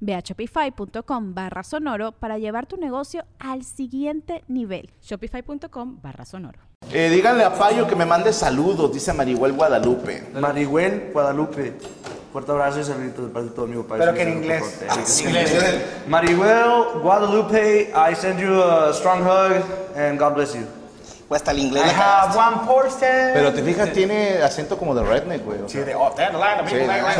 Ve 0.00 0.14
a 0.14 0.20
shopify.com 0.20 1.34
barra 1.34 1.62
sonoro 1.62 2.12
para 2.12 2.38
llevar 2.38 2.66
tu 2.66 2.76
negocio 2.76 3.24
al 3.38 3.64
siguiente 3.64 4.44
nivel. 4.48 4.90
Shopify.com 5.02 6.00
barra 6.02 6.24
sonoro. 6.24 6.58
Eh, 6.92 7.10
díganle 7.10 7.44
a 7.44 7.52
Payo 7.52 7.86
que 7.86 7.96
me 7.96 8.06
mande 8.06 8.32
saludos, 8.32 8.92
dice 8.92 9.12
Marihuel 9.12 9.52
Guadalupe. 9.52 10.30
Marigüen, 10.40 11.10
Guadalupe. 11.12 11.74
Fuerte 12.32 12.52
abrazo 12.52 12.80
y 12.80 12.84
saluditos 12.84 13.26
de 13.26 13.32
parte 13.32 13.48
de 13.48 13.54
todo 13.54 13.66
mi 13.66 13.82
país. 13.82 14.00
Pero 14.00 14.14
que 14.14 14.22
en 14.22 14.38
inglés. 14.38 14.84
Marigüel, 16.06 17.00
Guadalupe, 17.02 17.92
I 17.94 18.14
send 18.14 18.38
you 18.38 18.62
a 18.62 18.92
strong 18.92 19.22
hug 19.22 19.62
and 19.96 20.18
God 20.18 20.34
bless 20.34 20.54
you. 20.54 20.77
Pues 21.28 21.42
hasta 21.42 21.50
el 21.50 21.58
inglés 21.58 21.84
I 21.84 21.86
la 21.88 21.92
cagaste. 21.92 22.38
have 22.38 22.48
one 22.48 22.66
portion. 22.66 23.30
Pero 23.34 23.52
te 23.52 23.62
fijas, 23.62 23.92
tiene 23.92 24.42
acento 24.42 24.78
como 24.78 24.94
de 24.94 25.02
redneck, 25.04 25.44
güey. 25.44 25.60
o 25.60 25.68
Sí, 25.68 25.74
sea. 25.76 25.84
de, 25.84 25.94
oh, 25.94 26.14
Sí, 26.16 26.74
la. 26.86 27.14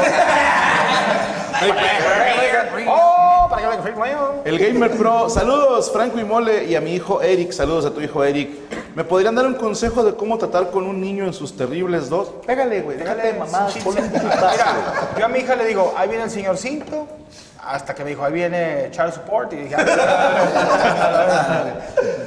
Oh, 2.89 3.47
para 3.51 3.63
que 3.63 3.77
me 3.77 3.83
frío. 3.83 4.35
El 4.45 4.59
Gamer 4.59 4.97
Pro, 4.97 5.29
saludos 5.29 5.91
Franco 5.93 6.19
y 6.19 6.25
Mole 6.25 6.65
y 6.65 6.75
a 6.77 6.81
mi 6.81 6.95
hijo 6.95 7.21
Eric, 7.21 7.53
saludos 7.53 7.85
a 7.87 7.91
tu 7.91 8.01
hijo 8.01 8.23
Eric. 8.25 8.51
¿Me 8.95 9.05
podrían 9.05 9.35
dar 9.35 9.47
un 9.47 9.55
consejo 9.55 10.05
de 10.05 10.15
cómo 10.15 10.39
tratar 10.39 10.71
con 10.71 10.87
un 10.87 11.01
niño 11.01 11.25
en 11.25 11.33
sus 11.33 11.57
terribles 11.57 12.09
dos? 12.09 12.31
Pégale, 12.47 12.83
güey, 12.83 12.97
déjate 12.99 13.33
de 13.33 13.39
mamá, 13.39 13.69
ponle 13.85 14.03
un 14.03 14.11
putazo. 14.11 14.47
Mira, 14.53 14.67
yo 15.19 15.25
a 15.25 15.29
mi 15.29 15.39
hija 15.41 15.57
le 15.57 15.67
digo, 15.67 15.95
ahí 15.97 16.09
viene 16.09 16.25
el 16.25 16.31
señor 16.31 16.57
Cinto, 16.57 17.07
hasta 17.65 17.95
que 17.95 18.05
me 18.05 18.11
dijo, 18.11 18.25
ahí 18.25 18.33
viene 18.33 18.89
Charles 18.93 19.15
Support, 19.17 19.53
y 19.53 19.57
dije, 19.57 19.75
"Ah". 19.77 19.85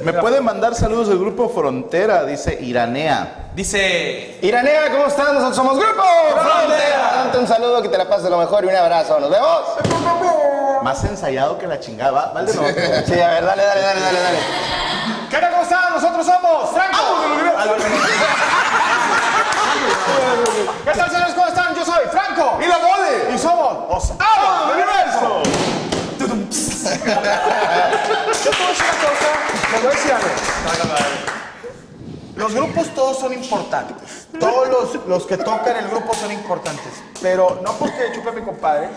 ¿Me 0.04 0.12
pueden 0.14 0.44
mandar 0.44 0.74
saludos 0.74 1.08
del 1.08 1.18
grupo 1.18 1.48
Frontera? 1.48 2.24
Dice 2.24 2.58
Iranea. 2.60 3.48
Dice. 3.54 4.38
Iranea, 4.42 4.90
¿cómo 4.90 5.06
estás? 5.06 5.28
Nosotros 5.32 5.56
somos 5.56 5.78
Grupo 5.78 6.02
Frontera. 6.32 7.12
Dante 7.16 7.38
un 7.38 7.46
saludo, 7.46 7.80
que 7.82 7.88
te 7.88 7.98
la 7.98 8.08
pases 8.08 8.28
lo 8.30 8.38
mejor 8.38 8.64
y 8.64 8.68
un 8.68 8.76
abrazo. 8.76 9.20
Nos 9.20 9.30
vemos. 9.30 9.60
Más 10.82 11.04
ensayado 11.04 11.58
que 11.58 11.66
la 11.66 11.78
chingada. 11.78 12.10
Va, 12.10 12.32
Vale, 12.32 12.52
no. 12.52 12.62
Sí, 12.62 13.20
a 13.20 13.28
ver, 13.28 13.44
dale, 13.44 13.62
dale, 13.64 13.80
dale, 13.82 14.00
dale, 14.00 14.20
dale. 14.20 14.38
¿Qué 15.30 15.36
tal, 15.38 15.50
cómo 15.50 15.62
están? 15.62 15.92
Nosotros 15.94 16.26
somos 16.26 16.70
Franco. 16.70 16.98
¿Qué 20.84 20.90
tal, 20.98 21.10
señores? 21.10 21.34
¿Cómo 21.34 21.46
están? 21.46 21.74
Yo 21.74 21.84
soy 21.84 22.04
Franco. 22.10 22.58
¡Y 22.62 22.66
la 22.66 22.78
mole! 22.78 23.34
Y 23.34 23.38
somos 23.38 23.88
los 23.88 24.10
Amos 24.10 24.68
del 24.68 24.76
Universo. 24.76 25.42
Yo 26.18 26.26
te 26.26 26.32
voy 26.32 26.42
a 26.42 26.44
decir 28.28 28.52
una 28.88 28.96
cosa. 29.08 29.30
Les 29.72 29.80
voy 29.82 29.90
a 29.90 29.94
decir 29.94 30.12
algo. 30.12 30.28
Los 32.36 32.52
grupos 32.72 32.94
todos 32.94 33.18
son 33.18 33.32
importantes. 33.32 34.26
Todos 34.38 34.68
los, 34.68 35.06
los 35.06 35.26
que 35.26 35.36
tocan 35.38 35.76
el 35.76 35.88
grupo 35.88 36.14
son 36.14 36.32
importantes. 36.32 36.92
Pero 37.20 37.60
no 37.62 37.72
porque 37.74 38.12
chupe 38.14 38.28
a 38.30 38.32
mi 38.32 38.42
compadre, 38.42 38.88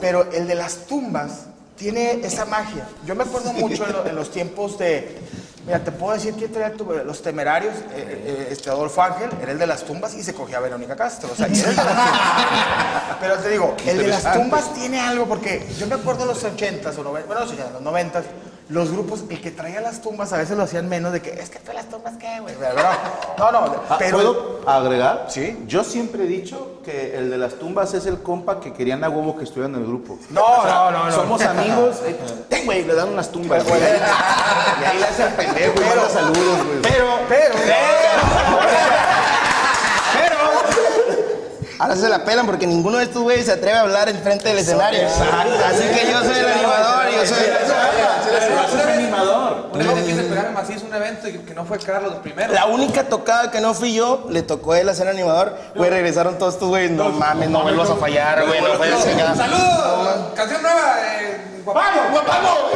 pero 0.00 0.30
el 0.32 0.46
de 0.46 0.54
las 0.54 0.86
tumbas 0.86 1.46
tiene 1.76 2.20
esa 2.24 2.44
magia. 2.44 2.86
Yo 3.06 3.14
me 3.14 3.24
acuerdo 3.24 3.52
mucho 3.52 3.86
en, 3.86 3.92
lo- 3.92 4.06
en 4.06 4.14
los 4.16 4.30
tiempos 4.30 4.76
de. 4.78 5.18
Mira, 5.66 5.78
te 5.84 5.92
puedo 5.92 6.14
decir 6.14 6.34
quién 6.34 6.50
traía 6.52 6.74
los 7.04 7.22
temerarios. 7.22 7.74
eh, 7.74 7.84
eh, 7.94 8.48
este 8.50 8.70
Adolfo 8.70 9.02
Ángel 9.02 9.28
era 9.42 9.52
el 9.52 9.58
de 9.58 9.66
las 9.66 9.82
tumbas 9.84 10.14
y 10.14 10.22
se 10.22 10.34
cogía 10.34 10.56
a 10.56 10.60
Verónica 10.60 10.96
Castro. 10.96 11.28
O 11.32 11.36
sea, 11.36 11.48
y 11.48 11.58
era 11.60 11.68
el 11.70 11.76
de 11.76 11.84
las 11.84 11.94
tumbas. 11.96 13.16
Pero 13.20 13.36
te 13.36 13.48
digo, 13.50 13.74
el 13.86 13.98
de 13.98 14.06
las 14.08 14.32
tumbas 14.32 14.74
tiene 14.74 15.00
algo 15.00 15.26
porque 15.26 15.66
yo 15.78 15.86
me 15.86 15.94
acuerdo 15.96 16.22
en 16.22 16.28
los 16.28 16.42
80s 16.44 16.96
o 16.98 17.02
90, 17.04 17.26
bueno, 17.26 17.40
los 17.44 17.82
90s, 17.82 18.22
los 18.70 18.90
grupos, 18.92 19.24
el 19.28 19.40
que 19.40 19.50
traía 19.50 19.80
las 19.80 20.00
tumbas 20.00 20.32
a 20.32 20.38
veces 20.38 20.56
lo 20.56 20.62
hacían 20.62 20.88
menos 20.88 21.12
de 21.12 21.20
que 21.20 21.30
es 21.30 21.50
que 21.50 21.58
tú 21.58 21.72
las 21.72 21.86
tumbas 21.88 22.14
qué, 22.18 22.38
güey. 22.40 22.54
Pero, 22.58 22.74
No, 23.38 23.50
no, 23.52 23.74
Ah, 23.88 23.96
pero 23.98 24.16
¿Puedo 24.16 24.60
agregar? 24.66 25.26
Sí. 25.28 25.58
Yo 25.66 25.82
siempre 25.84 26.22
he 26.24 26.26
dicho 26.26 26.80
que 26.84 27.16
el 27.18 27.30
de 27.30 27.36
las 27.38 27.54
tumbas 27.54 27.92
es 27.94 28.06
el 28.06 28.22
compa 28.22 28.60
que 28.60 28.72
querían 28.72 29.02
a 29.04 29.08
huevo 29.08 29.36
que 29.36 29.44
estuvieran 29.44 29.74
en 29.74 29.80
el 29.82 29.86
grupo. 29.88 30.18
No, 30.30 30.64
no, 30.64 30.90
no, 30.92 31.06
no. 31.06 31.12
Somos 31.12 31.42
amigos. 31.42 31.96
eh, 32.06 32.62
güey, 32.64 32.84
le 32.84 32.94
dan 32.94 33.08
unas 33.08 33.30
tumbas, 33.30 33.64
güey. 33.66 33.80
Y 34.80 34.84
ahí 34.84 34.98
le 34.98 35.04
hace 35.04 35.24
el 35.24 35.32
pendejo 35.34 35.74
manda 35.74 36.08
saludos, 36.08 36.64
güey. 36.66 36.82
pero, 36.82 37.06
pero, 37.28 37.54
Ahora 41.80 41.96
se 41.96 42.10
la 42.10 42.22
pelan 42.26 42.44
porque 42.44 42.66
ninguno 42.66 42.98
de 42.98 43.04
estos 43.04 43.22
güeyes 43.22 43.46
se 43.46 43.52
atreve 43.52 43.78
a 43.78 43.80
hablar 43.80 44.06
enfrente 44.10 44.50
del 44.50 44.58
escenario. 44.58 45.08
Así 45.08 45.88
que 45.88 46.12
yo 46.12 46.20
soy 46.20 46.38
el 46.38 46.46
animador, 46.46 47.10
yo 47.10 47.26
soy... 47.26 48.90
animador. 48.92 49.70
Una 49.72 49.94
vez 49.94 50.04
quise 50.04 50.22
pegar 50.24 50.52
macizo 50.52 50.84
un 50.84 50.94
evento 50.94 51.26
y 51.28 51.38
que 51.38 51.54
no 51.54 51.64
fue 51.64 51.78
Carlos 51.78 52.16
primero. 52.22 52.52
La 52.52 52.66
única 52.66 53.04
tocada 53.04 53.50
que 53.50 53.62
no 53.62 53.72
fui 53.72 53.94
yo, 53.94 54.26
le 54.28 54.42
tocó 54.42 54.72
a 54.72 54.80
él 54.80 54.90
hacer 54.90 55.08
animador. 55.08 55.56
Güey, 55.74 55.88
regresaron 55.88 56.36
todos 56.36 56.52
estos 56.54 56.68
güeyes. 56.68 56.90
No 56.90 57.08
mames, 57.08 57.48
no 57.48 57.62
vuelvas 57.62 57.88
a 57.88 57.96
fallar, 57.96 58.46
güey. 58.46 58.60
No 58.60 58.74
puedes. 58.74 59.02
¡Saludos! 59.36 60.32
Canción 60.36 60.60
nueva. 60.60 60.96
Eh, 61.00 61.62
guapango, 61.64 62.10
guapango. 62.10 62.70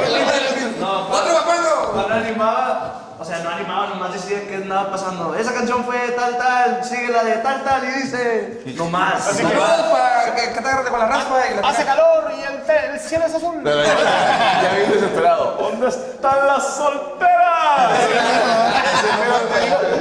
Otro 1.11 1.33
guapango. 1.33 1.93
Cuando 1.93 2.15
animaba, 2.15 3.04
o 3.19 3.25
sea, 3.25 3.39
no 3.41 3.51
animaba, 3.51 3.87
nomás 3.89 4.13
decía 4.13 4.47
que 4.47 4.57
andaba 4.57 4.91
pasando. 4.91 5.35
Esa 5.35 5.53
canción 5.53 5.85
fue 5.85 5.97
tal, 6.17 6.37
tal, 6.37 6.85
sigue 6.85 7.09
la 7.09 7.23
de 7.25 7.35
tal, 7.37 7.63
tal, 7.63 7.85
y 7.85 8.03
dice, 8.03 8.63
no 8.77 8.91
más. 8.91 9.29
Para 9.29 10.35
que, 10.35 10.53
que 10.53 10.61
te 10.61 10.69
agarres 10.69 10.91
con 10.91 10.99
la 10.99 11.07
raspa 11.07 11.41
y 11.51 11.55
la 11.55 11.69
hace 11.69 11.85
calor 11.85 12.33
y 12.37 12.43
el, 12.43 12.93
el 12.93 13.01
cielo 13.01 13.27
es 13.27 13.35
azul. 13.35 13.63
Ya 13.65 14.75
bien 14.77 14.91
desesperado. 14.93 15.57
¿Dónde 15.59 15.89
están 15.89 16.47
las 16.47 16.77
solteras? 16.77 18.01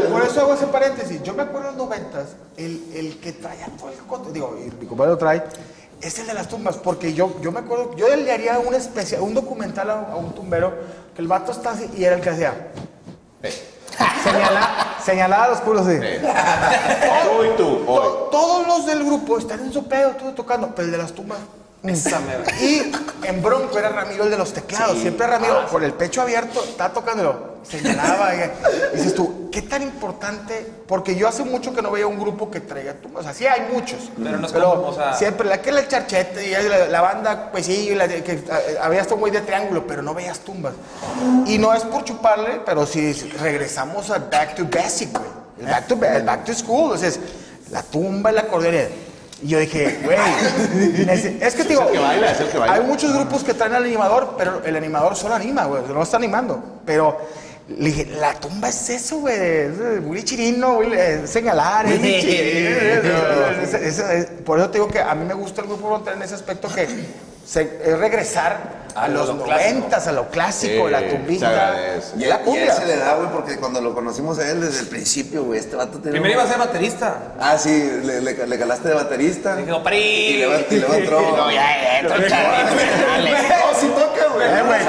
Por 0.12 0.24
eso 0.24 0.42
hago 0.42 0.54
ese 0.54 0.68
paréntesis. 0.68 1.22
Yo 1.24 1.34
me 1.34 1.44
acuerdo 1.44 1.70
en 1.70 1.78
los 1.78 1.86
noventas, 1.86 2.36
el, 2.58 2.92
el 2.96 3.20
que 3.20 3.34
traía 3.34 3.68
todo 3.78 3.90
el 3.90 3.98
coto, 4.00 4.32
digo, 4.32 4.58
y 4.60 4.72
mi 4.72 4.88
compadre 4.88 5.12
lo 5.12 5.18
trae, 5.18 5.44
es 6.02 6.20
el 6.20 6.28
de 6.28 6.34
las 6.34 6.48
tumbas, 6.48 6.78
porque 6.78 7.14
yo, 7.14 7.40
yo 7.42 7.52
me 7.52 7.60
acuerdo, 7.60 7.96
yo 7.96 8.14
le 8.16 8.32
haría 8.32 8.60
un 8.60 8.74
especial, 8.74 9.22
un 9.22 9.34
documental 9.34 9.90
a, 9.90 9.94
a 10.12 10.16
un 10.16 10.34
tumbero, 10.34 10.74
que 11.16 11.22
el 11.22 11.28
vato 11.28 11.52
está 11.52 11.72
así, 11.72 11.90
y 11.96 12.04
era 12.04 12.16
el 12.16 12.22
que 12.22 12.30
hacía. 12.30 12.54
Señala, 14.24 14.96
señalaba 15.04 15.48
los 15.50 15.60
culos 15.62 15.86
así. 15.86 15.98
Tú 16.00 17.44
y 17.44 17.58
tú, 17.58 17.84
hoy. 17.88 18.02
To- 18.02 18.30
Todos 18.32 18.68
los 18.68 18.86
del 18.86 19.04
grupo 19.04 19.38
están 19.38 19.60
en 19.62 19.72
su 19.74 19.88
pedo, 19.88 20.12
todo 20.12 20.34
tocando, 20.34 20.74
pero 20.76 20.86
el 20.88 20.92
de 20.92 20.98
las 20.98 21.12
tumbas. 21.14 21.40
Y 22.62 22.92
en 23.24 23.42
Bronco 23.44 23.78
era 23.78 23.90
Ramiro 23.90 24.24
el 24.24 24.30
de 24.32 24.38
los 24.38 24.54
teclados. 24.54 24.98
Siempre 25.00 25.28
Ramiro, 25.28 25.66
con 25.70 25.84
el 25.84 25.94
pecho 25.94 26.22
abierto, 26.22 26.64
está 26.64 26.90
tocándolo. 26.94 27.54
Señalaba. 27.70 28.34
y, 28.36 28.40
y 28.94 28.98
dices 28.98 29.14
tú, 29.16 29.50
¿qué 29.52 29.62
tan 29.62 29.82
importante? 29.82 30.66
Porque 30.88 31.16
yo 31.16 31.28
hace 31.28 31.44
mucho 31.44 31.74
que 31.74 31.82
no 31.82 31.92
veía 31.92 32.08
un 32.08 32.20
grupo 32.20 32.50
que 32.50 32.62
traiga 32.62 32.94
tumbas. 32.94 33.22
O 33.22 33.24
sea, 33.24 33.34
sí 33.34 33.46
hay 33.48 33.70
muchos. 33.74 34.00
Pero 34.22 34.38
no 34.38 34.48
es 34.48 34.54
como, 34.54 34.88
o 34.88 34.94
sea- 34.96 35.14
Siempre, 35.14 35.48
la 35.48 35.62
que 35.62 35.70
era 35.72 35.80
el 35.80 35.88
charchete, 35.88 36.46
y 36.48 36.52
la, 36.70 36.88
la 36.88 37.02
banda, 37.02 37.50
pues 37.52 37.66
sí, 37.66 37.94
la 37.96 38.08
que, 38.08 38.32
eh, 38.32 38.44
había 38.82 39.02
hasta 39.02 39.14
un 39.16 39.20
güey 39.22 39.32
de 39.34 39.42
triángulo, 39.42 39.86
pero 39.88 40.02
no 40.02 40.14
veías 40.14 40.40
tumbas. 40.40 40.74
Y 41.46 41.58
no 41.58 41.74
es 41.74 41.84
por 41.84 42.04
chuparle, 42.06 42.62
pero 42.66 42.86
si 42.86 43.12
regresamos 43.14 44.10
a 44.10 44.20
back 44.20 44.56
to 44.56 44.66
basic, 44.66 45.12
güey. 45.12 45.30
El 45.60 45.66
back 45.68 45.88
to, 45.88 46.00
el 46.06 46.24
back 46.24 46.46
to 46.46 46.54
school. 46.54 46.84
Entonces, 46.94 47.20
la 47.72 47.82
tumba, 47.84 48.30
el 48.30 48.38
acordeón. 48.40 49.03
Y 49.44 49.48
yo 49.50 49.60
dije, 49.60 50.00
güey, 50.06 50.18
es 51.42 51.54
que 51.54 51.64
digo, 51.66 51.82
el 51.88 51.92
que 51.92 52.00
baila, 52.00 52.32
es 52.32 52.40
el 52.40 52.48
que 52.48 52.58
baila. 52.58 52.76
hay 52.76 52.82
muchos 52.84 53.14
grupos 53.14 53.44
que 53.44 53.54
traen 53.54 53.74
al 53.74 53.84
animador, 53.84 54.36
pero 54.38 54.62
el 54.66 54.76
animador 54.76 55.16
solo 55.18 55.36
anima, 55.36 55.66
güey, 55.66 55.84
no 55.94 56.02
está 56.02 56.16
animando. 56.18 56.64
Pero 56.86 57.18
le 57.68 57.86
dije, 57.90 58.06
la 58.20 58.34
tumba 58.36 58.70
es 58.70 58.90
eso, 58.90 59.18
güey, 59.18 59.36
es 59.38 59.72
Willy 60.06 60.24
Chirino, 60.24 60.80
señalar, 61.26 61.86
es 61.88 63.74
es- 63.74 64.00
es- 64.00 64.26
Por 64.46 64.60
eso 64.60 64.70
te 64.70 64.78
digo 64.78 64.88
que 64.88 65.00
a 65.02 65.14
mí 65.14 65.26
me 65.26 65.34
gusta 65.34 65.62
el 65.62 65.68
grupo 65.68 65.88
Frontera 65.90 66.16
en 66.16 66.24
ese 66.24 66.36
aspecto 66.36 66.68
que 66.74 66.88
es 67.46 67.98
regresar 68.00 68.84
a 68.96 69.08
los 69.08 69.34
noventas, 69.36 70.08
a 70.08 70.12
lo 70.12 70.30
clásico, 70.30 70.88
la 70.88 71.08
tumbita. 71.08 71.76
Y, 72.16 72.26
la 72.26 72.36
y 72.36 72.44
cumbia. 72.44 72.66
él 72.66 72.72
se 72.72 72.86
le 72.86 72.98
da, 72.98 73.16
güey, 73.16 73.30
porque 73.30 73.58
cuando 73.58 73.82
lo 73.82 73.94
conocimos 73.94 74.38
a 74.40 74.50
él 74.50 74.62
desde 74.62 74.82
el 74.82 74.88
principio, 74.88 75.44
güey, 75.44 75.60
este 75.60 75.76
vato. 75.76 76.00
Primero 76.00 76.34
iba 76.34 76.44
a 76.44 76.48
ser 76.48 76.60
baterista. 76.60 77.34
Ah, 77.40 77.58
sí, 77.58 77.92
le, 78.04 78.22
le, 78.22 78.48
le 78.48 78.60
calaste 78.60 78.90
de 78.90 78.94
baterista. 78.94 79.56
Dijo, 79.56 79.80
Y 79.80 79.84
¡Pari! 79.84 80.44
luego, 80.44 80.64
y 80.70 80.76
luego 80.76 80.94
entró... 80.94 81.22
No, 81.38 81.52
ya, 81.52 82.02
ya. 82.02 82.04
No, 82.04 83.80
sí 83.80 83.88
toca, 83.88 84.28
güey. 84.34 84.48
Eh, 84.48 84.62
güey, 84.64 84.80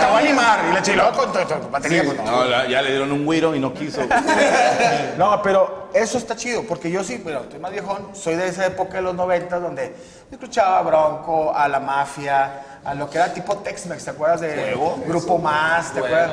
a 0.75 0.79
animar. 0.79 0.79
Y 0.79 0.81
le 0.81 0.83
chiló 0.83 1.13
con 1.13 1.33
tu, 1.33 1.39
tu- 1.55 1.61
tu 1.61 1.71
batería. 1.71 2.03
pues, 2.05 2.17
no. 2.19 2.25
No, 2.25 2.45
la- 2.45 2.67
ya 2.69 2.83
le 2.83 2.91
dieron 2.91 3.13
un 3.13 3.25
güiro 3.25 3.55
y 3.55 3.61
no 3.61 3.73
quiso. 3.73 4.01
No, 5.19 5.41
pero 5.43 5.89
eso 5.95 6.19
está 6.19 6.35
chido, 6.37 6.65
porque 6.65 6.91
yo 6.91 7.05
sí, 7.05 7.19
bueno, 7.23 7.41
estoy 7.41 7.61
más 7.61 7.71
viejón, 7.71 8.09
soy 8.15 8.35
de 8.35 8.49
esa 8.49 8.67
época 8.67 8.95
de 8.97 9.03
los 9.03 9.15
90 9.15 9.61
donde 9.61 9.95
escuchaba 10.31 10.79
a 10.79 10.83
Bronco, 10.83 11.55
a 11.55 11.69
La 11.69 11.79
Mafia, 11.79 12.63
a 12.85 12.95
lo 12.95 13.09
que 13.09 13.19
era 13.19 13.33
tipo 13.33 13.57
Tex-Mex, 13.59 14.05
¿te 14.05 14.11
acuerdas 14.11 14.41
de 14.41 14.77
Grupo 15.07 15.39
Más? 15.39 15.93
¿Te 15.93 16.01
acuerdas? 16.01 16.33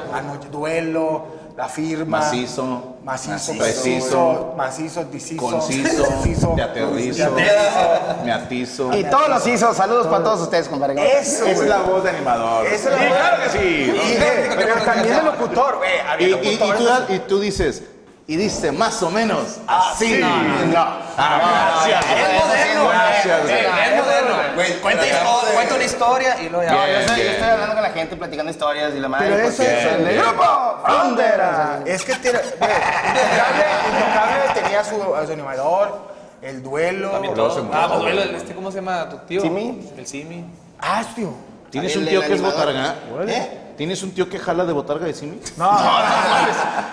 Duelo, 0.52 1.26
La 1.62 1.68
Firma. 1.69 2.18
Macizo. 2.22 2.96
Macizo. 3.04 3.54
Preciso. 3.56 4.54
Macizo, 4.58 5.04
Diciso. 5.04 5.38
Conciso. 5.44 6.06
Conciso, 6.06 6.54
Te 6.56 6.62
aterrizo. 6.63 7.18
te 7.36 7.44
aterrizo. 7.44 8.24
Me 8.25 8.31
atizo. 8.31 8.98
Y 8.98 9.04
todos 9.04 9.30
los 9.30 9.46
hizo. 9.46 9.72
Saludos 9.75 10.08
para 10.08 10.24
todos 10.24 10.42
ustedes, 10.42 10.68
compadre. 10.68 10.96
Eso, 11.19 11.44
Esa 11.46 11.52
es 11.52 11.58
güey. 11.58 11.69
la 11.69 11.78
voz 11.84 12.04
de 12.04 12.10
animador. 12.10 12.66
Esa 12.66 12.90
es 12.90 12.96
la 12.96 12.98
Sí, 13.00 13.06
voz. 13.10 13.16
claro 13.16 13.44
que 13.44 13.50
sí. 13.60 13.94
Y, 13.96 14.12
eh, 14.13 14.50
pero 14.56 14.74
también 14.84 15.16
de 15.18 15.22
locutor, 15.24 15.78
güey. 15.78 15.92
Y, 15.98 16.10
Había 16.10 16.28
y- 16.30 16.54
y 16.56 16.58
tú, 16.58 17.13
y 17.13 17.19
tú 17.19 17.40
dices, 17.40 17.84
y 18.31 18.38
dice 18.38 18.72
más 18.72 19.04
o 19.04 19.12
menos 19.12 19.57
así. 19.68 20.18
No, 20.19 21.01
Ah, 21.18 21.81
gracias. 21.83 22.06
Es 22.06 22.45
moderno. 22.45 22.88
Gracias. 22.88 23.50
Eh, 23.50 23.68
Es 23.89 23.98
moderno. 23.98 24.36
Güey, 24.56 24.80
Cuenta, 24.80 25.75
una 25.75 25.83
historia 25.83 26.38
y 26.39 26.48
luego 26.48 26.63
ya. 26.63 26.72
No, 26.72 26.78
yo 26.80 26.86
Bien, 26.86 27.00
estoy, 27.01 27.16
yo 27.18 27.22
bien. 27.24 27.33
estoy 27.36 27.50
hablando 27.50 27.74
con 27.75 27.83
la 27.83 27.89
gente, 27.89 28.16
platicando 28.16 28.51
historias 28.51 28.94
y 28.95 29.00
la 29.00 29.10
madre. 29.10 29.30
Pero 29.31 29.44
pues, 29.44 29.60
eso 29.60 29.63
es 29.69 29.86
el 29.86 30.04
bien. 30.06 30.22
grupo 30.22 30.78
Frontera. 30.86 31.80
Es 31.86 32.04
que 32.06 32.16
tiene. 32.16 32.39
Intocable, 33.89 34.62
tenía 34.62 34.84
su, 34.84 35.16
a 35.16 35.25
su 35.25 35.34
animador, 35.34 36.01
el 36.42 36.63
duelo. 36.63 37.10
También 37.12 37.34
se 37.34 37.42
todo. 37.42 37.63
murió. 37.63 37.80
Ah, 37.81 37.88
pues 37.89 38.00
duelo, 38.00 38.22
este, 38.38 38.56
¿cómo 38.56 38.72
se 38.72 38.77
llama 38.77 39.10
tu 39.10 39.18
tío? 39.19 39.42
¿Simi? 39.42 39.92
El 39.98 40.07
Simi. 40.07 40.45
Ah, 40.80 41.04
tío. 41.16 41.34
¿Tienes 41.69 41.94
El 41.95 42.04
un 42.04 42.07
tío 42.07 42.22
que 42.22 42.34
es 42.34 42.42
botarga? 42.42 42.95
¿Eh? 43.27 43.61
¿Tienes 43.81 44.04
un 44.04 44.12
tío 44.12 44.30
que 44.30 44.38
jala 44.38 44.63
de 44.63 44.74
botarga 44.74 45.07
de 45.07 45.13
Simi? 45.16 45.39
No, 45.57 45.72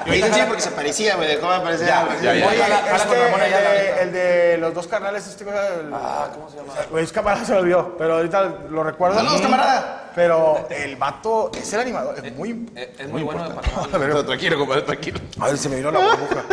Yo 0.06 0.10
dije 0.14 0.32
sí 0.32 0.40
porque 0.46 0.62
se 0.62 0.70
parecía, 0.70 1.16
güey. 1.16 1.38
¿Cómo 1.38 1.52
me 1.52 1.60
parecía? 1.60 2.02
güey? 2.06 2.22
ya, 2.22 2.34
ya. 2.34 2.48
Oye, 2.48 2.62
este, 2.96 4.02
el, 4.04 4.10
de, 4.12 4.18
de 4.18 4.56
los 4.56 4.72
dos 4.72 4.86
carnales, 4.86 5.26
este 5.26 5.44
cosa. 5.44 5.58
Ah, 5.92 6.28
¿cómo 6.32 6.48
se 6.48 6.56
llama? 6.56 6.72
Güey, 6.90 7.04
es 7.04 7.12
camarada 7.12 7.44
se 7.44 7.52
me 7.52 7.58
olvidó, 7.58 7.94
pero 7.98 8.14
ahorita 8.14 8.42
lo 8.70 8.82
recuerdo. 8.82 9.16
Saludos, 9.16 9.42
camarada. 9.42 10.12
Pero 10.14 10.66
el 10.70 10.96
vato 10.96 11.50
es 11.54 11.70
el 11.74 11.80
animador, 11.80 12.24
es 12.24 12.34
muy. 12.34 12.66
Eh, 12.74 12.96
Es 12.98 13.08
muy 13.10 13.22
bueno 13.22 13.46
Pero 13.92 14.24
tranquilo, 14.24 14.58
compadre, 14.58 14.80
tranquilo. 14.80 15.20
A 15.40 15.48
ver, 15.48 15.58
se 15.58 15.68
me 15.68 15.76
vino 15.76 15.90
la 15.90 15.98
burbuja. 15.98 16.44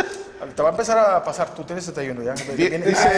Te 0.55 0.61
va 0.61 0.69
a 0.69 0.71
empezar 0.71 0.97
a 0.97 1.21
pasar, 1.21 1.49
tú 1.49 1.63
tienes 1.63 1.83
71 1.83 2.23
ya. 2.23 2.33
Di- 2.33 2.69
Dice 2.69 3.09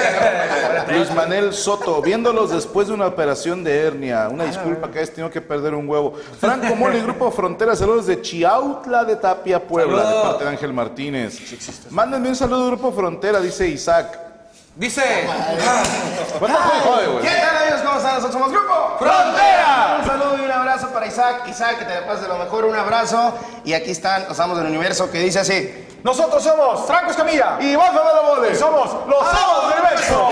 Luis 0.90 1.14
Manel 1.14 1.54
Soto, 1.54 2.02
viéndolos 2.02 2.50
después 2.50 2.88
de 2.88 2.96
una 2.96 3.06
operación 3.06 3.64
de 3.64 3.80
hernia. 3.86 4.28
Una 4.32 4.46
disculpa 4.46 4.90
que 4.90 4.98
hayas 5.00 5.12
tenido 5.12 5.30
que 5.30 5.40
perder 5.40 5.76
un 5.76 5.88
huevo. 5.88 6.14
Franco 6.40 6.76
Mole 6.76 6.98
y 6.98 7.02
Grupo 7.02 7.30
Frontera, 7.32 7.76
saludos 7.76 8.08
de 8.08 8.22
Chiautla 8.24 9.04
de 9.04 9.18
Tapia, 9.18 9.62
Puebla, 9.62 10.04
de 10.10 10.22
parte 10.24 10.44
de 10.46 10.50
Ángel 10.50 10.74
Martínez. 10.74 11.38
Mándenme 11.92 12.30
un 12.30 12.36
saludo 12.36 12.66
Grupo 12.68 12.92
Frontera, 12.92 13.40
dice 13.40 13.68
Isaac. 13.68 14.20
Dice. 14.76 15.04
¿Cuánto 16.40 16.58
jode, 16.60 16.80
jode, 16.82 17.08
güey? 17.08 17.22
¿Qué 17.24 17.30
tal, 17.40 17.58
amigos? 17.58 17.82
¿Cómo 17.84 17.98
están? 17.98 18.16
Nosotros 18.16 18.34
somos 18.34 18.52
Grupo 18.52 18.96
Frontera. 19.00 19.98
Un 20.02 20.08
saludo 20.08 20.38
y 20.40 20.46
un 20.46 20.52
abrazo 20.52 20.90
para 20.90 21.06
Isaac. 21.08 21.48
Isaac, 21.48 21.80
que 21.80 21.86
te 21.86 22.02
pases 22.02 22.22
de 22.24 22.28
lo 22.30 22.38
mejor, 22.40 22.66
un 22.66 22.76
abrazo. 22.76 23.34
Y 23.64 23.74
aquí 23.74 23.92
están 23.92 24.28
los 24.28 24.40
amos 24.40 24.58
del 24.58 24.68
universo 24.68 25.12
que 25.12 25.20
dice 25.20 25.40
así. 25.40 25.84
Nosotros 26.08 26.42
somos 26.42 26.88
Franco 26.88 27.12
Escamilla. 27.12 27.58
Y 27.60 27.76
vos, 27.76 27.88
Fabio 27.88 28.56
somos 28.56 28.90
los 29.10 29.22
amos 29.22 29.68
del 29.68 29.80
universo. 29.82 30.32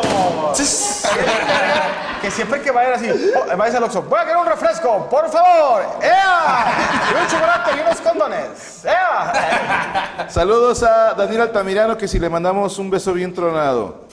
que 2.21 2.31
siempre 2.31 2.61
que 2.61 2.71
vayan 2.71 2.93
así, 2.93 3.09
oh, 3.35 3.57
vayas 3.57 3.75
al 3.75 3.83
Oxxo, 3.83 4.03
voy 4.03 4.17
a 4.17 4.21
querer 4.21 4.37
un 4.37 4.45
refresco, 4.45 5.09
por 5.09 5.29
favor. 5.29 5.83
¡Ea! 6.01 7.11
Y 7.11 7.21
un 7.21 7.27
chocolate 7.27 7.71
y 7.75 7.79
unos 7.81 7.97
condones. 7.99 8.85
¡Ea! 8.85 10.27
Saludos 10.29 10.81
a 10.81 11.13
Daniel 11.13 11.41
Altamirano, 11.41 11.97
que 11.97 12.07
si 12.07 12.19
le 12.19 12.29
mandamos 12.29 12.79
un 12.79 12.89
beso 12.89 13.11
bien 13.11 13.33
tronado. 13.33 14.05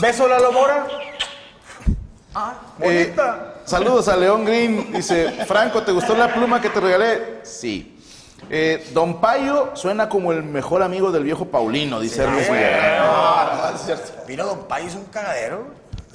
Beso 0.00 0.26
Lalo 0.26 0.50
Mora. 0.50 0.88
Eh, 2.80 3.14
Bonita. 3.14 3.54
saludos 3.64 4.08
a 4.08 4.16
León 4.16 4.44
Green. 4.44 4.92
Dice, 4.92 5.44
Franco, 5.46 5.84
¿te 5.84 5.92
gustó 5.92 6.16
la 6.16 6.34
pluma 6.34 6.60
que 6.60 6.68
te 6.68 6.80
regalé? 6.80 7.42
Sí. 7.44 7.95
Eh, 8.48 8.86
Don 8.92 9.20
Payo 9.20 9.70
suena 9.74 10.08
como 10.08 10.32
el 10.32 10.42
mejor 10.42 10.82
amigo 10.82 11.10
del 11.10 11.24
viejo 11.24 11.46
Paulino, 11.46 12.00
dice 12.00 12.22
Hermes 12.22 12.50
Villarreal. 12.50 13.74
Vino 14.26 14.44
Don 14.46 14.64
Payo, 14.68 14.86
es 14.86 14.94
un 14.94 15.04
cagadero. 15.06 15.66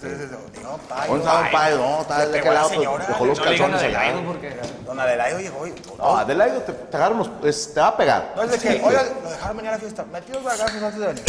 Don 0.02 0.80
Payo. 0.88 1.08
¿Dónde 1.08 1.24
está 1.26 1.42
Don 1.42 1.52
Payo? 1.52 1.78
No, 1.78 2.02
está 2.02 2.20
Le 2.20 2.26
de 2.26 2.32
pegó 2.32 2.40
aquel 2.42 2.50
a 2.50 2.54
la 2.54 2.60
lado, 2.62 2.70
señora. 2.70 3.06
dejó 3.08 3.26
los 3.26 3.38
No 3.40 3.46
le 3.46 3.52
digan 3.52 3.72
calzones 3.72 3.84
allá. 3.96 4.00
Adelaido 4.02 4.28
porque. 4.32 4.60
Don 4.86 5.00
Adelaido 5.00 5.40
llegó 5.40 5.68
y... 5.68 5.74
No, 5.98 6.18
Adelaido 6.18 6.62
te, 6.62 6.74
te 6.74 6.98
agarran 6.98 7.18
los... 7.20 7.30
es- 7.44 7.74
te 7.74 7.80
va 7.80 7.88
a 7.88 7.98
pegar. 7.98 8.34
No 8.36 8.44
es 8.44 8.52
de 8.52 8.58
que, 8.58 8.82
oiga, 8.84 9.04
lo 9.24 9.30
dejaron 9.30 9.58
venir 9.58 9.70
a 9.70 9.74
la 9.74 9.80
fiesta. 9.80 10.06
Metí 10.12 10.32
los 10.34 10.44
gargazos 10.44 10.82
antes 10.84 11.00
de 11.00 11.08
venir. 11.08 11.24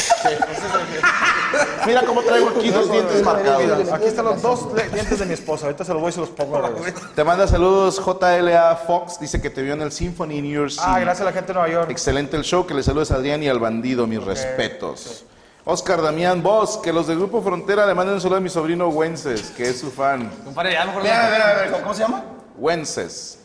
Mira 1.87 2.03
cómo 2.07 2.23
traigo 2.23 2.49
aquí 2.51 2.71
dos 2.71 2.91
dientes 2.91 3.23
marcados. 3.23 3.93
Aquí 3.93 4.07
están 4.07 4.25
los 4.25 4.41
dos 4.43 4.73
le- 4.75 4.89
dientes 4.89 5.19
de 5.19 5.27
mi 5.27 5.35
esposa. 5.35 5.67
Ahorita 5.67 5.85
se 5.85 5.93
los 5.93 6.01
voy 6.01 6.11
y 6.11 6.13
se 6.13 6.21
los 6.21 6.31
pongo 6.31 6.57
al 6.57 6.75
revés. 6.75 6.95
Te 7.15 7.25
manda 7.25 7.47
saludos 7.47 8.01
JLA 8.05 8.77
Fox, 8.87 9.19
dice 9.21 9.41
que 9.41 9.51
te 9.51 9.63
vio 9.63 9.75
en 9.75 9.83
el 9.83 9.93
Symphony 9.93 10.41
New 10.41 10.53
York 10.61 10.71
City. 10.71 10.83
Ah, 10.87 10.99
gracias 11.01 11.21
a 11.23 11.25
la 11.25 11.33
gente 11.33 11.49
de 11.49 11.55
Nueva 11.55 11.69
York. 11.69 11.91
Excelente 11.91 12.37
el 12.37 12.43
show, 12.45 12.67
que 12.67 12.75
le 12.75 12.83
saludes 12.83 13.11
a 13.11 13.17
Adrián 13.17 13.43
y 13.43 13.49
al 13.49 13.59
bandido, 13.59 14.07
mis 14.07 14.23
respetos. 14.23 15.25
Oscar 15.65 16.03
Damián 16.03 16.43
Vos, 16.43 16.79
que 16.79 16.93
los 16.93 17.07
del 17.07 17.19
Grupo 17.19 17.41
Frontera 17.41 17.87
le 17.87 17.95
manden 17.95 18.17
un 18.17 18.21
saludo 18.21 18.39
a 18.39 18.41
mi 18.41 18.49
sobrino 18.49 18.89
Wences, 18.89 19.51
que 19.57 19.69
es 19.71 19.79
su 19.81 19.91
fan. 19.93 20.29
Compadre, 20.45 20.73
ya 20.73 20.85
mejor. 20.85 21.03
Mira, 21.03 21.27
a 21.27 21.31
ver, 21.31 21.43
a 21.43 21.55
ver, 21.55 21.71
¿cómo, 21.71 21.83
cómo 21.85 21.95
se 21.95 22.01
llama? 22.03 22.25
Wences. 22.59 23.39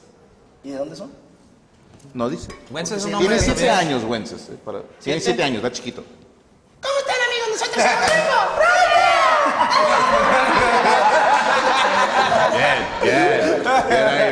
¿Y 0.64 0.72
de 0.72 0.78
dónde 0.78 0.96
son? 0.96 1.12
No 2.14 2.28
dice. 2.30 2.48
Wences 2.72 2.98
es 3.00 3.06
un 3.06 3.12
nombre 3.12 3.30
Tiene 3.38 3.44
siete 3.44 3.70
años, 3.70 4.04
Wences. 4.04 4.50
eh, 4.50 4.58
para- 4.66 4.82
Tiene 5.04 5.20
siete 5.20 5.44
años, 5.44 5.58
está 5.58 5.72
chiquito. 5.72 6.04
¿Cómo 6.82 6.94
están, 7.00 7.16
amigos? 7.28 7.50
Nosotros 7.52 7.84
somos 7.84 8.02
Grupo 8.08 8.68
Bien, 12.58 12.78
bien 13.04 13.64
bien 13.90 14.08
ahí. 14.08 14.27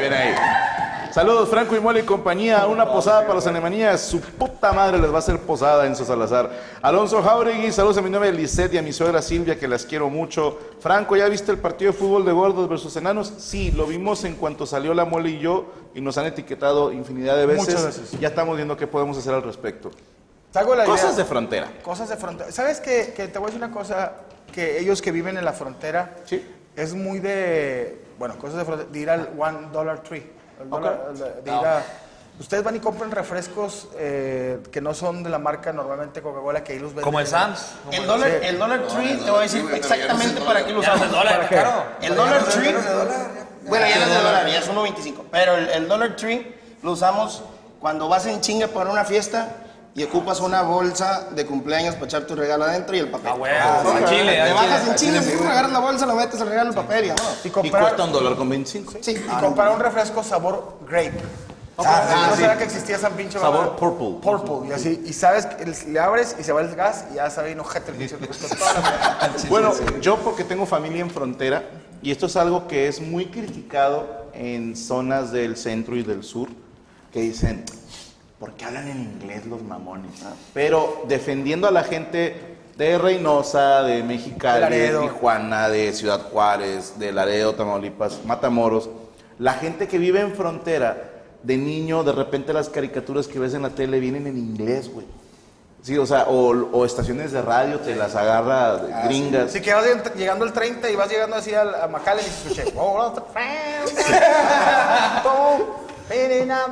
Saludos, 1.16 1.48
Franco 1.48 1.74
y 1.78 1.80
Mole 1.80 2.02
y 2.02 2.04
compañía. 2.04 2.68
Una 2.68 2.92
posada 2.92 3.22
para 3.22 3.36
los 3.36 3.48
Anemanías. 3.48 4.02
Su 4.02 4.20
puta 4.20 4.74
madre 4.74 5.00
les 5.00 5.10
va 5.10 5.16
a 5.16 5.20
hacer 5.20 5.40
posada 5.40 5.86
en 5.86 5.96
su 5.96 6.04
Salazar. 6.04 6.52
Alonso 6.82 7.24
Jauregui, 7.24 7.72
saludos 7.72 7.98
a 8.00 8.02
mi 8.02 8.10
novia 8.10 8.34
Lisette 8.34 8.74
y 8.74 8.78
a 8.80 8.82
mi 8.82 8.92
suegra 8.92 9.22
Silvia, 9.22 9.58
que 9.58 9.66
las 9.66 9.86
quiero 9.86 10.10
mucho. 10.10 10.60
Franco, 10.82 11.16
¿ya 11.16 11.30
viste 11.30 11.54
el 11.54 11.58
partido 11.58 11.94
de 11.94 11.98
fútbol 11.98 12.26
de 12.26 12.34
gordos 12.34 12.68
versus 12.68 12.94
enanos? 12.98 13.32
Sí, 13.38 13.72
lo 13.72 13.86
vimos 13.86 14.26
en 14.26 14.36
cuanto 14.36 14.66
salió 14.66 14.94
la 14.94 15.06
Mole 15.06 15.30
y 15.30 15.40
yo 15.40 15.68
y 15.94 16.02
nos 16.02 16.18
han 16.18 16.26
etiquetado 16.26 16.92
infinidad 16.92 17.38
de 17.38 17.46
veces. 17.46 17.66
Muchas 17.66 17.86
veces. 17.86 18.20
Ya 18.20 18.28
estamos 18.28 18.58
viendo 18.58 18.76
qué 18.76 18.86
podemos 18.86 19.18
hacer 19.18 19.34
al 19.34 19.44
respecto. 19.44 19.92
Te 20.52 20.60
hago 20.60 20.76
la 20.76 20.84
idea. 20.84 20.94
Cosas 20.94 21.16
de 21.16 21.24
frontera. 21.24 21.72
Cosas 21.82 22.10
de 22.10 22.18
frontera. 22.18 22.52
¿Sabes 22.52 22.82
que, 22.82 23.14
que 23.16 23.30
te 23.30 23.40
voy 23.40 23.46
a 23.46 23.52
decir 23.54 23.64
una 23.64 23.74
cosa? 23.74 24.16
Que 24.52 24.80
ellos 24.80 25.02
que 25.02 25.14
viven 25.14 25.38
en 25.38 25.46
la 25.46 25.54
frontera 25.54 26.18
Sí. 26.26 26.46
es 26.76 26.94
muy 26.94 27.20
de. 27.20 28.04
Bueno, 28.20 28.38
cosas 28.38 28.58
de 28.58 28.66
frontera. 28.66 28.90
De 28.92 29.00
ir 29.00 29.10
al 29.10 29.30
One 29.40 29.70
Dollar 29.72 30.04
Tree. 30.04 30.36
El 30.62 30.70
dólar- 30.70 31.08
el 31.12 31.44
de 31.44 31.52
ir 31.52 31.66
a- 31.68 31.84
ustedes 32.40 32.64
van 32.64 32.76
y 32.76 32.80
compran 32.80 33.12
refrescos 33.12 33.88
eh, 33.98 34.60
que 34.72 34.82
no 34.82 34.94
son 34.94 35.24
de 35.24 35.30
la 35.30 35.40
marca 35.40 35.72
normalmente 35.74 36.22
Coca-Cola, 36.22 36.64
que 36.64 36.74
ahí 36.74 36.80
los 36.80 36.90
venden. 36.90 37.04
Como 37.06 37.20
el 37.20 37.28
Sams. 37.28 37.74
como 37.86 37.98
El 37.98 38.08
Dollar, 38.08 38.30
el 38.30 38.60
Dollar 38.60 38.88
Tree, 38.88 39.16
te 39.18 39.32
voy 39.32 39.40
a 39.40 39.44
decir 39.44 39.66
exactamente 39.74 40.42
para 40.42 40.66
qué 40.66 40.72
lo 40.74 40.80
usamos. 40.80 41.10
dólar, 41.12 41.36
¿Para 41.38 41.50
qué? 41.50 41.56
claro. 41.56 41.84
El 42.02 42.16
Dollar 42.16 42.44
Tree. 42.46 42.76
Bueno, 43.68 43.88
ya 43.88 43.96
no 43.98 44.04
es 44.04 44.10
de 44.10 44.16
dólar, 44.22 44.48
ya 44.48 44.60
es 44.60 44.70
1.25. 44.70 45.24
Pero 45.32 45.56
el, 45.56 45.70
el 45.70 45.88
Dollar 45.88 46.16
Tree 46.16 46.56
lo 46.84 46.92
usamos 46.92 47.42
cuando 47.80 48.08
vas 48.08 48.26
en 48.28 48.40
chinga 48.42 48.68
para 48.68 48.92
una 48.92 49.06
fiesta 49.06 49.50
y 49.96 50.04
ocupas 50.04 50.42
una 50.42 50.62
bolsa 50.62 51.30
de 51.34 51.46
cumpleaños 51.46 51.96
para 51.96 52.06
echar 52.08 52.28
tu 52.28 52.36
regalo 52.36 52.66
adentro 52.66 52.96
y 52.96 53.00
el 53.00 53.10
papel. 53.10 53.32
Ah, 53.32 53.36
huevo. 53.36 53.98
A 53.98 54.06
Chile, 54.10 54.42
Te 54.46 54.52
bajas 54.54 54.96
Chile. 54.98 55.18
en 55.18 55.22
chinga, 55.24 55.38
pum, 55.38 55.48
agarras 55.48 55.72
la 55.72 55.80
bolsa, 55.80 56.06
lo 56.06 56.16
metes, 56.16 56.42
el 56.42 56.48
regalo, 56.50 56.70
el 56.72 56.76
papel 56.76 57.06
y 57.06 57.08
vámonos. 57.10 57.38
Y 57.44 57.48
Y 57.48 57.52
comprar, 57.52 57.82
cuesta 57.84 58.04
un 58.04 58.12
dólar 58.12 58.36
con 58.36 58.50
25. 58.50 58.94
Sí, 59.00 59.12
y 59.12 59.40
comprar 59.42 59.72
un 59.72 59.80
refresco 59.80 60.22
sabor 60.22 60.80
grape. 60.86 61.14
Ah, 61.78 61.84
Ah, 62.08 62.28
no 62.30 62.36
sí. 62.36 62.42
sabía 62.42 62.58
que 62.58 62.64
existía 62.66 62.96
esa 62.98 63.10
pinche 63.10 63.38
Sabor 63.40 63.76
purple. 63.78 64.18
Purple. 64.22 64.70
Y 64.70 64.72
así, 64.74 65.02
y 65.06 65.12
sabes, 65.14 65.48
le 65.88 66.00
abres 66.00 66.36
y 66.40 66.44
se 66.44 66.52
va 66.54 66.62
el 66.62 66.74
gas 66.76 67.06
y 67.12 67.16
ya 67.16 67.30
sabe 67.30 67.52
enojete 67.52 67.92
el 67.92 67.98
pinche. 67.98 68.16
Bueno, 69.50 69.74
yo 70.02 70.18
porque 70.18 70.44
tengo 70.44 70.66
familia 70.66 71.02
en 71.02 71.10
frontera, 71.10 71.64
y 72.02 72.12
esto 72.12 72.26
es 72.28 72.36
algo 72.36 72.68
que 72.68 72.88
es 72.88 73.00
muy 73.02 73.28
criticado 73.28 74.26
en 74.34 74.76
zonas 74.76 75.32
del 75.32 75.56
centro 75.58 75.96
y 75.96 76.04
del 76.04 76.24
sur, 76.24 76.50
que 77.12 77.22
dicen, 77.22 77.64
¿por 78.46 78.54
qué 78.54 78.66
hablan 78.66 78.88
en 78.90 79.02
inglés 79.02 79.46
los 79.48 79.64
mamones? 79.64 80.12
ah?" 80.24 80.34
Pero 80.54 81.04
defendiendo 81.08 81.68
a 81.68 81.72
la 81.72 81.84
gente 81.84 82.58
de 82.78 82.98
Reynosa, 82.98 83.82
de 83.84 84.04
Mexicali, 84.04 84.76
de. 84.78 84.98
Tijuana, 85.00 85.70
de 85.70 85.92
Ciudad 85.94 86.22
Juárez, 86.32 87.00
de 87.00 87.12
Laredo, 87.12 87.56
Tamaulipas, 87.56 88.20
Matamoros, 88.26 88.90
La 89.40 89.54
gente 89.54 89.88
que 89.88 89.98
vive 89.98 90.20
en 90.22 90.34
frontera, 90.36 91.12
de 91.44 91.58
niño, 91.58 92.04
de 92.04 92.12
repente 92.12 92.54
las 92.54 92.70
caricaturas 92.70 93.28
que 93.28 93.40
ves 93.40 93.54
en 93.54 93.64
la 93.64 93.70
tele 93.72 94.00
vienen 94.00 94.28
en 94.28 94.38
inglés, 94.38 94.92
güey. 94.94 95.06
Sí, 95.84 95.98
o 95.98 96.06
sea, 96.06 96.24
o, 96.24 96.50
o 96.72 96.86
estaciones 96.86 97.32
de 97.32 97.42
radio 97.44 97.80
te 97.80 97.96
las 97.96 98.16
agarra 98.16 98.78
de 98.78 99.08
gringas. 99.08 99.50
Así 99.50 99.62
que 99.62 99.72
vas 99.74 99.86
lleg- 99.86 100.14
llegando 100.16 100.46
el 100.46 100.52
30 100.54 100.90
y 100.90 100.96
vas 100.96 101.10
llegando 101.10 101.36
así 101.36 101.54
al- 101.54 101.76
a 101.76 101.88
McAllen 101.88 102.26
y 102.26 102.30
escuché. 102.30 102.74
"Oh, 102.76 102.98
no, 102.98 103.14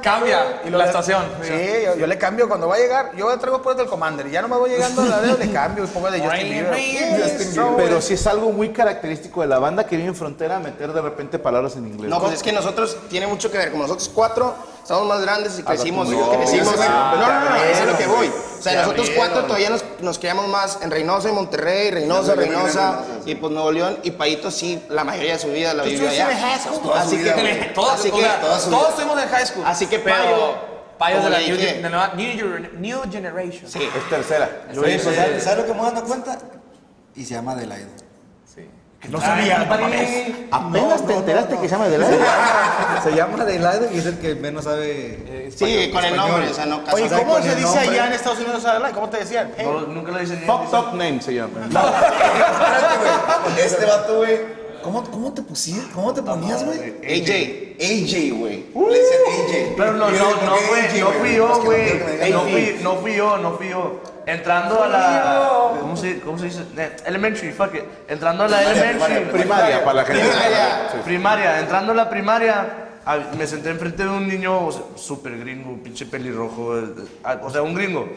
Cambia 0.01 0.61
Y 0.65 0.69
lo 0.69 0.77
la 0.77 0.83
le- 0.85 0.89
estación. 0.91 1.23
Sí, 1.41 1.51
yo, 1.85 1.95
yo 1.95 2.07
le 2.07 2.17
cambio 2.17 2.47
cuando 2.47 2.67
va 2.67 2.75
a 2.75 2.77
llegar. 2.77 3.11
Yo 3.15 3.35
traigo 3.39 3.61
puras 3.61 3.77
del 3.77 3.87
Commander 3.87 4.27
y 4.27 4.31
ya 4.31 4.41
no 4.41 4.47
me 4.47 4.57
voy 4.57 4.69
llegando 4.69 5.01
a 5.01 5.05
la 5.05 5.19
de 5.21 5.37
le 5.45 5.51
cambio 5.51 5.83
y 5.83 5.87
pongo 5.87 6.11
de 6.11 6.19
Justin 6.19 6.49
Bieber. 6.49 7.75
Pero 7.77 8.01
sí 8.01 8.13
es 8.13 8.27
algo 8.27 8.51
muy 8.51 8.69
característico 8.69 9.41
de 9.41 9.47
la 9.47 9.59
banda 9.59 9.85
que 9.85 9.95
vive 9.97 10.09
en 10.09 10.15
frontera 10.15 10.59
meter 10.59 10.93
de 10.93 11.01
repente 11.01 11.39
palabras 11.39 11.75
en 11.75 11.87
inglés. 11.87 12.09
No, 12.09 12.19
pues 12.19 12.33
es 12.33 12.43
que 12.43 12.51
nosotros 12.51 12.95
tiene 13.09 13.27
mucho 13.27 13.51
que 13.51 13.57
ver. 13.57 13.71
Como 13.71 13.83
nosotros 13.83 14.09
cuatro 14.13 14.53
estamos 14.81 15.07
más 15.07 15.21
grandes 15.21 15.57
y 15.57 15.63
crecimos. 15.63 16.09
no, 16.09 16.29
crecimos 16.31 16.75
no, 16.77 17.15
no, 17.15 17.17
no, 17.17 17.49
no, 17.49 17.55
eso 17.55 17.83
es 17.83 17.91
lo 17.91 17.97
que 17.97 18.05
voy. 18.07 18.27
O 18.27 18.61
sea, 18.61 18.71
Se 18.73 18.77
nosotros 18.79 19.09
cuatro 19.15 19.43
todavía 19.45 19.69
nos, 19.71 19.83
nos 20.03 20.19
criamos 20.19 20.47
más 20.47 20.79
en 20.81 20.91
Reynosa 20.91 21.29
y 21.29 21.31
Monterrey, 21.31 21.91
Reynosa, 21.91 22.35
Reynosa 22.35 23.03
y 23.25 23.35
pues 23.35 23.51
Nuevo 23.51 23.71
León. 23.71 23.97
Y 24.03 24.11
Paito 24.11 24.51
sí, 24.51 24.83
la 24.89 25.03
mayoría 25.03 25.33
de 25.33 25.39
su 25.39 25.47
vida 25.47 25.73
la 25.73 25.83
vivió 25.83 26.09
allá. 26.09 26.27
Así 26.95 27.17
que, 27.17 27.31
Todos, 27.73 28.05
estuvimos 28.05 29.21
en 29.23 29.29
high 29.29 29.45
school. 29.45 29.63
Así 29.65 29.87
que 29.87 29.99
pero 29.99 30.15
Payo, 30.15 30.55
Payo 30.97 31.21
de 31.21 31.29
la 31.29 31.39
new, 31.39 31.57
de 31.57 31.89
la 31.89 32.13
new, 32.13 32.35
gener- 32.35 32.73
new 32.73 33.01
generation. 33.11 33.69
Sí. 33.69 33.79
Es 33.81 34.09
tercera. 34.09 34.67
Pues, 34.73 35.01
¿sabes 35.03 35.43
¿sabes 35.43 35.59
lo 35.59 35.65
que 35.65 35.73
me 35.73 35.81
dando 35.81 36.03
cuenta? 36.03 36.37
Y 37.15 37.25
se 37.25 37.33
llama 37.33 37.53
Adelaide. 37.53 37.89
No 39.09 39.19
sabía. 39.19 39.67
Apenas 40.51 41.05
te 41.05 41.13
enteraste 41.13 41.57
que 41.57 41.67
se 41.67 41.69
llama 41.69 41.85
Adelaide. 41.85 42.19
Se 43.03 43.11
llama 43.13 43.41
Adelaide 43.41 43.89
y 43.93 43.97
es 43.97 44.05
el 44.05 44.17
que 44.17 44.33
menos 44.35 44.63
sabe. 44.63 45.51
Sí, 45.53 45.89
con 45.91 46.05
el 46.05 46.15
nombre, 46.15 46.47
o 46.49 46.53
sea, 46.53 46.65
no 46.65 46.81
Oye, 46.93 47.03
casado. 47.03 47.23
¿cómo 47.23 47.41
se 47.41 47.55
dice 47.55 47.79
allá 47.79 48.07
en 48.07 48.13
Estados 48.13 48.39
Unidos 48.39 48.63
Adelaide? 48.65 48.93
¿Cómo 48.93 49.09
te 49.09 49.17
decían? 49.17 49.51
Hey, 49.57 49.65
No, 49.69 49.81
nunca 49.81 50.11
lo 50.13 50.19
dicen 50.19 50.39
ni 50.39 50.45
Fucked 50.45 50.73
up 50.73 50.87
name 50.93 51.21
se 51.21 51.33
llama. 51.33 51.59
Espérate, 51.65 52.97
güey. 52.99 53.65
Este 53.65 53.85
vato, 53.85 54.17
güey. 54.17 54.39
¿Cómo, 54.83 55.03
¿Cómo 55.03 55.33
te 55.33 55.41
pusiste? 55.41 55.91
¿Cómo 55.93 56.13
te 56.13 56.21
ponías, 56.21 56.63
güey? 56.63 56.79
AJ. 56.79 57.75
AJ, 57.79 58.39
güey. 58.39 58.65
Le 58.73 58.99
dicen 58.99 59.19
AJ. 59.27 59.73
Pero 59.75 59.93
no, 59.93 60.09
no, 60.09 60.29
no 60.29 60.39
¿por 60.39 60.59
qué 60.59 60.65
fue, 60.65 60.79
AJ, 60.81 60.99
no 60.99 61.11
fui 61.11 61.35
yo, 61.35 61.47
no 61.47 61.61
güey. 61.63 61.99
No 62.31 62.83
no 62.83 62.95
fui 63.01 63.15
yo, 63.15 63.37
no 63.37 63.51
fui 63.57 63.69
yo. 63.69 63.99
Entrando 64.25 64.81
a 64.83 64.87
la. 64.87 65.71
¿Cómo 65.79 65.97
se, 65.97 66.19
cómo 66.21 66.37
se 66.39 66.45
dice? 66.45 66.61
Eh, 66.77 66.95
Elementary, 67.05 67.51
fuck 67.51 67.75
it. 67.75 67.83
Entrando 68.07 68.45
a 68.45 68.47
la 68.47 68.61
elementary. 68.71 69.25
Primaria, 69.25 69.83
para 69.83 69.93
la 69.95 70.05
gente. 70.05 70.21
Primaria. 70.23 70.89
Sí. 70.91 70.97
Primaria, 71.03 71.59
entrando 71.59 71.91
a 71.91 71.95
la 71.95 72.09
primaria, 72.09 72.65
a- 73.05 73.17
me 73.37 73.45
senté 73.47 73.69
enfrente 73.69 74.03
de 74.03 74.09
un 74.09 74.27
niño 74.27 74.67
o 74.67 74.71
sea, 74.71 74.81
súper 74.95 75.37
gringo, 75.39 75.77
pinche 75.83 76.05
pelirrojo, 76.05 76.77
eh, 76.79 76.83
eh, 77.27 77.37
o 77.41 77.49
sea, 77.49 77.61
un 77.61 77.73
gringo. 77.73 78.07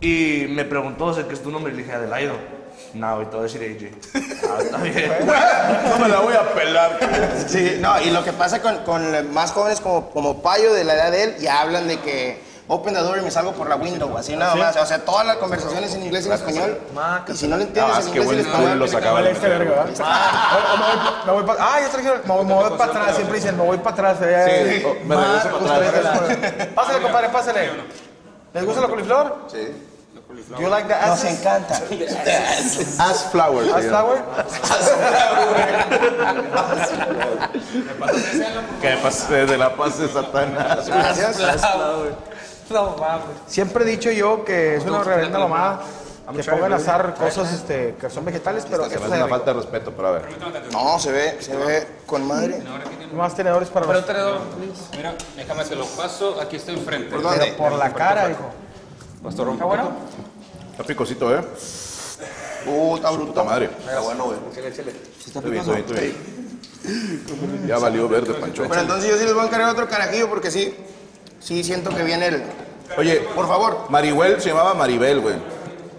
Y 0.00 0.46
me 0.50 0.64
preguntó, 0.64 1.06
o 1.06 1.14
sea, 1.14 1.26
¿qué 1.26 1.34
es 1.34 1.42
tu 1.42 1.50
nombre? 1.50 1.72
Y 1.72 1.76
le 1.76 1.82
dije, 1.84 1.94
Adelaido. 1.94 2.34
No, 2.94 3.18
te 3.18 3.36
voy 3.36 3.40
a 3.40 3.42
decir 3.52 3.62
AJ. 3.62 4.22
Ah, 4.48 4.58
está 4.62 4.76
bien. 4.78 5.12
No 5.90 5.98
me 5.98 6.08
la 6.08 6.20
voy 6.20 6.34
a 6.34 6.52
pelar. 6.54 6.98
Sí, 7.46 7.78
no, 7.80 8.00
y 8.00 8.10
lo 8.10 8.24
que 8.24 8.32
pasa 8.32 8.60
con, 8.62 8.78
con 8.84 9.32
más 9.32 9.52
jóvenes 9.52 9.80
como, 9.80 10.10
como 10.10 10.42
Payo 10.42 10.72
de 10.74 10.84
la 10.84 10.94
edad 10.94 11.10
de 11.12 11.22
él, 11.24 11.36
ya 11.38 11.60
hablan 11.60 11.86
de 11.88 11.98
que 12.00 12.42
open 12.72 12.94
the 12.94 13.00
door 13.00 13.18
y 13.18 13.22
me 13.22 13.30
salgo 13.30 13.52
por 13.52 13.68
la 13.68 13.74
window, 13.76 14.16
así 14.16 14.36
nada 14.36 14.54
más. 14.54 14.76
O 14.76 14.86
sea, 14.86 15.04
todas 15.04 15.26
las 15.26 15.36
conversaciones 15.36 15.92
en 15.94 16.04
inglés 16.04 16.24
y 16.24 16.28
en 16.28 16.34
español. 16.34 16.78
Y 17.28 17.34
si 17.36 17.48
no 17.48 17.56
le 17.56 17.64
entiendes 17.64 17.94
Ah, 17.96 18.00
en 18.00 18.06
es 18.06 18.12
que 18.12 18.18
inglés 18.20 18.36
y 18.36 18.40
en 18.40 18.46
español. 18.46 18.78
los 18.78 18.94
acaba 18.94 19.20
Este 19.28 19.48
verga, 19.48 19.84
me 19.86 19.92
voy- 19.92 20.04
me 21.26 21.32
voy 21.32 21.42
pa- 21.44 21.56
Ah, 21.58 21.80
ya 21.80 21.88
trajeron. 21.88 22.20
Me 22.24 22.34
voy- 22.54 22.70
para 22.78 22.90
atrás. 22.92 23.16
Siempre 23.16 23.36
dicen, 23.38 23.56
me 23.56 23.64
voy 23.64 23.78
para 23.78 23.90
atrás. 24.12 24.18
eh. 24.22 24.78
Sí, 24.80 24.86
oh, 24.86 24.94
me 25.04 25.16
regreso 25.16 25.58
para 25.58 25.88
atrás. 25.88 26.68
Pásale, 26.74 27.02
compadre, 27.02 27.28
pásale. 27.30 27.70
¿Les 28.54 28.64
gusta 28.64 28.80
la 28.82 28.88
coliflor? 28.88 29.36
Sí. 29.50 29.86
Do 30.50 30.60
you 30.60 30.68
like 30.68 30.86
the 30.86 30.94
Nos 31.08 31.24
encanta. 31.24 31.74
As 33.00 33.24
Flowers. 33.32 33.66
se 33.66 33.74
Ass 33.74 33.84
llama. 33.84 33.98
flower? 33.98 34.22
Que 38.80 38.96
pase 39.02 39.46
de 39.46 39.58
la 39.58 39.74
paz 39.76 39.98
de 39.98 40.08
Satanás. 40.08 40.88
Gracias. 40.88 41.36
No 42.70 42.96
mames. 42.96 43.24
Siempre 43.46 43.84
he 43.84 43.88
dicho 43.88 44.10
yo 44.10 44.44
que 44.44 44.76
es 44.76 44.84
una 44.84 45.02
reverenda 45.02 45.38
mamada 45.38 45.82
que 46.34 46.44
pongan 46.44 46.72
a 46.72 46.76
asar 46.76 47.14
cosas 47.14 47.52
este, 47.52 47.96
que 48.00 48.08
son 48.08 48.24
vegetales, 48.24 48.64
pero 48.70 48.84
Se 48.84 48.90
me 48.90 48.94
esto 48.94 49.06
hace 49.06 49.14
es 49.16 49.22
una 49.22 49.28
falta 49.28 49.52
de 49.52 49.60
respeto, 49.60 49.92
pero 49.94 50.08
a 50.08 50.12
ver. 50.12 50.22
No, 50.72 50.98
se 50.98 51.10
ve, 51.10 51.36
se 51.40 51.56
ve 51.56 51.86
con 52.06 52.26
madre. 52.26 52.62
más 53.12 53.34
tenedores 53.34 53.68
para 53.68 53.86
Pero 53.86 53.98
los... 53.98 54.06
tenedor. 54.06 54.40
Mira, 54.96 55.14
déjame 55.36 55.64
se 55.64 55.74
lo 55.74 55.86
paso, 55.86 56.40
aquí 56.40 56.56
está 56.56 56.72
enfrente. 56.72 57.10
¿Por 57.10 57.22
dónde? 57.22 57.46
Pero 57.46 57.56
por 57.56 57.72
la 57.72 57.92
cara, 57.92 58.30
hijo. 58.30 58.50
Pastor 59.22 59.50
¿Está 59.50 59.64
bueno? 59.64 59.90
Está 60.70 60.84
picosito, 60.84 61.34
¿eh? 61.34 61.44
Uh, 62.66 62.96
está 62.96 63.10
bruto. 63.10 63.32
Puta 63.32 63.44
madre. 63.44 63.70
Está 63.80 64.00
bueno, 64.00 64.24
güey. 64.24 64.38
Está 64.48 64.60
bien, 64.60 64.72
está 64.72 64.82
bien, 65.40 65.80
está 65.80 66.00
bien. 66.00 67.66
Ya 67.66 67.78
valió 67.78 68.08
verde, 68.08 68.34
Pancho. 68.34 68.64
Pero 68.68 68.80
entonces 68.80 69.10
yo 69.10 69.18
sí 69.18 69.24
les 69.24 69.34
voy 69.34 69.42
a 69.42 69.46
encargar 69.46 69.70
otro 69.70 69.88
carajillo 69.88 70.28
porque 70.28 70.50
sí, 70.50 70.74
sí 71.40 71.64
siento 71.64 71.90
que 71.90 72.04
viene 72.04 72.26
el... 72.28 72.42
Oye, 72.96 73.20
Por 73.34 73.46
favor. 73.48 73.86
Maribel 73.88 74.40
se 74.40 74.50
llamaba 74.50 74.74
Maribel, 74.74 75.20
güey. 75.20 75.36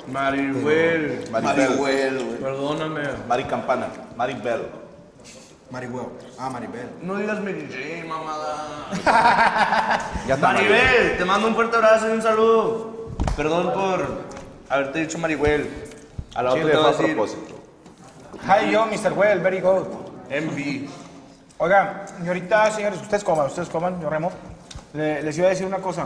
Maribel, 0.08 1.24
Maribel. 1.32 1.70
Marihuel, 1.70 2.26
güey. 2.26 2.38
perdóname. 2.38 3.02
Mari 3.28 3.44
Campana. 3.46 3.88
Maribel. 4.16 4.68
Marihuel. 5.70 6.06
Ah, 6.38 6.50
Maribel. 6.50 6.90
No 7.02 7.16
digas 7.16 7.40
Mary 7.40 7.68
Jane, 7.72 8.04
mamada. 8.04 8.90
Ya 10.28 10.36
está 10.36 10.52
Maribel, 10.54 11.18
te 11.18 11.26
mando 11.26 11.48
un 11.48 11.56
fuerte 11.56 11.78
abrazo 11.78 12.10
y 12.10 12.12
un 12.12 12.22
saludo. 12.22 13.12
Perdón 13.38 13.72
por 13.74 14.06
haberte 14.70 15.00
dicho 15.00 15.18
Maribel. 15.18 15.70
A 16.36 16.44
la 16.44 16.52
otra 16.52 16.64
te 16.66 16.76
voy 16.76 16.84
a 16.84 16.88
a 16.88 16.92
decir 16.92 17.06
propósito. 17.16 17.56
Hi, 18.48 18.72
yo, 18.72 18.86
Mr. 18.86 19.14
Well, 19.14 19.40
very 19.40 19.62
good. 19.62 19.86
MV. 20.30 20.90
Oigan, 21.58 22.02
y 22.24 22.28
ahorita, 22.28 22.72
señores, 22.72 23.02
ustedes 23.02 23.24
coman, 23.24 23.46
ustedes 23.48 23.70
coman, 23.70 24.02
yo 24.02 24.10
remo. 24.10 24.32
Le- 24.94 25.22
les 25.22 25.38
iba 25.38 25.48
a 25.48 25.50
decir 25.52 25.66
una 25.66 25.78
cosa. 25.80 26.06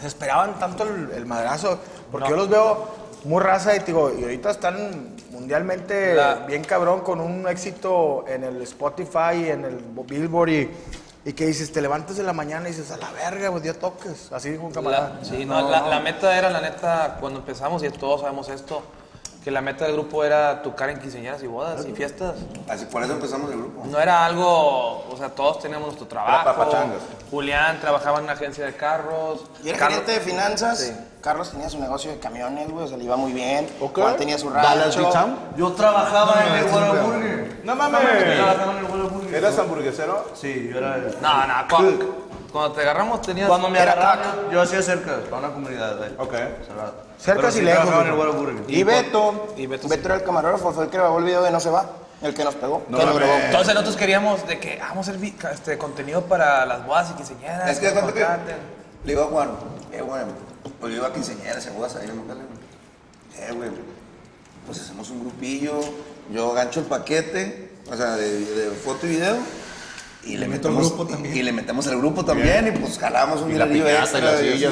Se 0.00 0.06
esperaban 0.06 0.58
tanto 0.58 0.84
el, 0.84 1.10
el 1.14 1.26
madrazo, 1.26 1.78
porque 2.12 2.28
yo 2.30 2.36
los 2.36 2.48
veo 2.48 2.86
muy 3.24 3.42
raza 3.42 3.74
y, 3.74 3.78
digo, 3.80 4.12
y 4.16 4.22
ahorita 4.22 4.50
están 4.50 5.16
mundialmente 5.30 6.14
La- 6.14 6.34
bien 6.46 6.62
cabrón 6.64 7.00
con 7.00 7.20
un 7.20 7.48
éxito 7.48 8.24
en 8.28 8.44
el 8.44 8.60
Spotify, 8.62 9.48
en 9.50 9.64
el 9.64 9.76
Billboard 10.06 10.48
y, 10.50 10.70
y 11.24 11.32
que 11.32 11.46
dices, 11.46 11.72
te 11.72 11.80
levantas 11.80 12.16
de 12.16 12.22
la 12.22 12.32
mañana 12.34 12.68
y 12.68 12.72
dices, 12.72 12.90
a 12.92 12.98
la 12.98 13.10
verga, 13.12 13.50
pues 13.50 13.62
dio 13.62 13.74
toques. 13.74 14.30
Así 14.32 14.50
dijo 14.50 14.64
un 14.66 14.72
camarada. 14.72 15.16
La, 15.18 15.24
sí, 15.24 15.44
no, 15.44 15.68
la, 15.68 15.88
la 15.88 16.00
meta 16.00 16.36
era, 16.36 16.50
la 16.50 16.60
neta, 16.60 17.16
cuando 17.20 17.40
empezamos, 17.40 17.82
y 17.82 17.88
todos 17.90 18.20
sabemos 18.20 18.48
esto, 18.50 18.82
que 19.42 19.50
la 19.50 19.60
meta 19.60 19.84
del 19.86 19.94
grupo 19.94 20.24
era 20.24 20.60
tocar 20.62 20.90
en 20.90 20.98
quinceañeras 21.00 21.42
y 21.42 21.46
bodas 21.46 21.86
y 21.86 21.92
fiestas. 21.92 22.34
Así, 22.68 22.84
por 22.86 23.02
eso 23.02 23.12
empezamos 23.14 23.50
el 23.50 23.58
grupo. 23.58 23.84
No 23.86 23.98
era 23.98 24.24
algo, 24.26 25.06
o 25.08 25.14
sea, 25.16 25.28
todos 25.30 25.60
teníamos 25.60 25.86
nuestro 25.86 26.06
trabajo. 26.06 26.44
Julián 27.30 27.80
trabajaba 27.80 28.18
en 28.18 28.24
una 28.24 28.34
agencia 28.34 28.64
de 28.66 28.74
carros. 28.76 29.44
Y 29.64 29.68
era 29.68 29.78
Carlos- 29.78 30.00
gerente 30.00 30.12
de 30.12 30.20
finanzas. 30.32 30.78
Sí. 30.78 30.92
Carlos 31.20 31.50
tenía 31.50 31.68
su 31.68 31.80
negocio 31.80 32.12
de 32.12 32.18
camiones, 32.20 32.70
güey, 32.70 32.84
o 32.84 32.88
sea, 32.88 32.96
le 32.96 33.02
iba 33.04 33.16
muy 33.16 33.32
bien. 33.32 33.68
Ok. 33.80 33.98
Juan 33.98 34.16
tenía 34.16 34.38
su 34.38 34.48
rancho. 34.48 35.10
Yo 35.56 35.72
trabajaba 35.72 36.44
en 36.46 36.54
el 36.54 36.64
Whataburger. 36.72 37.60
No 37.64 37.74
mames. 37.74 38.00
Trabajaba 38.36 38.72
en 38.72 38.78
el 38.78 38.84
Whataburger. 38.84 39.34
¿Eras 39.34 39.58
hamburguesero? 39.58 40.24
Sí, 40.34 40.68
yo 40.72 40.78
era 40.78 40.94
el... 40.96 41.16
No, 41.20 41.46
no, 41.48 41.54
cuando, 41.68 42.26
cuando 42.52 42.72
te 42.76 42.82
agarramos 42.82 43.22
tenías... 43.22 43.48
Cuando 43.48 43.68
me 43.68 43.80
agarraron, 43.80 44.46
yo, 44.46 44.52
yo 44.52 44.62
hacía 44.62 44.82
cerca 44.82 45.16
para 45.28 45.38
una 45.38 45.48
comunidad. 45.52 45.98
Ok. 46.18 46.32
Cerrado. 46.64 46.94
Pero 47.24 47.48
y 47.48 47.52
sí 47.52 47.62
lejos, 47.62 47.82
trabajaba 47.82 48.02
en 48.06 48.12
el. 48.12 48.18
Whataburger. 48.20 48.64
Y 48.68 48.82
Beto. 48.84 49.48
y 49.56 49.66
Beto 49.66 49.88
Beto, 49.88 50.06
era 50.06 50.14
el 50.16 50.22
camarógrafo, 50.22 50.70
fue 50.72 50.84
el 50.84 50.90
que 50.90 50.98
grabó 50.98 51.18
el 51.18 51.24
video 51.24 51.42
de 51.42 51.50
No 51.50 51.58
se 51.58 51.70
va. 51.70 51.86
El 52.22 52.34
que 52.34 52.44
nos 52.44 52.54
pegó. 52.54 52.84
No 52.88 52.98
que 52.98 53.04
grabó. 53.04 53.32
Entonces 53.44 53.74
nosotros 53.74 53.96
queríamos 53.96 54.46
de 54.46 54.58
que 54.58 54.80
ah, 54.82 54.86
vamos 54.90 55.08
a 55.08 55.12
hacer 55.12 55.34
este, 55.52 55.78
contenido 55.78 56.22
para 56.24 56.64
las 56.64 56.86
bodas 56.86 57.10
y 57.10 57.14
quinceañeras. 57.14 57.70
Es 57.70 57.78
que 57.78 57.92
nos 57.92 58.12
que 58.12 58.20
le 59.04 59.12
digo 59.12 59.22
a 59.24 59.26
Juan, 59.26 59.50
eh, 59.92 60.02
bueno, 60.02 60.28
pues 60.80 60.92
yo 60.92 60.98
iba 60.98 61.08
a 61.08 61.12
quinceañeras, 61.12 61.66
a 61.66 61.70
bodas 61.72 61.96
ahí 61.96 62.08
en. 62.08 62.16
Eh, 63.38 63.52
güey, 63.52 63.70
pues 64.64 64.80
hacemos 64.80 65.10
un 65.10 65.20
grupillo, 65.20 65.78
yo 66.32 66.52
gancho 66.52 66.80
el 66.80 66.86
paquete, 66.86 67.72
o 67.90 67.96
sea, 67.96 68.16
de, 68.16 68.40
de 68.40 68.70
foto 68.70 69.06
y 69.06 69.10
video. 69.10 69.36
Y 70.24 70.36
le, 70.38 70.48
metemos, 70.48 70.88
grupo 70.88 71.06
también. 71.06 71.36
Y, 71.36 71.38
y 71.38 71.42
le 71.44 71.52
metemos 71.52 71.86
al 71.86 71.98
grupo 71.98 72.24
también, 72.24 72.66
y 72.66 72.70
pues 72.72 72.98
jalamos 72.98 73.42
un 73.42 73.52
Y 73.52 73.54
la 73.54 73.66
y 73.66 73.78
las 73.78 74.12
y. 74.42 74.58
Sí, 74.58 74.66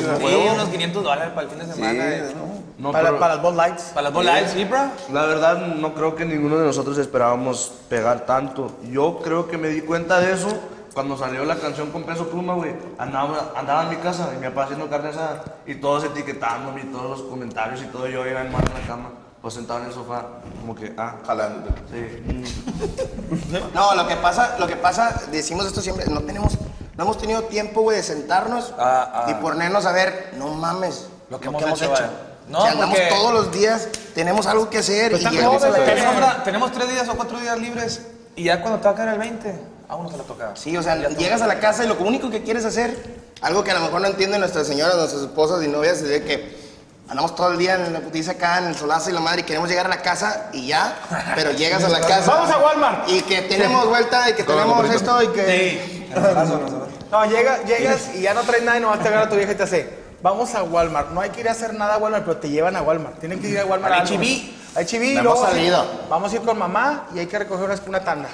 unos 0.52 0.68
500 0.68 1.04
dólares 1.04 1.32
para 1.32 1.42
el 1.42 1.48
fin 1.50 1.58
de 1.60 1.66
Sí, 1.66 1.72
semana. 1.74 2.08
eh. 2.08 2.32
¿no? 2.34 2.53
No, 2.78 2.90
para, 2.92 3.08
pero- 3.10 3.20
para 3.20 3.34
las 3.36 3.42
Bud 3.44 3.54
Lights. 3.54 3.82
Para 3.94 4.02
las 4.02 4.12
bolas, 4.12 4.50
sí, 4.52 4.64
bro. 4.64 4.80
La 5.12 5.26
verdad, 5.26 5.58
no 5.58 5.94
creo 5.94 6.16
que 6.16 6.24
ninguno 6.24 6.58
de 6.58 6.66
nosotros 6.66 6.98
esperábamos 6.98 7.72
pegar 7.88 8.26
tanto. 8.26 8.72
Yo 8.90 9.20
creo 9.22 9.46
que 9.48 9.56
me 9.58 9.68
di 9.68 9.80
cuenta 9.82 10.18
de 10.20 10.32
eso 10.32 10.48
cuando 10.92 11.16
salió 11.16 11.44
la 11.44 11.56
canción 11.56 11.90
con 11.90 12.02
Peso 12.04 12.28
Pluma, 12.28 12.54
güey. 12.54 12.74
Andaba, 12.98 13.52
andaba 13.56 13.84
en 13.84 13.90
mi 13.90 13.96
casa 13.96 14.30
y 14.34 14.38
mi 14.40 14.46
papá 14.48 14.64
haciendo 14.64 14.88
carne 14.90 15.10
asada 15.10 15.44
y 15.66 15.76
todos 15.76 16.04
etiquetándome 16.04 16.80
y 16.82 16.84
todos 16.86 17.10
los 17.20 17.22
comentarios 17.28 17.80
y 17.82 17.86
todo. 17.86 18.08
Yo 18.08 18.24
era 18.24 18.42
en 18.42 18.50
mano 18.52 18.64
en 18.66 18.80
la 18.82 18.86
cama. 18.88 19.10
O 19.42 19.50
sentado 19.50 19.80
en 19.80 19.86
el 19.88 19.92
sofá, 19.92 20.24
como 20.62 20.74
que, 20.74 20.94
ah. 20.96 21.16
Jalándote. 21.26 21.72
Sí. 21.92 22.24
No, 23.74 23.94
lo 23.94 24.06
que 24.08 24.16
pasa, 24.16 24.56
lo 24.58 24.66
que 24.66 24.76
pasa, 24.76 25.20
decimos 25.30 25.66
esto 25.66 25.80
siempre, 25.82 26.06
no 26.06 26.20
tenemos, 26.22 26.54
no 26.96 27.04
hemos 27.04 27.18
tenido 27.18 27.42
tiempo, 27.42 27.82
güey, 27.82 27.98
de 27.98 28.02
sentarnos 28.02 28.72
Ah, 28.78 29.24
ah. 29.26 29.30
y 29.30 29.34
ponernos 29.34 29.84
a 29.86 29.92
ver, 29.92 30.32
no 30.38 30.54
mames, 30.54 31.08
Lo 31.28 31.38
que 31.40 31.48
hemos 31.48 31.62
hecho, 31.62 31.90
vaya. 31.90 32.10
No, 32.48 32.62
sea, 32.62 32.72
andamos 32.72 32.98
porque- 32.98 33.10
todos 33.10 33.32
los 33.32 33.52
días, 33.52 33.88
tenemos 34.14 34.46
algo 34.46 34.68
que 34.68 34.78
hacer 34.78 35.10
Pues 35.12 35.22
y 35.22 35.26
a 35.26 35.30
la. 35.30 35.84
Tenemos, 35.84 36.44
tenemos 36.44 36.72
tres 36.72 36.88
días 36.90 37.08
o 37.08 37.14
cuatro 37.14 37.38
días 37.40 37.58
libres 37.58 38.02
y 38.36 38.44
ya 38.44 38.60
cuando 38.60 38.80
te 38.80 38.84
va 38.86 38.90
a 38.90 38.94
caer 38.94 39.08
el 39.10 39.18
20, 39.18 39.54
a 39.88 39.96
uno 39.96 40.10
se 40.10 40.16
la 40.18 40.24
toca. 40.24 40.50
Sí, 40.54 40.76
o 40.76 40.82
sea, 40.82 40.96
llegas 41.08 41.42
a 41.42 41.46
la 41.46 41.60
casa 41.60 41.84
y 41.84 41.88
lo 41.88 41.96
único 41.98 42.30
que 42.30 42.42
quieres 42.42 42.64
hacer, 42.64 42.96
algo 43.40 43.64
que 43.64 43.70
a 43.70 43.74
lo 43.74 43.80
mejor 43.80 44.00
no 44.00 44.08
entienden 44.08 44.40
nuestras 44.40 44.66
señoras, 44.66 44.96
nuestras 44.96 45.22
esposas 45.22 45.62
y 45.64 45.68
novias, 45.68 46.02
es 46.02 46.08
de 46.08 46.22
que 46.24 46.64
andamos 47.08 47.34
todo 47.34 47.52
el 47.52 47.58
día 47.58 47.74
en 47.76 47.92
la 47.92 48.00
putiza 48.00 48.32
acá, 48.32 48.58
en 48.58 48.66
el 48.66 48.74
solazo 48.74 49.10
y 49.10 49.12
la 49.14 49.20
madre, 49.20 49.40
y 49.40 49.44
queremos 49.44 49.68
llegar 49.68 49.86
a 49.86 49.90
la 49.90 50.02
casa 50.02 50.50
y 50.52 50.66
ya, 50.68 50.96
pero 51.34 51.50
llegas 51.56 51.82
a 51.84 51.88
la 51.88 52.00
casa. 52.00 52.30
Vamos 52.30 52.50
a 52.50 52.58
Walmart. 52.58 53.08
Y 53.08 53.22
que 53.22 53.42
tenemos 53.42 53.86
vuelta 53.88 54.28
y 54.30 54.34
que 54.34 54.42
tenemos 54.42 54.90
esto 54.90 55.22
y 55.22 55.28
que... 55.28 55.46
Sí. 55.46 56.00
No, 57.10 57.24
llega, 57.26 57.62
llegas 57.64 58.10
y 58.14 58.22
ya 58.22 58.34
no 58.34 58.42
traes 58.42 58.64
nada 58.64 58.78
y 58.78 58.80
nomás 58.80 59.00
te 59.00 59.08
agarra 59.08 59.28
tu 59.28 59.36
vieja 59.36 59.52
y 59.52 59.54
te 59.54 59.62
hace. 59.62 60.03
Vamos 60.24 60.54
a 60.54 60.62
Walmart. 60.62 61.10
No 61.10 61.20
hay 61.20 61.28
que 61.28 61.42
ir 61.42 61.48
a 61.50 61.52
hacer 61.52 61.74
nada 61.74 61.96
a 61.96 61.98
Walmart, 61.98 62.24
pero 62.24 62.38
te 62.38 62.48
llevan 62.48 62.74
a 62.76 62.80
Walmart. 62.80 63.18
Tienen 63.18 63.38
que 63.42 63.48
ir 63.50 63.58
a 63.58 63.66
Walmart. 63.66 63.92
Al 63.92 64.00
a. 64.00 64.04
H-E-B. 64.04 65.12
A 65.12 65.16
No 65.16 65.22
luego 65.22 65.38
hemos 65.38 65.50
salido. 65.50 65.84
Vamos 66.08 66.32
a 66.32 66.36
ir 66.36 66.40
con 66.40 66.58
mamá 66.58 67.08
y 67.14 67.18
hay 67.18 67.26
que 67.26 67.38
recoger 67.38 67.66
una, 67.66 67.78
una 67.86 68.00
tanda. 68.02 68.30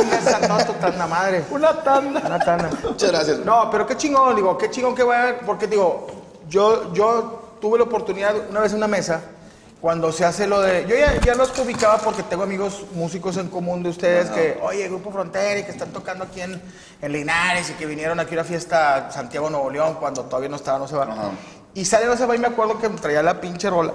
Chingas 0.00 0.66
tu 0.66 0.72
tanda 0.72 1.06
madre. 1.06 1.44
Una 1.50 1.82
tanda. 1.82 2.22
Una 2.24 2.38
tanda. 2.38 2.70
Muchas 2.82 3.12
gracias. 3.12 3.38
No, 3.40 3.70
pero 3.70 3.86
qué 3.86 3.98
chingón, 3.98 4.34
digo, 4.34 4.56
qué 4.56 4.70
chingón 4.70 4.94
que 4.94 5.02
va 5.02 5.14
a 5.14 5.22
haber, 5.24 5.40
porque 5.40 5.66
digo, 5.66 6.06
yo, 6.48 6.94
yo 6.94 7.56
tuve 7.60 7.76
la 7.76 7.84
oportunidad 7.84 8.34
una 8.48 8.60
vez 8.60 8.72
en 8.72 8.78
una 8.78 8.88
mesa, 8.88 9.20
cuando 9.80 10.10
se 10.10 10.24
hace 10.24 10.46
lo 10.46 10.60
de, 10.60 10.86
yo 10.88 10.96
ya, 10.96 11.20
ya 11.20 11.34
los 11.34 11.56
ubicaba 11.58 11.98
porque 11.98 12.22
tengo 12.22 12.42
amigos 12.42 12.84
músicos 12.94 13.36
en 13.36 13.48
común 13.48 13.82
de 13.82 13.90
ustedes 13.90 14.30
que, 14.30 14.58
oye, 14.62 14.88
Grupo 14.88 15.12
Frontera 15.12 15.60
y 15.60 15.64
que 15.64 15.70
están 15.70 15.92
tocando 15.92 16.24
aquí 16.24 16.40
en, 16.40 16.60
en 17.02 17.12
Linares 17.12 17.70
y 17.70 17.74
que 17.74 17.84
vinieron 17.86 18.18
aquí 18.18 18.34
a 18.34 18.40
una 18.40 18.44
fiesta 18.44 19.10
Santiago, 19.10 19.50
Nuevo 19.50 19.70
León, 19.70 19.96
cuando 20.00 20.24
todavía 20.24 20.48
no 20.48 20.56
estaba, 20.56 20.78
no 20.78 20.88
se 20.88 20.96
va. 20.96 21.32
Y 21.74 21.84
sale 21.84 22.06
no 22.06 22.16
se 22.16 22.24
va 22.24 22.34
y 22.34 22.38
me 22.38 22.46
acuerdo 22.46 22.78
que 22.78 22.88
traía 22.88 23.22
la 23.22 23.40
pinche 23.40 23.68
rola. 23.68 23.92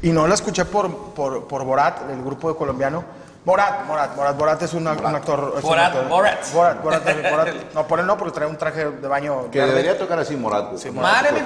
Y 0.00 0.10
no 0.10 0.28
la 0.28 0.34
escuché 0.34 0.64
por, 0.64 1.12
por, 1.12 1.48
por 1.48 1.64
Borat, 1.64 2.08
el 2.08 2.22
grupo 2.22 2.48
de 2.48 2.56
colombiano. 2.56 3.04
Borat, 3.42 3.86
Borat, 3.88 4.14
Borat, 4.16 4.36
Borat 4.36 4.62
es 4.62 4.74
un, 4.74 4.82
un 4.86 4.88
actor. 4.88 5.54
es 5.56 5.64
un 5.64 5.70
Borat, 5.70 5.86
actor. 5.86 6.08
Borat. 6.08 6.52
Borat, 6.52 6.82
Borat, 6.82 7.04
Borat. 7.30 7.48
No, 7.74 7.86
por 7.86 7.98
él 8.00 8.06
no, 8.06 8.18
porque 8.18 8.34
trae 8.34 8.46
un 8.48 8.58
traje 8.58 8.84
de 8.90 9.08
baño. 9.08 9.50
Que 9.50 9.60
verde. 9.60 9.72
debería 9.72 9.98
tocar 9.98 10.18
así 10.18 10.36
morato. 10.36 10.76
Madre 10.92 11.32
mi. 11.32 11.40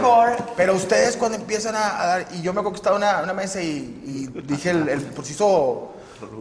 Pero 0.56 0.74
ustedes 0.74 1.16
cuando 1.16 1.38
empiezan 1.38 1.76
a, 1.76 2.02
a 2.02 2.06
dar, 2.06 2.26
y 2.32 2.42
yo 2.42 2.52
me 2.52 2.68
estaba 2.74 2.96
en 2.96 3.02
una, 3.04 3.22
una 3.22 3.32
mesa 3.32 3.60
y, 3.62 3.68
y 4.04 4.40
dije, 4.42 4.70
el, 4.70 4.88
el, 4.88 5.06
hizo 5.24 5.92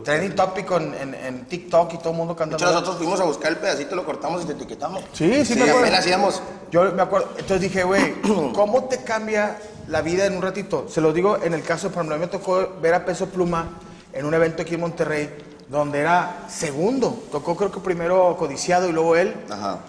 trending 0.03 0.33
topic 0.35 0.71
en, 0.71 0.93
en, 0.95 1.13
en 1.15 1.45
TikTok 1.45 1.93
y 1.93 1.97
todo 1.99 2.11
el 2.11 2.15
mundo 2.17 2.33
De 2.33 2.39
cantando. 2.39 2.63
hecho, 2.63 2.73
nosotros 2.73 2.97
fuimos 2.97 3.19
a 3.19 3.23
buscar 3.25 3.51
el 3.51 3.57
pedacito, 3.57 3.95
lo 3.95 4.05
cortamos 4.05 4.43
y 4.43 4.45
te 4.47 4.53
etiquetamos. 4.53 5.03
Sí, 5.13 5.45
sí, 5.45 5.53
Sí, 5.53 5.55
me 5.55 5.65
acuerdo. 5.65 5.79
apenas 5.81 6.07
íbamos. 6.07 6.41
Yo 6.71 6.91
me 6.93 7.01
acuerdo. 7.03 7.27
Entonces 7.31 7.61
dije, 7.61 7.83
güey, 7.83 8.15
¿cómo 8.55 8.85
te 8.85 9.03
cambia 9.03 9.57
la 9.87 10.01
vida 10.01 10.25
en 10.25 10.35
un 10.35 10.41
ratito? 10.41 10.85
Se 10.89 10.99
lo 11.01 11.13
digo 11.13 11.37
en 11.43 11.53
el 11.53 11.61
caso, 11.63 11.89
por 11.89 11.97
ejemplo, 11.97 12.15
a 12.15 12.17
mí 12.17 12.25
me 12.25 12.31
tocó 12.31 12.69
ver 12.81 12.95
a 12.95 13.05
Peso 13.05 13.27
Pluma 13.27 13.67
en 14.13 14.25
un 14.25 14.33
evento 14.33 14.61
aquí 14.61 14.75
en 14.75 14.81
Monterrey, 14.81 15.29
donde 15.69 15.99
era 15.99 16.45
segundo. 16.47 17.23
Tocó 17.31 17.55
creo 17.55 17.71
que 17.71 17.79
primero 17.79 18.35
Codiciado 18.37 18.87
y 18.87 18.91
luego 18.91 19.15
él. 19.15 19.33
Ajá. 19.49 19.79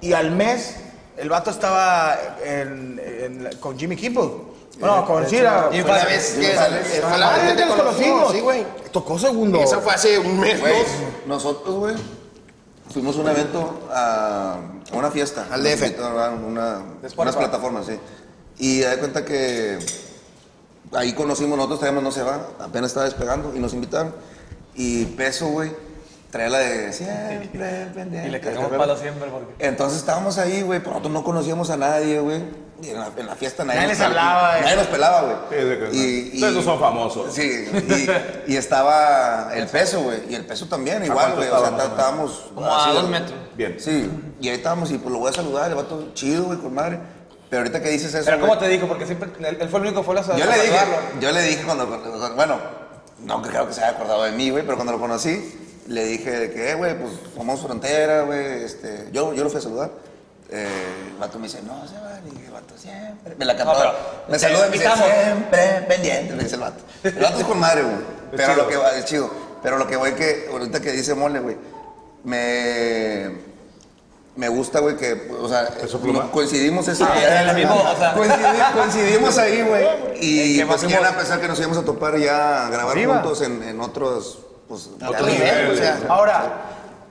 Y 0.00 0.12
al 0.12 0.30
mes, 0.32 0.76
el 1.16 1.28
vato 1.28 1.50
estaba 1.50 2.16
en- 2.44 3.00
en- 3.04 3.50
con 3.60 3.78
Jimmy 3.78 3.96
Kimmel. 3.96 4.30
Bueno, 4.80 5.04
con 5.04 5.28
sí, 5.28 5.36
era- 5.36 5.68
Y 5.72 5.80
fue 5.80 5.90
la 5.90 6.04
vez 6.04 6.34
que 6.34 6.52
la 7.66 7.66
conocimos. 7.76 8.32
Sí, 8.32 8.40
güey. 8.40 8.64
Tocó 8.92 9.18
segundo. 9.18 9.60
Eso 9.60 9.80
fue 9.80 9.94
hace 9.94 10.18
un 10.18 10.38
mes, 10.38 10.60
Güey, 10.60 10.72
nosotros, 11.26 11.74
güey, 11.76 11.94
fuimos 12.92 13.16
a 13.16 13.20
un 13.20 13.28
evento 13.28 13.88
a, 13.92 14.56
una 14.92 15.10
fiesta. 15.10 15.46
Al 15.50 15.62
DF. 15.64 15.96
Una, 16.46 16.82
unas 17.16 17.36
plataformas, 17.36 17.86
sí. 17.86 17.98
Y 18.58 18.80
da 18.80 18.96
cuenta 18.98 19.24
que 19.24 19.78
ahí 20.94 21.12
conocimos, 21.12 21.56
nosotros 21.56 21.80
traíamos 21.80 22.02
No 22.02 22.10
Se 22.12 22.22
Va, 22.22 22.40
apenas 22.60 22.90
estaba 22.90 23.06
despegando 23.06 23.52
y 23.54 23.58
nos 23.58 23.74
invitaron. 23.74 24.14
Y 24.74 25.04
Peso, 25.06 25.46
güey, 25.48 25.72
traía 26.30 26.50
la 26.50 26.58
de 26.58 26.92
siempre 26.92 27.50
pendiente. 27.94 28.28
Y 28.28 28.30
le 28.30 28.40
cagamos 28.40 28.70
palo 28.72 28.96
siempre 28.96 29.28
porque... 29.28 29.66
Entonces 29.66 29.98
estábamos 29.98 30.38
ahí, 30.38 30.62
güey, 30.62 30.78
pero 30.80 30.90
nosotros 30.92 31.12
no 31.12 31.24
conocíamos 31.24 31.70
a 31.70 31.76
nadie, 31.76 32.20
güey. 32.20 32.42
Y 32.80 32.90
en 32.90 33.00
la, 33.00 33.10
en 33.16 33.26
la 33.26 33.34
fiesta 33.34 33.64
nadie, 33.64 33.80
Nadie 33.80 33.88
nos 33.94 33.98
les 33.98 34.06
hablaba, 34.06 34.60
Nadie 34.60 34.72
eh. 34.72 34.76
nos 34.76 34.86
pelaba, 34.86 35.22
güey. 35.22 35.90
Sí, 35.90 35.96
Y- 35.98 36.30
y- 36.30 36.34
Ustedes 36.36 36.54
no 36.54 36.62
son 36.62 36.78
famosos. 36.78 37.34
Sí, 37.34 37.66
y, 38.46 38.52
y 38.52 38.56
estaba 38.56 39.50
el 39.52 39.66
peso, 39.66 40.00
güey. 40.02 40.20
Y 40.30 40.36
el 40.36 40.44
peso 40.46 40.66
también, 40.66 41.04
igual, 41.04 41.34
güey. 41.34 41.48
O 41.48 41.58
sea, 41.60 41.76
tá- 41.76 41.86
estábamos. 41.86 42.50
Como 42.54 42.72
a 42.72 42.92
dos 42.92 43.00
güey. 43.08 43.20
metros. 43.20 43.38
Bien. 43.56 43.74
Sí, 43.80 44.08
y 44.40 44.48
ahí 44.48 44.54
estábamos 44.54 44.92
y 44.92 44.98
pues 44.98 45.12
lo 45.12 45.18
voy 45.18 45.30
a 45.30 45.32
saludar, 45.32 45.68
el 45.70 45.74
vato 45.74 46.10
chido, 46.14 46.44
güey, 46.44 46.58
con 46.60 46.72
madre. 46.72 47.00
Pero 47.50 47.62
ahorita 47.62 47.82
que 47.82 47.90
dices 47.90 48.12
eso. 48.14 48.24
Pero 48.24 48.40
¿cómo 48.40 48.58
te 48.58 48.68
digo? 48.68 48.86
Porque 48.88 49.06
siempre, 49.06 49.30
él, 49.48 49.68
fue 49.68 49.80
el 49.80 49.86
único 49.86 50.00
que 50.00 50.06
fue 50.06 50.18
a 50.18 50.22
Yo 50.22 50.44
le 50.46 50.62
dije, 50.62 50.78
yo 51.20 51.32
le 51.32 51.42
dije 51.42 51.62
cuando, 51.64 51.86
cuando- 51.86 52.34
bueno, 52.34 52.58
no 53.24 53.42
creo 53.42 53.66
que 53.66 53.74
se 53.74 53.82
haya 53.82 53.92
acordado 53.96 54.24
de 54.24 54.32
mí, 54.32 54.50
güey, 54.50 54.64
pero 54.64 54.76
cuando 54.76 54.92
lo 54.92 54.98
conocí, 55.00 55.58
le 55.86 56.04
dije 56.04 56.30
de 56.30 56.52
que, 56.52 56.70
eh, 56.70 56.74
güey, 56.74 56.98
pues 56.98 57.12
somos 57.34 57.60
frontera, 57.60 58.22
güey, 58.22 58.64
este, 58.64 59.08
yo, 59.12 59.32
yo 59.32 59.44
lo 59.44 59.50
fui 59.50 59.58
a 59.58 59.62
saludar. 59.62 59.90
Eh, 60.50 60.66
el 61.12 61.18
vato 61.18 61.38
me 61.38 61.46
dice, 61.46 61.60
no, 61.62 61.86
se 61.86 61.94
va, 61.94 62.20
y 62.26 62.30
dije, 62.30 62.46
el 62.46 62.52
vato 62.52 62.76
siempre. 62.76 63.34
Me 63.36 63.44
la 63.44 63.56
cantó. 63.56 63.84
No, 63.84 63.92
me 64.28 64.38
saluda 64.38 64.66
y 64.66 64.70
me 64.70 64.78
dice, 64.78 64.90
siempre 64.94 65.84
pendiente, 65.88 66.34
me 66.34 66.42
dice 66.44 66.54
el 66.54 66.60
vato. 66.62 66.84
El 67.02 67.14
vato 67.14 67.38
es 67.38 67.44
con 67.44 67.58
madre, 67.58 67.82
güey. 67.82 67.96
Pero 68.36 68.54
lo 68.56 68.68
que 68.68 68.76
va, 68.76 68.92
es 68.92 69.04
chido. 69.04 69.30
Pero 69.62 69.78
lo 69.78 69.86
que 69.86 69.96
voy 69.96 70.12
que, 70.12 70.48
ahorita 70.50 70.80
que 70.80 70.92
dice 70.92 71.14
mole, 71.14 71.40
güey, 71.40 71.56
me. 72.24 73.47
Me 74.38 74.48
gusta, 74.48 74.78
güey, 74.78 74.96
que, 74.96 75.28
o 75.40 75.48
sea, 75.48 75.68
no- 76.04 76.30
coincidimos 76.30 76.86
ese 76.86 77.02
Ah, 77.02 77.52
mismo, 77.56 77.74
o 77.74 77.96
sea. 77.98 78.12
Coincidimos, 78.14 78.70
coincidimos 78.72 79.38
ahí, 79.38 79.62
güey. 79.62 79.84
¿En 79.84 80.16
Y 80.20 80.54
pues 80.64 80.68
más 80.68 80.84
quién 80.84 81.04
a 81.04 81.10
pensar 81.16 81.40
que 81.40 81.48
nos 81.48 81.58
íbamos 81.58 81.76
a 81.78 81.82
topar 81.84 82.16
ya 82.18 82.66
a 82.66 82.70
grabar 82.70 82.92
Arriba. 82.92 83.14
juntos 83.14 83.42
en, 83.42 83.64
en 83.64 83.80
otros, 83.80 84.38
pues, 84.68 84.90
Otro 84.94 85.08
otros 85.10 85.26
nivel, 85.28 85.42
niveles. 85.64 85.72
o 85.72 85.82
sea. 85.82 85.98
Ahora, 86.08 86.52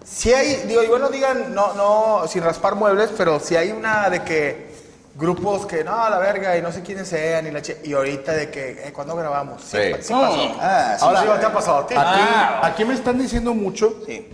si 0.05 0.31
hay, 0.33 0.55
digo, 0.67 0.81
igual 0.83 1.01
no 1.01 1.09
digan, 1.09 1.53
no, 1.53 1.73
no, 1.73 2.25
sin 2.29 2.43
raspar 2.43 2.75
muebles, 2.75 3.09
pero 3.17 3.41
si 3.41 3.57
hay 3.57 3.71
una 3.71 4.09
de 4.09 4.23
que 4.23 4.71
grupos 5.15 5.65
que 5.65 5.83
no, 5.83 6.09
la 6.09 6.19
verga, 6.19 6.55
y 6.57 6.61
no 6.61 6.71
sé 6.71 6.81
quiénes 6.81 7.09
sean, 7.09 7.45
y 7.45 7.51
la 7.51 7.61
che- 7.61 7.81
y 7.83 7.91
ahorita 7.91 8.31
de 8.31 8.49
que, 8.49 8.87
eh, 8.87 8.93
¿cuándo 8.93 9.17
grabamos? 9.17 9.61
Sí, 9.63 9.77
Sí. 9.77 9.93
sí 10.03 10.13
pasó. 10.13 10.55
Ah, 10.61 10.95
sí, 10.97 11.03
Ahora, 11.05 11.21
sí. 11.23 11.27
¿sí 11.27 11.39
te 11.41 11.45
ha 11.45 11.51
pasado 11.53 11.77
a 11.79 11.87
ti? 11.87 11.93
Aquí, 11.97 12.21
Ah. 12.23 12.61
aquí 12.63 12.85
me 12.85 12.93
están 12.93 13.17
diciendo 13.19 13.53
mucho 13.53 13.97
Sí. 14.05 14.29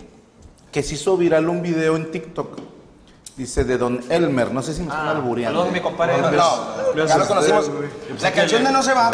que 0.70 0.80
se 0.84 0.94
hizo 0.94 1.16
viral 1.16 1.48
un 1.48 1.60
video 1.60 1.96
en 1.96 2.12
TikTok. 2.12 2.73
Dice 3.36 3.64
de 3.64 3.76
Don 3.78 4.00
Elmer, 4.10 4.52
no 4.52 4.62
sé 4.62 4.74
si 4.74 4.82
me 4.82 4.88
están 4.90 5.08
albureando. 5.08 5.58
Saludos, 5.58 5.72
mi 5.74 5.80
compadre. 5.80 6.18
No, 6.18 7.04
ya 7.04 7.18
lo 7.18 7.26
conocimos. 7.26 7.68
La 8.20 8.30
canción 8.30 8.62
de 8.62 8.70
No 8.70 8.80
se 8.82 8.94
va, 8.94 9.10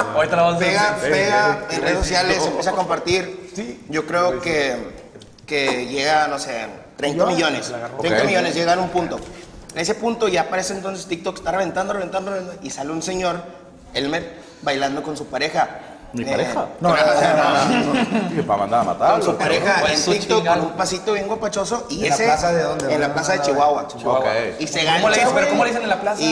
pega, 0.58 0.96
pega 1.00 1.66
en 1.70 1.80
redes 1.80 1.98
sociales, 1.98 2.44
empieza 2.46 2.70
a 2.70 2.74
compartir. 2.74 3.78
Yo 3.88 4.06
creo 4.06 4.38
que, 4.40 4.76
que 5.46 5.86
llega, 5.86 6.28
no 6.28 6.38
sé, 6.38 6.66
30 6.98 7.24
millones. 7.26 7.72
30 7.98 8.18
Ok. 8.20 8.26
millones 8.26 8.54
llegan 8.54 8.78
a 8.78 8.82
un 8.82 8.90
punto. 8.90 9.18
En 9.72 9.80
ese 9.80 9.94
punto 9.94 10.28
ya 10.28 10.42
aparece 10.42 10.74
entonces 10.74 11.06
TikTok, 11.06 11.38
está 11.38 11.52
reventando, 11.52 11.94
reventando, 11.94 12.30
reventando, 12.30 12.62
y 12.62 12.70
sale 12.70 12.90
un 12.90 13.00
señor, 13.02 13.40
Elmer, 13.94 14.38
bailando 14.60 15.02
con 15.02 15.16
su 15.16 15.26
pareja. 15.28 15.78
¿Mi 16.12 16.22
Eh, 16.24 16.26
pareja? 16.30 16.66
No, 16.80 16.88
no, 16.88 16.96
para 18.46 18.58
mandar 18.58 18.80
a 18.80 18.84
Con 18.84 18.98
matarlo. 18.98 19.24
su 19.24 19.36
pareja 19.36 19.82
en 19.92 20.02
TikTok 20.02 20.46
con 20.46 20.60
un 20.60 20.70
pasito 20.72 21.12
bien 21.12 21.26
guapachoso 21.28 21.86
y 21.90 22.04
¿En 22.04 22.10
la 22.10 22.16
plaza 22.16 22.52
de 22.52 22.62
dónde? 22.62 22.94
en 22.94 23.00
la 23.00 23.14
plaza 23.14 23.32
de 23.34 23.42
Chihuahua. 23.42 23.88
Ok. 24.04 24.26
Y 24.58 24.66
se 24.66 24.84
¿Cómo 24.84 25.08
le 25.08 25.16
gancha, 25.16 25.20
dicen? 25.20 25.28
¿Pero 25.28 25.34
güey. 25.34 25.48
cómo 25.50 25.64
le 25.64 25.70
dicen 25.70 25.82
en 25.84 25.88
la 25.88 26.00
plaza? 26.00 26.22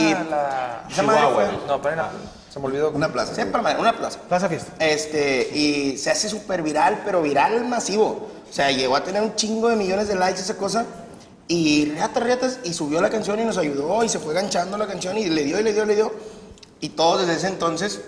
Chihuahua. 0.89 1.43
No, 1.67 1.81
pero 1.81 1.91
en 1.93 1.97
la... 1.97 2.09
Se 2.51 2.59
me 2.59 2.65
olvidó. 2.65 2.89
Una 2.91 3.09
plaza. 3.09 3.35
Siempre, 3.35 3.61
madre, 3.61 3.79
una 3.79 3.93
plaza. 3.95 4.19
Plaza 4.27 4.49
Fiesta. 4.49 4.71
Este, 4.79 5.49
y 5.53 5.97
se 5.97 6.09
hace 6.09 6.27
súper 6.29 6.63
viral, 6.63 7.01
pero 7.05 7.21
viral 7.21 7.63
masivo. 7.67 8.27
O 8.49 8.53
sea, 8.53 8.71
llegó 8.71 8.95
a 8.95 9.03
tener 9.03 9.21
un 9.21 9.35
chingo 9.35 9.69
de 9.69 9.75
millones 9.75 10.07
de 10.07 10.15
likes 10.15 10.41
esa 10.41 10.55
cosa. 10.57 10.85
Y 11.47 11.91
reatas, 11.91 12.23
reatas, 12.23 12.59
y 12.63 12.73
subió 12.73 13.01
la 13.01 13.09
canción 13.09 13.39
y 13.39 13.43
nos 13.45 13.57
ayudó 13.57 14.03
y 14.03 14.09
se 14.09 14.19
fue 14.19 14.33
ganchando 14.33 14.77
la 14.77 14.87
canción 14.87 15.17
y 15.17 15.25
le 15.27 15.43
dio 15.43 15.59
y 15.59 15.63
le 15.63 15.73
dio 15.73 15.83
y 15.83 15.87
le 15.87 15.95
dio. 15.95 16.11
Y 16.81 16.89
todos 16.89 17.21
desde 17.21 17.35
ese 17.35 17.47
entonces 17.47 18.01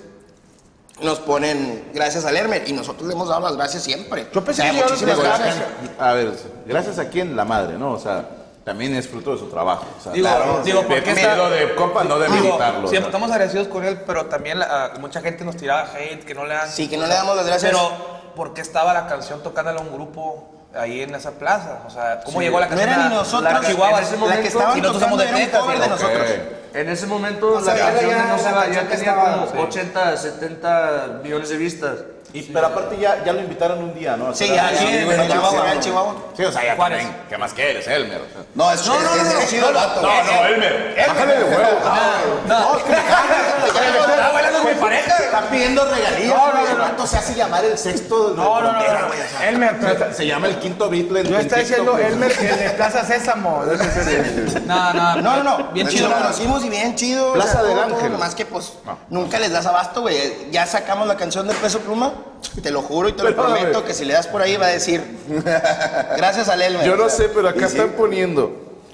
nos 1.02 1.20
ponen 1.20 1.90
gracias 1.94 2.26
al 2.26 2.36
Hermer 2.36 2.64
y 2.68 2.74
nosotros 2.74 3.08
le 3.08 3.14
hemos 3.14 3.30
dado 3.30 3.42
las 3.42 3.56
gracias 3.56 3.84
siempre. 3.84 4.28
Yo 4.34 4.44
pensé 4.44 4.62
O 4.62 4.66
sea, 4.66 4.72
que 4.74 4.84
muchísimas 4.84 5.20
gracias. 5.20 5.56
A 6.00 6.14
ver, 6.14 6.32
gracias 6.66 7.00
a 7.00 7.10
quién 7.10 7.36
la 7.36 7.46
madre, 7.46 7.78
¿no? 7.78 7.92
O 7.94 8.00
sea, 8.00 8.28
también 8.64 8.96
es 8.96 9.08
fruto 9.08 9.32
de 9.34 9.40
su 9.40 9.48
trabajo. 9.50 9.86
O 10.00 10.04
sea, 10.04 10.12
Digo, 10.12 10.30
digo, 10.64 10.82
¿por 10.84 11.04
qué 11.04 11.14
miedo 11.16 11.30
está- 11.30 11.50
de 11.50 11.76
compa, 11.76 12.04
no 12.04 12.20
de 12.20 12.28
Digo, 12.30 12.40
militarlo. 12.44 12.88
siempre 12.88 13.08
estamos 13.10 13.32
agradecidos 13.32 13.68
con 13.68 13.84
él, 13.84 14.02
pero 14.06 14.28
también 14.28 14.60
la- 14.60 14.94
mucha 15.00 15.22
gente 15.22 15.44
nos 15.44 15.58
tiraba 15.58 15.90
hate, 15.96 16.24
que 16.24 16.34
no 16.36 16.46
le 16.46 16.54
dan... 16.54 16.70
Sí, 16.70 16.88
que 16.88 16.98
no 16.98 17.08
le 17.08 17.14
damos 17.14 17.36
las 17.36 17.48
gracias. 17.48 17.72
Pero, 17.72 17.90
¿por 18.36 18.54
qué 18.54 18.62
estaba 18.62 18.94
la 18.94 19.08
canción 19.08 19.42
tocándole 19.42 19.80
a 19.80 19.82
un 19.82 19.92
grupo? 19.92 20.48
Ahí 20.76 21.02
en 21.02 21.14
esa 21.16 21.32
plaza. 21.32 21.80
O 21.86 21.90
sea, 21.90 22.22
¿cómo 22.24 22.40
Sí. 22.40 22.46
llegó 22.46 22.60
la 22.60 22.66
No 22.68 22.70
canción 22.72 22.90
era 22.90 23.06
a- 23.06 23.10
ni 23.10 23.16
nosotros, 23.16 23.54
a 23.54 23.62
Chihuahua? 23.68 23.98
en 24.00 24.04
ese 24.06 24.18
momento, 24.18 24.42
que 24.42 24.48
estaban 24.48 24.78
y 24.78 24.82
nosotros 24.82 25.04
somos 25.04 25.20
de 25.20 25.26
Texas. 25.26 25.68
de 25.68 25.78
no- 25.80 25.88
nosotros. 25.88 26.28
En 26.74 26.90
ese 26.90 27.06
momento 27.08 27.54
O 27.54 27.62
sea, 27.62 27.74
la 27.74 27.80
ya 27.80 27.86
canción 27.88 28.10
de 28.12 28.16
ya 28.18 28.26
No 28.28 28.38
se 28.38 28.44
la 28.46 28.52
va 28.52 28.68
ya 28.70 28.88
tenía 28.88 29.16
como 29.16 29.46
sí. 29.48 29.58
80, 29.58 30.18
70 30.18 31.20
millones 31.24 31.50
de 31.50 31.58
vistas. 31.58 31.92
Y, 32.34 32.42
pero 32.44 32.68
aparte 32.68 32.98
ya, 32.98 33.24
ya 33.26 33.34
lo 33.34 33.42
invitaron 33.42 33.80
un 33.80 33.94
día, 33.94 34.16
¿no? 34.16 34.34
Sí, 34.34 34.48
ya, 34.48 34.68
aquí 34.68 34.86
en 34.86 35.28
Chihuahua, 35.30 35.52
sí, 35.66 35.72
en 35.74 35.80
Chihuahua. 35.82 36.16
Sí, 36.38 36.44
o 36.46 36.52
sea, 36.52 36.64
ya 36.64 36.76
Juárez. 36.76 37.00
también, 37.00 37.22
¿Qué 37.30 37.38
más 37.38 37.54
quieres, 37.54 37.88
Elmer? 37.88 38.22
No, 38.56 38.72
es, 38.72 38.88
No, 38.88 39.00
no, 39.02 39.16
es, 39.16 39.24
no, 39.34 39.40
es 39.40 39.50
chido 39.50 39.68
el 39.70 39.76
vato. 39.76 40.02
No, 40.02 40.24
no, 40.24 40.46
Elmer. 40.46 40.96
Bájale 41.08 41.38
de 41.38 41.44
huevo. 41.44 41.80
No, 42.48 42.78
que 42.78 42.92
caga. 42.94 43.66
Está 43.68 44.32
bailando 44.32 44.62
con 44.62 44.74
mi 44.74 44.80
pareja. 44.80 45.18
Está 45.18 45.42
pidiendo 45.50 45.86
regalías. 45.86 46.30
No, 46.38 46.54
no, 46.54 46.70
no. 46.70 46.78
¿Cuánto 46.78 47.08
se 47.08 47.18
hace 47.18 47.36
llamar 47.36 47.66
el 47.66 47.78
sexto 47.78 48.34
No, 48.36 48.62
no, 48.62 48.72
no, 48.72 48.80
no. 48.80 49.44
Elmer, 49.44 50.14
Se 50.16 50.26
llama 50.26 50.48
el 50.48 50.58
quinto 50.60 50.90
Beatle. 50.90 51.24
Yo 51.24 51.36
en 51.36 51.42
está 51.42 51.58
diciendo. 51.60 51.98
Elmer 51.98 52.32
el 52.32 52.60
de 52.60 52.70
Plaza 52.72 53.04
Sésamo. 53.06 53.64
No, 54.66 54.94
no, 54.94 55.16
No, 55.22 55.38
no, 55.38 55.44
no. 55.44 55.64
Bien 55.74 55.86
Nos 55.86 55.94
chido. 55.96 56.12
conocimos 56.12 56.64
y 56.64 56.70
bien 56.70 56.96
chido. 56.96 57.34
Plaza 57.34 57.62
del 57.64 57.78
Ángel. 57.78 58.12
Nomás 58.12 58.36
que 58.36 58.46
pues 58.46 58.74
nunca 59.10 59.38
les 59.40 59.52
das 59.52 59.66
abasto, 59.66 60.02
güey. 60.02 60.50
Ya 60.52 60.66
sacamos 60.66 61.08
la 61.08 61.18
canción 61.18 61.48
de 61.48 61.54
Peso 61.56 61.80
Pluma. 61.80 62.14
Te 62.62 62.72
lo 62.72 62.82
juro 62.82 63.08
y 63.10 63.14
te 63.14 63.24
lo 63.24 63.36
prometo 63.36 63.84
que 63.86 63.94
si 63.94 64.04
le 64.06 64.14
das 64.14 64.28
por 64.28 64.42
ahí 64.42 64.58
va 64.58 64.66
a 64.66 64.70
decir. 64.70 65.02
Gracias 66.18 66.50
al 66.50 66.62
Elmer. 66.62 66.86
Yo 66.86 66.96
no 66.96 67.10
sé, 67.10 67.30
pero 67.30 67.50
acá 67.50 67.66
están 67.68 67.90
poniendo. 67.92 68.52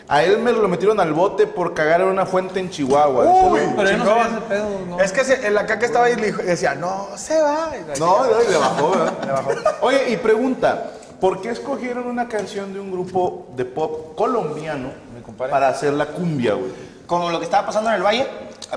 A 0.10 0.24
Elmer 0.24 0.54
lo 0.56 0.68
metieron 0.70 1.00
al 1.02 1.12
bote 1.12 1.48
por 1.48 1.74
cagar 1.74 2.00
en 2.02 2.08
una 2.08 2.26
fuente 2.26 2.60
en 2.62 2.70
Chihuahua. 2.70 3.26
Uy, 3.26 3.60
Pero 3.76 3.92
yo 3.92 3.98
no 3.98 4.06
sabía 4.06 4.28
ese 4.28 4.42
pedo, 4.48 4.70
no. 4.88 5.00
Es 5.02 5.12
que 5.12 5.24
se- 5.26 5.46
el 5.48 5.58
acá 5.58 5.80
que 5.80 5.86
estaba 5.86 6.06
ahí 6.06 6.16
le 6.16 6.28
dijo- 6.28 6.42
decía, 6.42 6.76
no, 6.76 7.08
se 7.18 7.42
va. 7.42 7.72
No, 8.00 8.26
no, 8.26 8.42
y 8.42 8.48
le 8.50 8.58
bajó, 8.58 8.92
¿verdad? 8.92 9.14
Le 9.26 9.32
bajó. 9.34 9.50
Oye, 9.82 10.10
y 10.12 10.16
pregunta, 10.18 10.92
¿por 11.20 11.42
qué 11.42 11.50
escogieron 11.50 12.08
una 12.08 12.30
canción 12.30 12.74
de 12.74 12.80
un 12.80 12.90
grupo 12.92 13.48
de 13.58 13.66
pop 13.66 14.16
colombiano 14.16 14.92
para 15.50 15.68
hacer 15.68 15.92
la 15.92 16.06
cumbia, 16.06 16.54
güey? 16.54 16.72
Como 17.06 17.30
lo 17.30 17.40
que 17.40 17.46
estaba 17.46 17.66
pasando 17.66 17.90
en 17.90 17.96
el 17.98 18.04
valle, 18.04 18.28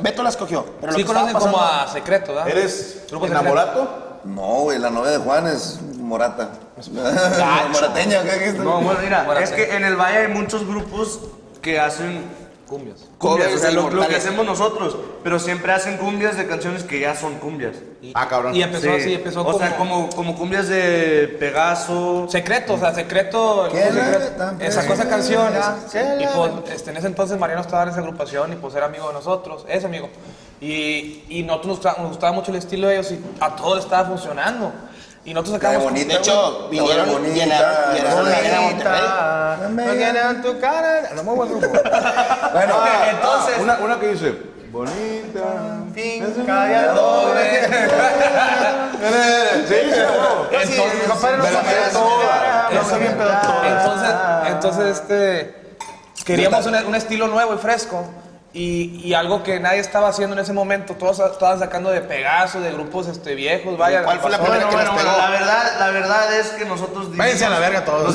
Beto 0.03 0.23
la 0.25 0.31
escogió. 0.31 0.65
Pero 0.81 0.93
lo 0.93 0.99
Sí 0.99 1.05
que 1.05 1.07
conocen 1.07 1.33
como 1.35 1.53
pasando- 1.59 1.83
a 1.83 1.93
Secreto, 1.93 2.35
¿verdad? 2.35 2.49
¿Eres 2.49 3.03
Grupo 3.09 3.27
secreto. 3.27 3.41
enamorato? 3.41 4.10
No, 4.25 4.63
güey, 4.63 4.79
la 4.79 4.91
novia 4.91 5.13
de 5.13 5.19
Juan 5.19 5.47
es 5.47 5.81
Morata. 5.99 6.51
Morateña, 7.73 8.23
¿qué 8.23 8.33
dijiste? 8.39 8.59
No, 8.59 8.81
bueno, 8.81 9.01
mira, 9.03 9.27
es 9.41 9.51
sí. 9.51 9.57
que 9.57 9.77
en 9.77 9.85
el 9.85 9.97
Valle 9.97 10.19
hay 10.19 10.29
muchos 10.29 10.67
grupos 10.67 11.21
que 11.61 11.79
hacen 11.79 12.25
Cumbias. 12.71 13.09
cumbias, 13.19 13.53
o 13.53 13.59
sea, 13.59 13.73
lo, 13.73 13.91
lo 13.91 14.07
que 14.07 14.15
hacemos 14.15 14.47
nosotros, 14.47 14.97
pero 15.25 15.41
siempre 15.41 15.73
hacen 15.73 15.97
cumbias 15.97 16.37
de 16.37 16.47
canciones 16.47 16.85
que 16.85 17.01
ya 17.01 17.17
son 17.17 17.35
cumbias. 17.41 17.75
Ah, 18.15 18.29
cabrón. 18.29 18.55
Y 18.55 18.63
empezó 18.63 18.93
así, 18.93 19.15
empezó 19.15 19.45
o 19.45 19.59
sea, 19.59 19.77
como, 19.77 20.09
como 20.11 20.37
cumbias 20.37 20.69
de 20.69 21.37
Pegaso. 21.41 22.29
Secreto, 22.29 22.75
o 22.75 22.79
sea, 22.79 22.95
secreto. 22.95 23.67
el 23.67 23.73
¿Qué 23.73 23.81
grupo 23.81 23.95
le 23.95 24.05
secreto, 24.05 24.37
tan 24.37 24.63
eh, 24.63 24.71
sacó 24.71 24.93
esa 24.93 25.09
canción. 25.09 25.53
¿Qué 25.91 26.19
Y 26.21 26.27
pues, 26.29 26.53
este, 26.73 26.91
en 26.93 26.99
ese 26.99 27.09
entonces 27.09 27.37
Mariano 27.41 27.63
estaba 27.63 27.83
en 27.83 27.89
esa 27.89 27.99
agrupación 27.99 28.53
y 28.53 28.57
pues 28.57 28.73
era 28.77 28.87
amigo 28.87 29.09
de 29.09 29.15
nosotros, 29.15 29.67
es 29.69 29.85
amigo. 29.85 30.09
Y, 30.61 31.25
y 31.29 31.43
nosotros 31.43 31.67
nos 31.69 31.77
gustaba, 31.79 31.99
nos 32.03 32.09
gustaba 32.09 32.33
mucho 32.33 32.51
el 32.51 32.59
estilo 32.59 32.89
de 32.89 32.95
ellos 32.99 33.13
y 33.13 33.21
a 33.41 33.57
todos 33.57 33.77
les 33.77 33.85
estaba 33.85 34.09
funcionando. 34.09 34.73
Y 35.25 35.35
nosotros 35.35 35.61
sacamos. 35.61 35.85
bonita, 35.85 36.15
De 36.15 36.19
hecho, 36.21 36.69
vinieron, 36.71 37.11
bonita, 37.11 37.35
llenaron, 37.35 37.95
llenaron 37.95 38.31
la 38.31 38.37
arena 38.37 38.61
Monterrey. 38.63 39.87
Bonita, 39.87 40.33
no 40.33 40.43
tu 40.43 40.61
cara. 40.61 41.11
No, 41.15 41.23
muy 41.25 41.37
buen 41.37 41.51
grupo. 41.51 41.69
Bueno, 42.53 42.75
Entonces, 43.11 43.59
una, 43.61 43.79
una 43.79 44.01
que 44.01 44.09
dice, 44.09 44.35
bonita. 44.71 45.85
Finca 45.95 46.91
adobe. 46.91 47.69
Sí. 49.01 49.75
Entonces, 50.75 51.09
compadre 51.09 51.37
no 51.39 51.45
Me. 51.45 51.51
No 51.51 51.61
pedo 51.63 51.91
todo. 51.93 53.65
Entonces, 53.65 54.11
entonces 54.47 54.99
este, 54.99 55.55
queríamos 56.25 56.67
un, 56.67 56.75
un 56.75 56.95
estilo 56.95 57.29
nuevo 57.29 57.55
y 57.55 57.59
fresco. 57.59 58.05
Y, 58.53 59.01
y 59.05 59.15
algo 59.15 59.45
que 59.45 59.61
nadie 59.61 59.79
estaba 59.79 60.09
haciendo 60.09 60.35
en 60.35 60.43
ese 60.43 60.53
momento, 60.53 60.95
todos 60.95 61.21
estaban 61.21 61.61
sacando 61.61 61.89
de 61.91 62.01
Pegaso, 62.01 62.61
de 62.61 62.73
grupos 62.73 63.07
este, 63.07 63.37
viejos, 63.37 63.79
vaya. 63.79 64.03
¿Cuál 64.03 64.19
fue 64.19 64.29
la 64.29 64.39
pasó. 64.39 64.51
primera 64.51 64.67
Bueno, 64.67 64.71
que 64.71 64.91
bueno, 64.91 64.93
nos 64.93 65.05
bueno, 65.05 65.17
pegó? 65.17 65.23
la 65.23 65.31
verdad, 65.39 65.79
la 65.79 65.91
verdad 65.91 66.37
es 66.37 66.47
que 66.49 66.65
nosotros 66.65 66.99
dijimos- 67.13 67.19
Váyanse 67.19 67.45
a 67.45 67.51
la 67.51 67.59
verga 67.61 67.85
todos. 67.85 68.15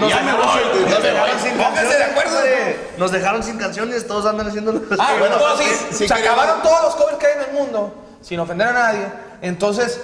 Nos, 0.00 0.08
Ya 0.08 0.22
me 0.22 0.32
voy, 0.32 0.44
nos 0.80 0.90
ya 0.90 0.98
me 1.00 1.08
dejaron 1.10 1.38
sin 1.40 1.58
de 1.58 1.62
canciones, 1.64 2.00
acuerdo. 2.10 2.40
güey. 2.40 2.76
Nos 2.96 3.12
dejaron 3.12 3.42
sin 3.42 3.58
canciones, 3.58 4.06
todos 4.06 4.24
andan 4.24 4.48
haciendo 4.48 4.82
Ah, 4.98 5.14
bueno, 5.18 5.36
sí, 5.58 5.64
sí, 5.64 5.86
sí 5.90 6.08
se 6.08 6.14
queríamos- 6.14 6.26
acabaron 6.38 6.62
todos 6.62 6.82
los 6.84 6.94
covers 6.96 7.18
que 7.18 7.26
hay 7.26 7.32
en 7.34 7.40
el 7.40 7.52
mundo, 7.52 7.94
sin 8.22 8.40
ofender 8.40 8.68
a 8.68 8.72
nadie. 8.72 9.06
Entonces, 9.42 10.00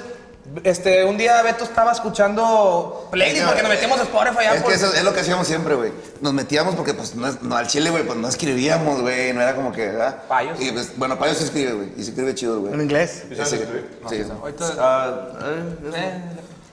este, 0.65 1.05
un 1.05 1.17
día 1.19 1.43
Beto 1.43 1.65
estaba 1.65 1.93
escuchando 1.93 3.09
playlist 3.11 3.45
porque 3.47 3.63
nos 3.63 3.71
metimos 3.71 4.01
a 4.01 4.03
Spotify 4.05 4.45
Es 4.55 4.63
por- 4.63 4.71
que 4.71 4.77
eso 4.77 4.93
es 4.95 5.05
lo 5.05 5.13
que 5.13 5.21
hacíamos 5.21 5.47
siempre, 5.47 5.75
güey. 5.75 5.93
Nos 6.21 6.33
metíamos 6.33 6.75
porque, 6.75 6.95
pues, 6.95 7.15
no, 7.15 7.29
es- 7.29 7.43
no, 7.43 7.57
al 7.57 7.67
chile, 7.67 7.91
güey, 7.91 8.05
pues 8.05 8.19
no 8.19 8.29
escribíamos, 8.29 9.01
güey. 9.03 9.33
No 9.33 9.43
era 9.43 9.55
como 9.55 9.73
que, 9.73 9.87
¿verdad? 9.87 10.23
Payos. 10.29 10.61
Y, 10.61 10.71
pues, 10.73 10.97
bueno, 10.97 11.19
Payos 11.19 11.39
sí 11.39 11.45
escribe, 11.45 11.73
güey. 11.73 11.89
Y 11.97 12.03
se 12.05 12.11
escribe 12.11 12.35
chido, 12.35 12.61
güey. 12.61 12.73
En 12.75 12.81
inglés. 12.81 13.25
Sí. 13.29 13.57
Ahorita- 14.41 15.37
eh, 15.43 15.63
eh, 15.95 16.23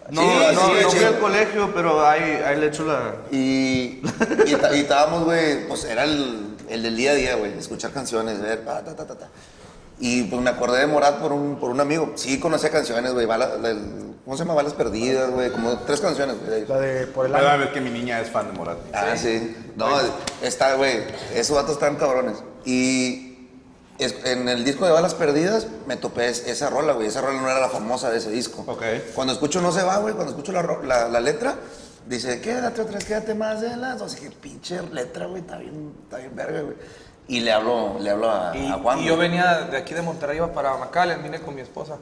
no, 0.10 0.22
Sí, 0.22 0.28
no, 0.56 0.62
sí, 0.68 0.72
no 0.84 0.90
fui 0.92 1.04
al 1.04 1.20
colegio, 1.20 1.72
pero 1.74 2.06
ahí, 2.06 2.42
ahí 2.46 2.60
le 2.60 2.68
echo 2.68 2.84
la... 2.86 3.16
Y, 3.32 4.02
y, 4.46 4.56
ta- 4.60 4.76
y 4.76 4.82
estábamos, 4.82 5.24
güey, 5.24 5.68
pues 5.68 5.86
era 5.86 6.04
el, 6.04 6.56
el 6.70 6.84
del 6.84 6.96
día 6.96 7.12
a 7.12 7.16
día, 7.16 7.36
güey. 7.36 7.58
Escuchar 7.58 7.92
canciones, 7.92 8.42
ver, 8.42 8.64
pa, 8.64 8.82
ta, 8.84 8.96
ta, 8.96 9.06
ta, 9.06 9.16
ta. 9.16 9.28
Y 10.00 10.24
pues 10.24 10.42
me 10.42 10.50
acordé 10.50 10.80
de 10.80 10.88
Morat 10.88 11.20
por 11.20 11.32
un, 11.32 11.58
por 11.60 11.70
un 11.72 11.80
amigo. 11.80 12.12
Sí, 12.16 12.40
conocía 12.40 12.70
canciones, 12.70 13.14
güey. 13.14 13.28
¿Cómo 13.28 14.38
se 14.38 14.44
llama? 14.44 14.54
Balas 14.54 14.74
perdidas, 14.74 15.30
güey. 15.32 15.52
Como 15.52 15.78
tres 15.80 16.02
canciones, 16.02 16.38
güey. 16.46 16.66
La 16.68 16.80
de 16.80 17.08
por 17.08 17.26
el 17.26 17.36
a 17.36 17.56
ver 17.58 17.72
que 17.72 17.82
mi 17.82 17.90
niña 17.90 18.20
es 18.22 18.30
fan 18.30 18.48
de 18.48 18.54
Morat. 18.54 18.78
Ah, 18.94 19.16
sí. 19.18 19.56
No, 19.76 19.88
está, 20.42 20.76
güey. 20.76 21.04
Esos 21.34 21.56
datos 21.56 21.74
están 21.74 21.96
cabrones. 21.96 22.38
Y 22.66 23.50
es- 24.00 24.16
en 24.26 24.50
el 24.50 24.64
disco 24.66 24.86
de 24.86 24.92
Balas 24.92 25.14
Perdidas 25.14 25.68
me 25.88 25.96
topé 25.98 26.30
es- 26.30 26.48
esa 26.48 26.70
rola, 26.70 26.94
güey. 26.94 27.08
Esa 27.08 27.22
rola 27.22 27.40
no 27.42 27.50
era 27.50 27.60
la 27.60 27.70
famosa 27.70 28.10
de 28.10 28.18
ese 28.18 28.32
disco. 28.32 28.64
Ok. 28.68 28.82
Cuando 29.14 29.34
escucho 29.34 29.62
No 29.62 29.72
se 29.72 29.84
va, 29.84 29.98
güey, 29.98 30.14
cuando 30.16 30.32
escucho 30.32 30.52
la, 30.52 30.64
la, 30.84 31.10
la 31.10 31.20
letra, 31.20 31.56
dice, 32.08 32.42
quédate 32.42 32.82
otra 32.82 32.96
vez, 32.96 33.06
quédate 33.06 33.34
más 33.36 33.62
de 33.62 33.76
las 33.78 34.00
dos. 34.00 34.16
Y 34.18 34.22
que 34.22 34.32
pinche 34.32 34.82
letra, 34.92 35.26
güey, 35.28 35.42
está 35.42 35.58
bien, 35.58 35.94
está 36.04 36.18
bien 36.18 36.36
verga, 36.36 36.62
güey. 36.62 36.76
Y 37.28 37.40
le 37.40 37.52
hablo, 37.54 37.96
le 38.00 38.10
hablo 38.10 38.30
a, 38.30 38.56
Y, 38.56 38.68
a 38.70 38.74
Juan. 38.74 39.00
y 39.00 39.06
yo 39.06 39.16
venía 39.18 39.60
de 39.72 39.78
aquí 39.78 39.94
de 39.94 40.02
Monterrey, 40.02 40.38
iba 40.38 40.52
para 40.52 40.76
McAllen, 40.78 41.24
vine 41.24 41.40
con 41.40 41.56
mi 41.56 41.62
esposa. 41.62 41.96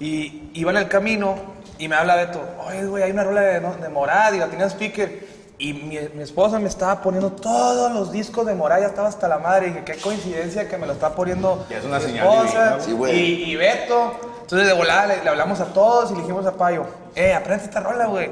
Y 0.00 0.50
iba 0.54 0.70
en 0.70 0.76
el 0.78 0.88
camino 0.88 1.34
y 1.78 1.88
me 1.88 1.96
habla 1.96 2.16
Beto, 2.16 2.40
oye, 2.66 2.84
güey, 2.86 3.02
hay 3.02 3.10
una 3.12 3.24
rola 3.24 3.40
de, 3.42 3.60
de 3.60 3.88
Morad 3.88 4.32
y 4.32 4.38
la 4.38 4.46
tenía 4.48 4.64
en 4.64 4.70
speaker. 4.70 5.32
Y 5.58 5.74
mi, 5.74 5.96
mi 6.14 6.22
esposa 6.22 6.58
me 6.58 6.68
estaba 6.68 7.00
poniendo 7.02 7.30
todos 7.32 7.92
los 7.92 8.10
discos 8.10 8.46
de 8.46 8.54
Morad, 8.54 8.80
ya 8.80 8.86
estaba 8.86 9.08
hasta 9.08 9.28
la 9.28 9.38
madre. 9.38 9.66
Y 9.68 9.70
dije, 9.70 9.84
qué 9.84 9.96
coincidencia 9.96 10.68
que 10.68 10.76
me 10.76 10.86
lo 10.86 10.92
está 10.92 11.14
poniendo 11.14 11.64
Ya 11.70 11.78
es 11.78 11.84
una 11.84 11.98
mi 12.00 12.18
esposa. 12.18 12.78
Sí, 12.80 12.96
y, 13.12 13.50
y 13.52 13.56
Beto. 13.56 14.12
Entonces 14.42 14.66
de 14.66 14.74
volada 14.74 15.06
le, 15.06 15.22
le 15.22 15.28
hablamos 15.30 15.60
a 15.60 15.66
todos 15.66 16.10
y 16.10 16.14
le 16.14 16.20
dijimos 16.20 16.44
a 16.46 16.52
Payo, 16.56 16.84
eh, 17.14 17.32
aprende 17.32 17.64
esta 17.64 17.80
rola, 17.80 18.06
güey. 18.06 18.30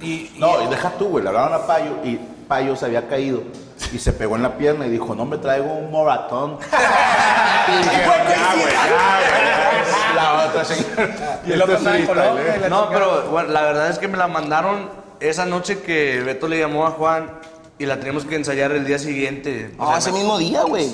Y, 0.00 0.06
y- 0.06 0.36
No, 0.38 0.62
y 0.62 0.68
deja 0.68 0.90
tú, 0.98 1.08
güey. 1.08 1.22
Le 1.24 1.30
hablaron 1.30 1.52
a 1.54 1.66
Payo 1.66 1.96
y 2.04 2.16
Payo 2.48 2.76
se 2.76 2.84
había 2.86 3.08
caído 3.08 3.42
y 3.92 3.98
se 3.98 4.12
pegó 4.12 4.36
en 4.36 4.42
la 4.42 4.56
pierna 4.56 4.86
y 4.86 4.90
dijo, 4.90 5.14
no 5.14 5.24
me 5.24 5.38
traigo 5.38 5.72
un 5.72 5.90
moratón. 5.90 6.58
y 7.68 7.76
dijeron, 7.78 8.16
ya, 8.28 8.52
güey, 8.54 8.72
ya, 8.74 9.20
güey. 9.30 10.14
La 10.14 10.46
otra 10.46 10.64
señora. 10.64 11.40
Y 11.46 11.52
el 11.52 11.62
otro 11.62 11.78
freestyle, 11.78 12.06
Colombia 12.06 12.60
y 12.66 12.70
No, 12.70 12.88
pero 12.90 13.28
bueno, 13.30 13.48
la 13.48 13.62
verdad 13.62 13.88
es 13.88 13.98
que 13.98 14.08
me 14.08 14.16
la 14.18 14.28
mandaron 14.28 14.90
esa 15.20 15.46
noche 15.46 15.80
que 15.80 16.20
Beto 16.20 16.48
le 16.48 16.58
llamó 16.58 16.86
a 16.86 16.90
Juan 16.90 17.30
y 17.78 17.86
la 17.86 17.96
teníamos 17.96 18.24
que 18.26 18.36
ensayar 18.36 18.72
el 18.72 18.84
día 18.86 18.98
siguiente. 18.98 19.72
O 19.78 19.84
No, 19.84 19.88
sea, 19.90 19.98
ese 19.98 20.12
mismo 20.12 20.38
día, 20.38 20.62
güey. 20.64 20.92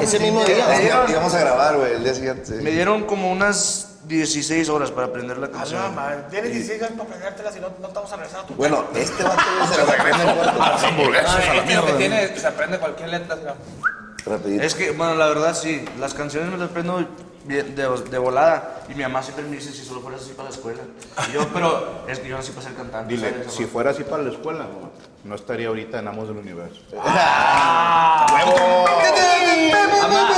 Ese 0.00 0.18
mismo 0.20 0.44
día. 0.44 0.56
Y- 0.82 1.10
Íbamos 1.12 1.34
a 1.34 1.40
grabar, 1.40 1.76
güey, 1.76 1.92
el 1.94 2.04
día 2.04 2.14
siguiente. 2.14 2.44
sí. 2.46 2.54
Me 2.62 2.70
dieron 2.70 3.04
como 3.04 3.32
unas 3.32 3.95
16 4.06 4.68
horas 4.68 4.90
para 4.90 5.08
aprender 5.08 5.36
la 5.38 5.46
Ah, 5.46 5.50
canción. 5.50 5.82
no, 5.82 5.90
man. 5.92 6.26
Tienes 6.30 6.52
16 6.52 6.82
años 6.82 6.92
para 6.98 7.04
aprendértela 7.04 7.52
si 7.52 7.60
no, 7.60 7.68
no 7.80 7.88
estamos 7.88 8.12
a 8.12 8.16
regresar 8.16 8.40
a 8.40 8.46
tu 8.46 8.54
Bueno, 8.54 8.84
este 8.94 9.22
vato 9.22 9.42
se 9.72 9.76
lo 9.84 9.90
aprende 9.90 10.22
en 10.24 10.36
cuarto. 10.36 10.58
Las 10.58 10.84
hamburguesas 10.84 11.26
Ah, 11.30 11.34
a 11.34 11.38
la 11.38 11.60
este 11.62 11.74
lo 11.74 11.86
que 11.86 11.92
mierda. 11.92 11.98
tiene, 12.18 12.38
se 12.40 12.46
aprende 12.46 12.78
cualquier 12.78 13.08
letra. 13.08 13.36
Rapidito. 14.24 14.62
Es 14.62 14.74
que, 14.74 14.90
bueno, 14.92 15.14
la 15.14 15.26
verdad 15.28 15.54
sí, 15.54 15.84
las 15.98 16.14
canciones 16.14 16.50
me 16.50 16.58
las 16.58 16.70
prendo 16.70 17.04
bien- 17.44 17.74
de, 17.76 17.88
de 18.10 18.18
volada. 18.18 18.80
Y 18.88 18.94
mi 18.94 19.02
mamá 19.04 19.22
siempre 19.22 19.44
me 19.44 19.56
dice 19.56 19.72
si 19.72 19.84
solo 19.84 20.00
fueras 20.00 20.20
así 20.22 20.32
para 20.32 20.48
la 20.50 20.54
escuela. 20.54 20.82
Y 21.28 21.32
yo, 21.32 21.48
pero 21.52 22.02
es 22.08 22.18
que 22.20 22.28
yo 22.28 22.36
nací 22.36 22.50
para 22.52 22.66
ser 22.66 22.74
cantante. 22.76 23.14
Dile, 23.14 23.30
¿sabes? 23.30 23.52
si 23.52 23.64
fuera 23.66 23.90
así 23.90 24.02
para 24.04 24.22
la 24.24 24.30
escuela, 24.30 24.64
no, 24.64 24.90
no 25.24 25.34
estaría 25.34 25.68
ahorita 25.68 25.98
en 26.00 26.08
Amos 26.08 26.28
del 26.28 26.38
Universo. 26.38 26.80
Amá, 29.98 30.28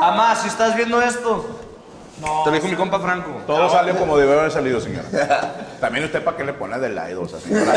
amá, 0.00 0.36
si 0.36 0.48
estás 0.48 0.74
viendo 0.76 1.00
esto, 1.02 1.44
te 2.44 2.50
lo 2.50 2.56
dijo 2.56 2.68
mi 2.68 2.76
compa 2.76 2.98
Franco. 3.00 3.30
Todo 3.46 3.68
salió 3.70 3.96
como 3.96 4.16
debe 4.18 4.32
haber 4.38 4.50
salido, 4.52 4.80
señora. 4.80 5.06
También 5.80 6.04
usted 6.04 6.22
para 6.22 6.36
qué 6.36 6.44
le 6.44 6.52
pone 6.52 6.78
de 6.78 6.88
laido, 6.90 7.22
o 7.22 7.28
sea, 7.28 7.40
señora. 7.40 7.72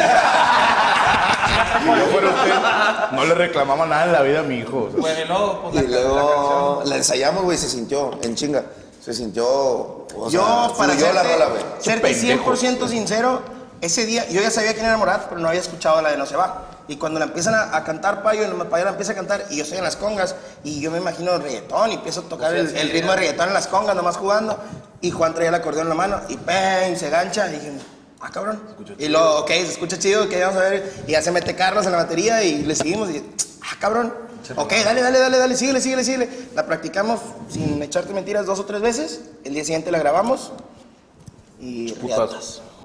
Si 1.82 1.86
yo 1.88 2.06
fuera 2.08 2.30
usted, 2.30 3.16
no 3.16 3.26
le 3.26 3.34
reclamaba 3.36 3.86
nada 3.86 4.06
en 4.06 4.12
la 4.14 4.22
vida 4.22 4.40
a 4.40 4.44
mi 4.44 4.56
hijo. 4.60 4.88
o 4.88 4.92
sea. 4.92 5.00
Bueno, 5.02 5.20
y 5.22 5.28
luego, 5.28 5.62
pues, 5.64 5.76
la, 5.76 5.82
Y 5.82 5.88
la 5.88 6.00
luego 6.02 6.76
canción. 6.78 6.90
la 6.90 6.96
ensayamos, 6.98 7.44
güey, 7.44 7.58
se 7.58 7.70
sintió 7.70 8.12
en 8.22 8.36
chinga. 8.36 8.64
Se 9.04 9.14
sintió. 9.14 9.46
O 9.46 10.30
Yo, 10.30 10.66
sea, 10.68 10.78
para 10.78 10.94
fluyó 10.94 11.12
la 11.14 11.24
rola, 11.24 11.46
güey. 11.48 11.62
serte 11.80 12.08
pendejo. 12.14 12.54
100% 12.54 12.88
sincero, 12.88 13.42
ese 13.84 14.06
día, 14.06 14.28
yo 14.30 14.42
ya 14.42 14.50
sabía 14.50 14.74
quién 14.74 14.86
era 14.86 14.96
Morat, 14.96 15.28
pero 15.28 15.42
no 15.42 15.50
había 15.50 15.60
escuchado 15.60 16.02
la 16.02 16.12
de 16.12 16.18
No 16.18 16.26
se 16.26 16.38
va. 16.38 16.70
Y 16.88 16.96
cuando 16.96 17.20
la 17.20 17.26
empiezan 17.26 17.54
a, 17.54 17.76
a 17.76 17.84
cantar 17.84 18.24
Payo, 18.24 18.46
el 18.46 18.54
Payo 18.68 18.86
la 18.86 18.92
empieza 18.92 19.12
a 19.12 19.16
cantar 19.16 19.46
y 19.50 19.58
yo 19.58 19.64
estoy 19.64 19.78
en 19.78 19.84
las 19.84 19.96
congas 19.98 20.36
y 20.64 20.80
yo 20.80 20.90
me 20.90 20.98
imagino 20.98 21.38
reggaetón 21.38 21.92
y 21.92 21.96
empiezo 21.96 22.22
a 22.22 22.24
tocar 22.24 22.54
el, 22.54 22.76
el 22.76 22.92
ritmo 22.92 23.12
de 23.12 23.18
reggaetón 23.18 23.50
en 23.50 23.54
las 23.54 23.68
congas, 23.68 23.96
nomás 23.96 24.18
jugando. 24.18 24.58
Y 25.02 25.12
Juan 25.12 25.34
traía 25.34 25.50
el 25.50 25.56
acordeón 25.56 25.88
en 25.88 25.90
la 25.90 25.96
mano 25.96 26.22
y 26.30 26.38
¡pam! 26.38 26.96
se 26.96 27.10
gancha 27.10 27.50
y 27.50 27.54
dije, 27.54 27.74
ah, 28.22 28.30
cabrón. 28.32 28.62
Y 28.98 29.10
luego, 29.10 29.40
ok, 29.40 29.50
se 29.50 29.64
escucha 29.64 30.00
chido, 30.00 30.30
que 30.30 30.42
vamos 30.42 30.62
a 30.62 30.70
ver. 30.70 30.94
Y 31.06 31.12
ya 31.12 31.22
se 31.22 31.32
mete 31.32 31.56
Carlos 31.56 31.86
en 31.86 31.92
la 31.92 31.98
batería 31.98 32.42
y 32.42 32.64
le 32.64 32.76
seguimos 32.76 33.10
y, 33.10 33.18
ah, 33.62 33.76
cabrón. 33.80 34.14
Ok, 34.56 34.74
dale, 34.84 35.02
dale, 35.02 35.20
dale, 35.20 35.38
dale, 35.38 35.56
síguele, 35.58 35.82
síguele, 35.82 36.04
síguele. 36.04 36.30
La 36.56 36.66
practicamos 36.66 37.20
sin 37.50 37.82
echarte 37.82 38.14
mentiras 38.14 38.46
dos 38.46 38.60
o 38.60 38.66
tres 38.66 38.82
veces. 38.82 39.22
El 39.44 39.54
día 39.54 39.64
siguiente 39.64 39.92
la 39.92 40.00
grabamos 40.00 40.52
y. 41.60 41.94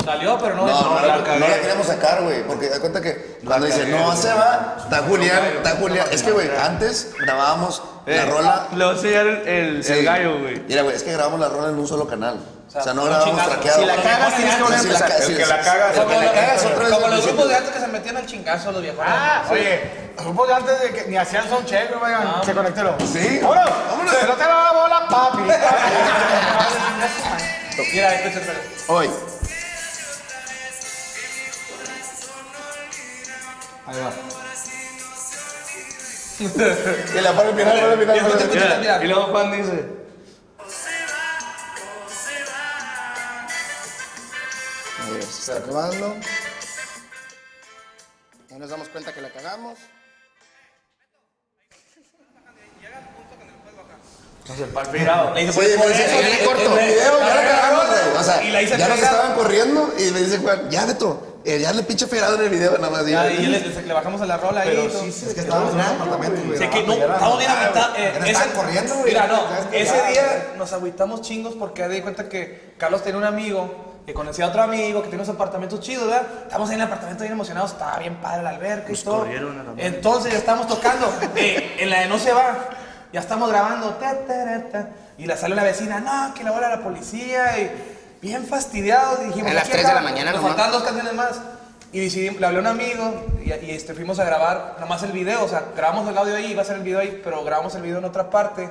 Salió, 0.08 0.38
pero 0.38 0.54
no. 0.54 0.66
No, 0.66 1.00
no, 1.00 1.06
la 1.06 1.16
no, 1.18 1.38
la 1.48 1.60
queremos 1.60 1.86
sacar, 1.86 2.22
güey, 2.22 2.42
porque 2.46 2.68
da 2.70 2.80
cuenta 2.80 3.00
que 3.02 3.38
cuando 3.44 3.66
dice, 3.66 3.84
no 3.86 4.16
se 4.16 4.32
va, 4.32 4.76
está 4.82 5.02
Julián, 5.02 5.44
está 5.56 5.70
Julián. 5.76 6.06
Es 6.10 6.22
que, 6.22 6.30
güey, 6.32 6.48
antes 6.56 7.12
grabábamos 7.20 7.82
la 8.06 8.14
Eh, 8.14 8.24
rola. 8.24 8.68
Le 8.74 8.84
voy 8.86 8.94
a 8.94 8.96
enseñar 8.96 9.26
el, 9.26 9.46
el, 9.48 9.84
Sí. 9.84 9.92
el 9.92 10.04
gallo, 10.06 10.38
güey. 10.40 10.60
Mira, 10.66 10.80
güey, 10.82 10.96
es 10.96 11.02
que 11.02 11.12
grabamos 11.12 11.38
la 11.40 11.48
rola 11.50 11.68
en 11.68 11.78
un 11.78 11.86
solo 11.86 12.08
canal. 12.08 12.40
O 12.74 12.80
sea, 12.82 12.94
no 12.94 13.04
grabamos 13.04 13.44
traqueado. 13.46 13.80
Si 13.80 13.84
la 13.86 13.96
cagas, 13.96 14.34
tienes 14.36 14.54
que 14.56 14.62
volver 14.62 14.78
a 14.78 14.82
Si 14.82 14.88
la 14.88 14.94
empezar. 14.98 15.20
El 15.20 15.26
si- 15.26 15.34
que 15.36 15.46
la 15.46 15.60
caga, 15.60 15.88
el 15.88 15.94
se 15.94 16.00
que 16.00 16.06
Como, 16.06 16.20
la 16.22 16.32
cagas 16.32 16.64
otra 16.64 16.78
vez 16.84 16.92
como 16.94 17.08
los 17.08 17.26
grupos 17.26 17.48
de 17.48 17.56
antes 17.56 17.70
que 17.72 17.80
se 17.80 17.86
metían 17.88 18.16
al 18.16 18.26
chingazo 18.26 18.72
los 18.72 18.80
viejos. 18.82 19.04
Ah, 19.06 19.42
oye, 19.50 19.90
los 20.16 20.24
grupos 20.24 20.48
de 20.48 20.54
antes 20.54 20.80
de 20.80 20.90
que 20.92 21.04
ni 21.10 21.16
hacían 21.18 21.48
son 21.50 21.66
check, 21.66 21.88
güey, 21.90 22.00
vayan, 22.00 22.42
se 22.44 22.54
conectaron. 22.54 22.94
Sí. 23.00 23.40
¡Vámonos! 23.42 23.70
¡Vámonos! 23.90 24.14
¡No 24.26 24.34
te 24.34 24.44
la 24.44 24.72
bola, 24.72 25.06
papi! 25.10 25.42
Mira, 27.92 28.14
escucha. 28.14 28.40
Hoy. 28.88 29.10
Ahí 33.88 34.00
va. 34.00 34.12
Y 36.38 37.20
la 37.20 37.32
parte 37.34 37.50
final, 37.52 37.80
parte 37.80 37.96
final, 38.06 38.30
parte 38.30 38.48
final. 38.48 38.80
Mira. 38.80 39.04
Y 39.04 39.08
luego 39.08 39.24
Juan 39.24 39.50
dice. 39.50 39.88
A 45.00 45.10
ver, 45.10 45.22
se 45.22 45.40
está 45.52 45.56
acabando. 45.64 46.16
Ya 48.50 48.58
nos 48.58 48.70
damos 48.70 48.88
cuenta 48.88 49.12
que 49.12 49.20
la 49.20 49.30
cagamos. 49.30 49.78
Le 54.48 54.54
dice, 54.54 54.64
Sí, 54.64 54.70
pues, 54.72 54.88
por 55.76 55.86
me 55.86 55.92
dice, 55.92 56.04
eso, 56.06 56.22
le 56.22 56.40
el- 56.40 56.46
corto. 56.46 56.78
el 56.78 56.86
video 56.86 57.18
ya 57.20 57.34
la 57.34 57.42
cagamos, 57.50 57.86
güey. 57.86 58.16
O 58.16 58.22
sea, 58.24 58.42
Y 58.42 58.50
la 58.50 58.62
hice 58.62 58.78
ya 58.78 58.88
nos 58.88 58.98
estaban 58.98 59.34
corriendo 59.34 59.92
y 59.98 60.10
me 60.10 60.20
dice 60.20 60.38
Juan, 60.38 60.70
ya 60.70 60.86
Beto, 60.86 61.27
eh, 61.44 61.58
ya 61.60 61.72
le 61.72 61.82
pinche 61.82 62.06
fregado 62.06 62.34
en 62.36 62.42
el 62.42 62.48
video 62.50 62.72
nada 62.78 62.90
más. 62.90 63.06
Ya, 63.06 63.30
y 63.30 63.46
le, 63.46 63.60
le- 63.60 63.82
le 63.82 63.92
bajamos 63.94 64.20
a 64.20 64.26
la 64.26 64.36
rola 64.36 64.60
ahí. 64.62 64.70
y 64.86 64.88
todo. 64.88 65.04
Es 65.04 65.34
que 65.34 65.40
estábamos 65.40 65.72
en 65.72 65.78
un 65.80 65.86
apartamento, 65.86 66.40
güey. 66.46 66.58
Sé 66.58 66.68
que 66.70 66.82
no, 66.82 66.92
estamos 66.94 67.38
bien 67.38 67.50
agüitados. 67.50 67.98
Eh, 67.98 68.12
estaban 68.26 68.50
corriendo, 68.50 68.94
güey. 68.94 69.06
Mira, 69.06 69.26
no, 69.26 69.40
ese 69.72 70.02
día 70.10 70.52
nos 70.56 70.72
agüitamos 70.72 71.22
chingos 71.22 71.54
porque 71.54 71.88
di 71.88 72.00
cuenta 72.02 72.28
que 72.28 72.74
Carlos 72.78 73.02
tenía 73.02 73.18
un 73.18 73.24
amigo 73.24 73.86
que 74.06 74.14
conocía 74.14 74.46
a 74.46 74.48
otro 74.48 74.62
amigo 74.62 75.02
que 75.02 75.08
tiene 75.08 75.22
unos 75.22 75.34
apartamentos 75.34 75.80
chidos, 75.80 76.06
¿verdad? 76.06 76.22
Estamos 76.44 76.68
ahí 76.70 76.76
en 76.76 76.80
el 76.80 76.86
apartamento 76.86 77.22
bien 77.24 77.32
emocionados, 77.34 77.72
estaba 77.72 77.98
bien 77.98 78.16
padre 78.16 78.42
la 78.42 78.50
alberca 78.50 78.90
y 78.90 78.96
todo. 78.96 79.18
corrieron 79.18 79.52
a 79.60 79.62
la 79.62 79.70
madre. 79.70 79.86
Entonces 79.86 80.32
ya 80.32 80.38
estamos 80.38 80.66
tocando, 80.66 81.12
eh, 81.36 81.76
en 81.78 81.90
la 81.90 82.00
de 82.00 82.06
No 82.08 82.18
se 82.18 82.32
va, 82.32 82.56
ya 83.12 83.20
estamos 83.20 83.50
grabando, 83.50 83.90
ta, 83.96 84.16
ta, 84.26 84.44
ta, 84.44 84.68
ta, 84.70 84.88
y 85.18 85.26
la 85.26 85.36
sale 85.36 85.52
una 85.52 85.62
vecina, 85.62 86.00
no, 86.00 86.32
que 86.32 86.42
la 86.42 86.52
bola 86.52 86.68
a 86.68 86.76
la 86.76 86.82
policía, 86.82 87.58
y 87.58 87.97
bien 88.20 88.46
fastidiados, 88.46 89.20
y 89.22 89.26
dijimos, 89.28 89.50
A 89.50 89.54
las 89.54 89.62
"Aquí 89.64 89.72
3 89.72 89.86
de 89.86 89.92
la 89.92 90.00
acá". 90.00 90.08
mañana 90.08 90.32
Nos 90.32 90.40
nomás. 90.40 90.56
faltaban 90.56 90.72
dos 90.72 90.82
canciones 90.82 91.14
más. 91.14 91.40
Y 91.92 92.00
decidimos, 92.00 92.38
le 92.40 92.46
hablé 92.46 92.58
a 92.58 92.60
un 92.60 92.66
amigo 92.66 93.24
y, 93.42 93.48
y, 93.50 93.70
este, 93.70 93.94
fuimos 93.94 94.18
a 94.18 94.24
grabar 94.24 94.76
nomás 94.78 95.02
el 95.04 95.12
video, 95.12 95.42
o 95.44 95.48
sea, 95.48 95.64
grabamos 95.74 96.06
el 96.08 96.18
audio 96.18 96.36
ahí, 96.36 96.46
iba 96.52 96.60
a 96.60 96.64
ser 96.64 96.76
el 96.76 96.82
video 96.82 96.98
ahí, 97.00 97.20
pero 97.24 97.42
grabamos 97.44 97.74
el 97.76 97.82
video 97.82 97.98
en 97.98 98.04
otra 98.04 98.28
parte. 98.28 98.68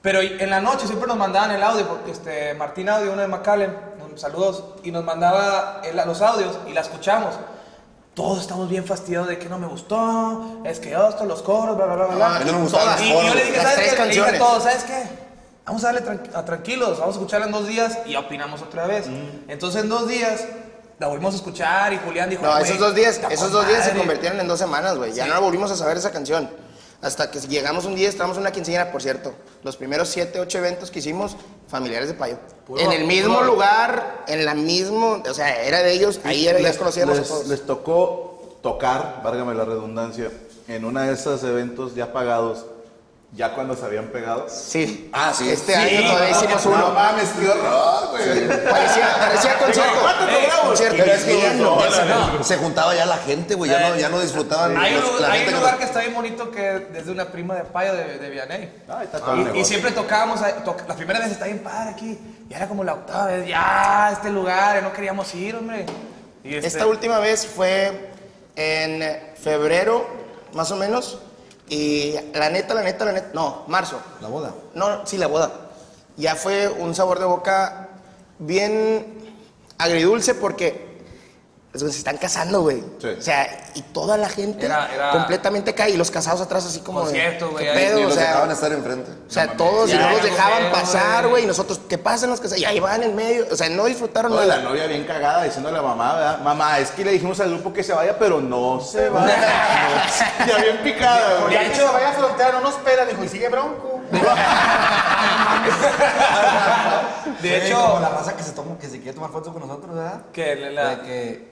Pero 0.00 0.20
en 0.20 0.50
la 0.50 0.60
noche 0.60 0.86
siempre 0.86 1.06
nos 1.06 1.16
mandaban 1.16 1.52
el 1.52 1.62
audio, 1.62 1.86
porque 1.86 2.10
este, 2.10 2.54
Martín 2.54 2.88
Audio, 2.88 3.12
uno 3.12 3.22
de 3.22 3.28
McAllen, 3.28 3.76
nos- 4.00 4.20
saludos, 4.20 4.64
y 4.82 4.90
nos 4.90 5.04
mandaba 5.04 5.80
el- 5.84 5.96
los 5.96 6.20
audios 6.20 6.58
y 6.66 6.72
la 6.72 6.80
escuchamos. 6.80 7.36
Todos 8.14 8.40
estamos 8.40 8.68
bien 8.68 8.84
fastidiados 8.84 9.28
de 9.28 9.38
que 9.38 9.48
no 9.48 9.58
me 9.60 9.68
gustó, 9.68 10.60
es 10.64 10.80
que 10.80 10.92
esto, 10.92 11.24
los 11.24 11.40
coros, 11.42 11.76
bla, 11.76 11.86
bla, 11.86 11.94
bla, 11.94 12.06
bla. 12.16 12.38
no 12.40 12.58
me 12.58 12.68
Todas. 12.68 13.00
Y 13.00 13.12
coros. 13.12 13.28
yo 13.28 13.34
le 13.36 13.44
dije, 13.44 13.56
Las 13.58 13.62
¿sabes 13.62 13.76
tres 13.78 13.94
qué? 13.94 14.02
Le 14.02 14.08
dije 14.08 14.20
a 14.20 14.24
canciones. 14.24 14.38
todos, 14.40 14.62
¿sabes 14.64 14.84
qué? 14.84 15.02
Vamos 15.64 15.84
a 15.84 15.92
darle 15.92 16.02
tran- 16.02 16.30
a 16.34 16.44
tranquilos, 16.44 16.98
vamos 16.98 17.14
a 17.16 17.18
escucharla 17.18 17.46
en 17.46 17.52
dos 17.52 17.68
días 17.68 17.98
y 18.06 18.16
opinamos 18.16 18.62
otra 18.62 18.86
vez. 18.86 19.06
Entonces 19.48 19.82
en 19.82 19.88
dos 19.88 20.08
días 20.08 20.44
la 20.98 21.06
volvimos 21.08 21.34
a 21.34 21.36
escuchar 21.36 21.92
y 21.92 21.98
Julián 21.98 22.28
dijo, 22.30 22.42
No, 22.42 22.50
"Güey, 22.52 22.64
esos 22.64 22.78
dos 22.78 22.94
días, 22.94 23.20
esos 23.30 23.50
dos 23.52 23.66
días 23.68 23.80
se 23.84 23.88
madre". 23.90 23.98
convirtieron 24.00 24.40
en 24.40 24.48
dos 24.48 24.58
semanas, 24.58 24.96
güey. 24.96 25.12
Ya 25.12 25.26
no 25.26 25.40
volvimos 25.40 25.70
a 25.70 25.76
saber 25.76 25.96
esa 25.96 26.10
canción. 26.10 26.50
Hasta 27.00 27.30
que 27.32 27.40
llegamos 27.40 27.84
un 27.84 27.96
día, 27.96 28.08
estábamos 28.08 28.36
en 28.36 28.42
una 28.42 28.52
quinceañera, 28.52 28.92
por 28.92 29.02
cierto. 29.02 29.34
Los 29.64 29.76
primeros 29.76 30.08
siete, 30.08 30.38
ocho 30.38 30.58
eventos 30.58 30.90
que 30.92 31.00
hicimos, 31.00 31.36
familiares 31.68 32.08
de 32.08 32.14
Payo. 32.14 32.36
en 32.78 32.92
el 32.92 33.06
mismo 33.06 33.34
puro- 33.34 33.46
lugar, 33.46 34.22
en 34.28 34.44
la 34.44 34.54
mismo, 34.54 35.20
o 35.28 35.34
sea, 35.34 35.62
era 35.64 35.78
de 35.82 35.92
ellos, 35.92 36.20
ahí 36.24 36.46
era, 36.46 36.60
ya 36.60 36.68
les, 36.68 36.76
conocíamos 36.78 37.16
a 37.18 37.20
les- 37.20 37.28
todos. 37.28 37.46
les 37.48 37.66
tocó 37.66 38.56
tocar, 38.62 39.20
válgame 39.24 39.52
la 39.54 39.64
redundancia, 39.64 40.30
en 40.68 40.84
una 40.84 41.02
de 41.02 41.14
esos 41.14 41.42
eventos 41.42 41.96
ya 41.96 42.12
pagados, 42.12 42.66
ya 43.34 43.54
cuando 43.54 43.74
se 43.74 43.84
habían 43.86 44.08
pegado. 44.08 44.46
Sí. 44.50 45.08
Ah, 45.12 45.32
sí. 45.34 45.48
Este 45.50 45.72
Sí, 45.74 45.78
año 45.96 46.08
todavía 46.10 46.30
hicimos 46.30 46.64
No 46.66 46.70
uno. 46.72 46.90
mames, 46.90 47.30
qué 47.30 47.48
horror, 47.48 48.08
güey. 48.10 48.48
Parecía, 48.48 49.16
parecía 49.18 49.58
concierto. 49.58 50.00
concierto. 50.66 50.96
Pero 50.98 51.12
es 51.12 51.24
que 51.24 51.34
lleno. 51.36 51.78
se, 52.38 52.44
se 52.44 52.56
juntaba 52.58 52.94
ya 52.94 53.06
la 53.06 53.16
gente, 53.18 53.54
güey. 53.54 53.70
Ya 53.70 53.88
no, 53.88 53.96
ya 53.96 54.08
no 54.10 54.20
disfrutaban. 54.20 54.76
Hay 54.76 54.94
un, 54.96 55.00
los- 55.00 55.22
hay 55.22 55.38
gente 55.40 55.48
un 55.48 55.54
que 55.54 55.60
lugar 55.60 55.78
que 55.78 55.84
está 55.84 56.00
bien 56.00 56.14
bonito 56.14 56.50
que 56.50 56.60
desde 56.92 57.10
una 57.10 57.26
prima 57.26 57.54
de 57.54 57.64
Payo 57.64 57.94
de, 57.94 58.18
de 58.18 58.30
Vianney. 58.30 58.82
Ah, 58.88 59.02
está 59.02 59.18
todo 59.20 59.54
Y, 59.54 59.60
y 59.60 59.64
siempre 59.64 59.92
tocábamos, 59.92 60.40
toc- 60.40 60.86
la 60.86 60.94
primera 60.94 61.20
vez 61.20 61.32
está 61.32 61.46
bien 61.46 61.60
padre 61.60 61.90
aquí. 61.90 62.18
Y 62.50 62.54
era 62.54 62.68
como 62.68 62.84
la 62.84 62.94
octava 62.94 63.26
vez, 63.26 63.46
ya, 63.48 64.10
este 64.12 64.28
lugar, 64.30 64.76
ya 64.76 64.82
no 64.82 64.92
queríamos 64.92 65.34
ir, 65.34 65.56
hombre. 65.56 65.86
Y 66.44 66.54
este- 66.56 66.66
Esta 66.66 66.86
última 66.86 67.18
vez 67.18 67.46
fue 67.46 68.10
en 68.56 69.02
febrero, 69.42 70.06
más 70.52 70.70
o 70.70 70.76
menos. 70.76 71.18
Y 71.72 72.12
la 72.34 72.50
neta, 72.50 72.74
la 72.74 72.82
neta, 72.82 73.06
la 73.06 73.12
neta. 73.12 73.30
No, 73.32 73.64
marzo. 73.66 73.98
La 74.20 74.28
boda. 74.28 74.52
No, 74.74 75.06
sí, 75.06 75.16
la 75.16 75.26
boda. 75.26 75.50
Ya 76.18 76.36
fue 76.36 76.68
un 76.68 76.94
sabor 76.94 77.18
de 77.18 77.24
boca 77.24 77.88
bien 78.38 79.06
agridulce 79.78 80.34
porque 80.34 80.91
se 81.74 81.86
están 81.86 82.18
casando, 82.18 82.60
güey. 82.60 82.84
Sí. 83.00 83.06
O 83.18 83.22
sea, 83.22 83.70
y 83.74 83.80
toda 83.80 84.18
la 84.18 84.28
gente 84.28 84.66
Era- 84.66 84.92
era- 84.94 85.10
completamente 85.10 85.74
cae 85.74 85.90
y 85.90 85.96
los 85.96 86.10
casados 86.10 86.40
atrás 86.42 86.66
así 86.66 86.80
como 86.80 87.00
de, 87.00 87.06
Concierto, 87.06 87.50
güey, 87.50 87.64
¿qué 87.64 87.72
pedo? 87.72 87.98
Y 87.98 88.02
O 88.02 88.06
los 88.08 88.14
sea, 88.14 88.26
dejaban 88.28 88.50
estar 88.50 88.72
enfrente. 88.72 89.10
o 89.26 89.30
sea, 89.30 89.56
todos 89.56 89.88
y 89.88 89.94
Ya, 89.94 90.00
no 90.00 90.10
los 90.10 90.18
ya, 90.22 90.24
dejaban 90.30 90.70
pasar, 90.70 91.28
güey. 91.28 91.44
Y 91.44 91.46
nosotros, 91.46 91.80
¿qué 91.88 91.96
pasan 91.96 92.28
los 92.30 92.40
casados? 92.40 92.60
Y 92.60 92.66
ahí 92.66 92.78
van 92.78 93.02
en 93.02 93.16
medio. 93.16 93.46
O 93.50 93.56
sea, 93.56 93.70
no 93.70 93.86
disfrutaron 93.86 94.32
Toda 94.32 94.44
la 94.44 94.56
nada. 94.58 94.68
novia 94.68 94.86
bien 94.86 95.04
cagada 95.04 95.44
diciéndole 95.44 95.78
a 95.78 95.82
mamá, 95.82 96.14
¿verdad? 96.14 96.40
Mamá, 96.40 96.78
es 96.78 96.90
que 96.90 97.04
le 97.06 97.12
dijimos 97.12 97.40
al 97.40 97.48
grupo 97.50 97.72
que 97.72 97.82
se 97.82 97.94
vaya, 97.94 98.18
pero 98.18 98.40
no 98.42 98.78
se 98.80 99.08
va. 99.08 99.26
ya 100.46 100.56
bien 100.58 100.78
picada, 100.84 101.40
güey. 101.40 101.56
De 101.56 101.66
hecho, 101.68 101.90
vaya 101.92 102.10
a 102.10 102.12
frontera, 102.12 102.52
no 102.52 102.60
nos 102.60 102.74
pela, 102.74 103.06
dijo, 103.06 103.24
y 103.24 103.28
sigue 103.28 103.48
bronco. 103.48 104.00
de 107.40 107.60
Sí, 107.60 107.66
hecho, 107.66 107.80
como 107.80 108.00
la 108.00 108.08
raza 108.10 108.36
que 108.36 108.42
se, 108.42 108.52
toma, 108.52 108.78
que 108.78 108.86
se 108.88 108.98
quiere 108.98 109.14
tomar 109.14 109.30
fotos 109.30 109.52
con 109.52 109.66
nosotros, 109.66 109.94
¿verdad? 109.94 110.20
que 110.32 110.54
la- 110.56 110.70
la- 110.70 110.96
De 110.96 111.02
que 111.02 111.51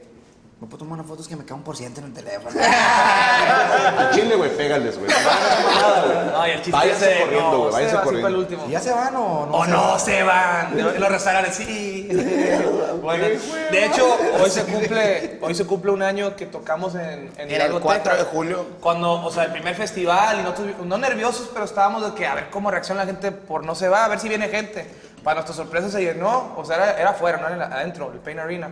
me 0.60 0.66
puedo 0.66 0.78
tomar 0.78 0.94
unas 0.98 1.06
fotos 1.06 1.26
que 1.26 1.36
me 1.36 1.44
cae 1.46 1.56
un 1.56 1.62
por 1.62 1.74
ciento 1.74 2.00
en 2.00 2.08
el 2.08 2.12
teléfono. 2.12 2.50
Al 3.98 4.10
Chile, 4.10 4.36
güey, 4.36 4.54
pégales, 4.54 4.98
güey. 4.98 5.10
No, 5.10 6.46
y 6.46 6.50
el 6.50 6.56
chiste 6.58 6.72
Váyanse 6.72 7.12
es 7.12 7.18
de, 7.18 7.24
corriendo, 7.24 7.50
no, 7.50 7.58
güey, 7.58 7.70
se 7.70 7.72
váyanse 7.72 7.96
va 7.96 8.02
corriendo. 8.02 8.26
para 8.26 8.34
el 8.34 8.40
último. 8.40 8.64
¿Y 8.68 8.70
ya 8.72 8.80
se 8.80 8.92
van 8.92 9.16
o 9.16 9.46
no? 9.46 9.56
O 9.56 9.64
se 9.64 9.70
no 9.70 9.80
van? 9.80 10.00
se 10.00 10.22
van. 10.22 10.76
De 10.76 10.98
los 10.98 11.08
restaurantes, 11.08 11.54
sí. 11.54 12.08
Bueno, 13.00 13.24
de 13.24 13.86
hecho, 13.86 14.14
hoy 14.42 14.50
se 14.50 14.62
cumple, 14.64 15.38
hoy 15.40 15.54
se 15.54 15.64
cumple 15.64 15.90
un 15.90 16.02
año 16.02 16.36
que 16.36 16.44
tocamos 16.44 16.94
en, 16.94 17.30
en 17.38 17.50
Era 17.50 17.64
el 17.64 17.70
Hidalgo, 17.70 17.80
4 17.80 18.16
de 18.16 18.24
julio. 18.24 18.66
Cuando, 18.80 19.24
o 19.24 19.30
sea, 19.32 19.44
el 19.44 19.52
primer 19.52 19.74
festival 19.74 20.40
y 20.40 20.42
nosotros, 20.42 20.84
no 20.84 20.98
nerviosos, 20.98 21.48
pero 21.50 21.64
estábamos 21.64 22.04
de 22.04 22.14
que 22.14 22.26
a 22.26 22.34
ver 22.34 22.50
cómo 22.50 22.70
reacciona 22.70 23.00
la 23.00 23.06
gente 23.06 23.32
por 23.32 23.64
no 23.64 23.74
se 23.74 23.88
va, 23.88 24.04
a 24.04 24.08
ver 24.08 24.20
si 24.20 24.28
viene 24.28 24.48
gente. 24.48 24.86
Para 25.24 25.36
nuestra 25.36 25.54
sorpresa 25.54 25.88
se 25.88 26.02
llenó, 26.02 26.52
o 26.56 26.64
sea, 26.66 26.76
era, 26.76 27.00
era 27.00 27.10
afuera, 27.10 27.38
no 27.38 27.48
era 27.48 27.66
adentro, 27.66 28.12
el 28.12 28.18
Pain 28.18 28.38
Arena. 28.38 28.68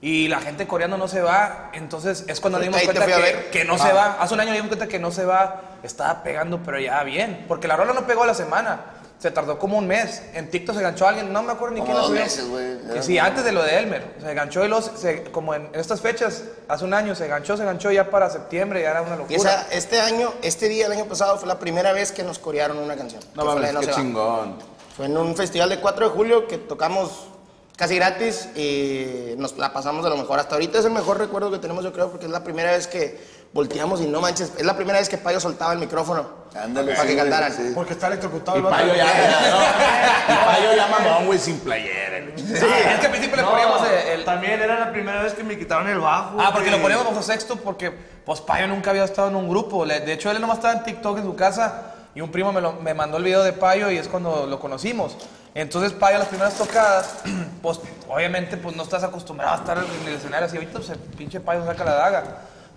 Y 0.00 0.28
la 0.28 0.40
gente 0.40 0.66
coreando 0.68 0.96
no 0.96 1.08
se 1.08 1.20
va, 1.22 1.70
entonces 1.72 2.24
es 2.28 2.38
cuando 2.40 2.58
nos 2.58 2.66
dimos 2.68 2.80
cuenta 2.82 3.04
que, 3.04 3.48
que 3.50 3.64
no 3.64 3.76
se 3.78 3.92
va. 3.92 4.16
Hace 4.20 4.34
un 4.34 4.40
año 4.40 4.52
dimos 4.52 4.68
cuenta 4.68 4.86
que 4.86 5.00
no 5.00 5.10
se 5.10 5.24
va, 5.24 5.60
estaba 5.82 6.22
pegando, 6.22 6.60
pero 6.64 6.78
ya 6.78 7.02
bien. 7.02 7.44
Porque 7.48 7.66
la 7.66 7.76
rola 7.76 7.92
no 7.92 8.06
pegó 8.06 8.22
a 8.22 8.26
la 8.28 8.34
semana, 8.34 8.80
se 9.18 9.32
tardó 9.32 9.58
como 9.58 9.76
un 9.76 9.88
mes. 9.88 10.22
En 10.34 10.50
TikTok 10.50 10.76
se 10.76 10.82
ganchó 10.82 11.08
alguien, 11.08 11.32
no 11.32 11.42
me 11.42 11.50
acuerdo 11.50 11.74
ni 11.74 11.80
quién 11.80 11.94
lo 11.94 11.98
dos 12.02 12.08
subió. 12.10 12.22
meses, 12.22 12.48
güey. 12.48 12.78
Que 12.94 13.02
sí, 13.02 13.18
antes 13.18 13.42
de 13.44 13.50
lo 13.50 13.60
de 13.64 13.76
Elmer. 13.76 14.14
Se 14.20 14.32
ganchó 14.34 14.64
y 14.64 14.68
los, 14.68 14.84
se- 14.96 15.24
como 15.32 15.52
en 15.56 15.68
estas 15.74 16.00
fechas, 16.00 16.44
hace 16.68 16.84
un 16.84 16.94
año, 16.94 17.16
se 17.16 17.26
ganchó, 17.26 17.56
se 17.56 17.64
ganchó 17.64 17.90
ya 17.90 18.08
para 18.08 18.30
septiembre, 18.30 18.80
ya 18.82 18.90
era 18.92 19.02
una 19.02 19.16
Y 19.16 19.18
locura. 19.18 19.36
esa, 19.36 19.66
este 19.72 20.00
año, 20.00 20.32
este 20.42 20.68
día, 20.68 20.86
el 20.86 20.92
año 20.92 21.06
pasado, 21.06 21.38
fue 21.38 21.48
la 21.48 21.58
primera 21.58 21.90
vez 21.92 22.12
que 22.12 22.22
nos 22.22 22.38
corearon 22.38 22.78
una 22.78 22.94
canción. 22.94 23.20
No 23.34 23.44
la 23.44 23.54
mames, 23.56 23.72
No 23.72 23.80
qué 23.80 23.90
chingón. 23.90 24.58
Fue 24.96 25.06
en 25.06 25.16
un 25.16 25.34
festival 25.34 25.68
de 25.70 25.80
4 25.80 26.08
de 26.08 26.14
julio 26.14 26.46
que 26.46 26.56
tocamos 26.58 27.30
casi 27.78 27.94
gratis 27.96 28.48
y 28.56 29.34
nos 29.38 29.56
la 29.56 29.72
pasamos 29.72 30.02
de 30.04 30.10
lo 30.10 30.16
mejor. 30.16 30.38
Hasta 30.40 30.56
ahorita 30.56 30.80
es 30.80 30.84
el 30.84 30.90
mejor 30.90 31.16
recuerdo 31.18 31.50
que 31.50 31.58
tenemos, 31.58 31.84
yo 31.84 31.92
creo, 31.92 32.10
porque 32.10 32.26
es 32.26 32.32
la 32.32 32.42
primera 32.44 32.72
vez 32.72 32.86
que 32.88 33.38
volteamos 33.52 34.00
y 34.02 34.06
no 34.06 34.20
manches, 34.20 34.52
es 34.58 34.66
la 34.66 34.76
primera 34.76 34.98
vez 34.98 35.08
que 35.08 35.16
Payo 35.16 35.40
soltaba 35.40 35.72
el 35.72 35.78
micrófono 35.78 36.28
Ándale, 36.54 36.92
para 36.92 37.02
sí, 37.08 37.14
que 37.14 37.16
cantaran. 37.16 37.52
sí. 37.52 37.72
Porque 37.74 37.92
está 37.94 38.08
electrocutado 38.08 38.58
Y 38.58 38.60
el 38.60 38.64
vato. 38.64 38.76
Payo 38.76 38.94
ya, 38.94 39.04
ya, 39.06 39.50
¿no? 39.50 40.34
Y 40.34 40.44
Payo 40.44 40.76
ya 40.76 40.86
mamón, 40.88 41.26
güey, 41.26 41.38
sin 41.38 41.58
playera. 41.60 42.18
Sí, 42.36 42.44
es 42.52 42.60
que 43.00 43.06
al 43.06 43.10
principio 43.10 43.36
le 43.36 43.42
poníamos 43.44 43.80
el, 43.88 44.08
el- 44.20 44.24
También 44.24 44.60
era 44.60 44.78
la 44.78 44.90
primera 44.92 45.22
vez 45.22 45.32
que 45.34 45.44
me 45.44 45.56
quitaron 45.58 45.88
el 45.88 45.98
bajo. 45.98 46.36
Ah, 46.40 46.50
porque 46.52 46.70
lo 46.70 46.80
poníamos 46.82 47.06
bajo 47.06 47.22
sexto 47.22 47.56
porque 47.56 47.90
pues 48.24 48.40
Payo 48.40 48.66
nunca 48.66 48.90
había 48.90 49.04
estado 49.04 49.28
en 49.28 49.36
un 49.36 49.48
grupo. 49.48 49.86
De 49.86 50.12
hecho, 50.12 50.30
él 50.30 50.40
nomás 50.40 50.58
estaba 50.58 50.74
en 50.74 50.82
TikTok 50.82 51.18
en 51.18 51.24
su 51.24 51.34
casa 51.36 51.94
y 52.18 52.20
un 52.20 52.32
primo 52.32 52.52
me, 52.52 52.60
lo- 52.60 52.72
me 52.72 52.94
mandó 52.94 53.16
el 53.18 53.22
video 53.22 53.44
de 53.44 53.52
Payo 53.52 53.92
y 53.92 53.96
es 53.96 54.08
cuando 54.08 54.44
lo 54.48 54.58
conocimos. 54.58 55.16
Entonces 55.54 55.92
Payo 55.92 56.18
las 56.18 56.26
primeras 56.26 56.54
tocadas, 56.54 57.14
pues 57.62 57.78
obviamente 58.08 58.56
pues 58.56 58.74
no 58.74 58.82
estás 58.82 59.04
acostumbrado 59.04 59.54
a 59.54 59.58
estar 59.58 59.78
en 59.78 60.08
el 60.08 60.14
escenario 60.16 60.46
así. 60.46 60.56
Ahorita 60.56 60.78
pues 60.78 60.90
el 60.90 60.98
pinche 60.98 61.38
Payo 61.38 61.64
saca 61.64 61.84
la 61.84 61.94
daga. 61.94 62.24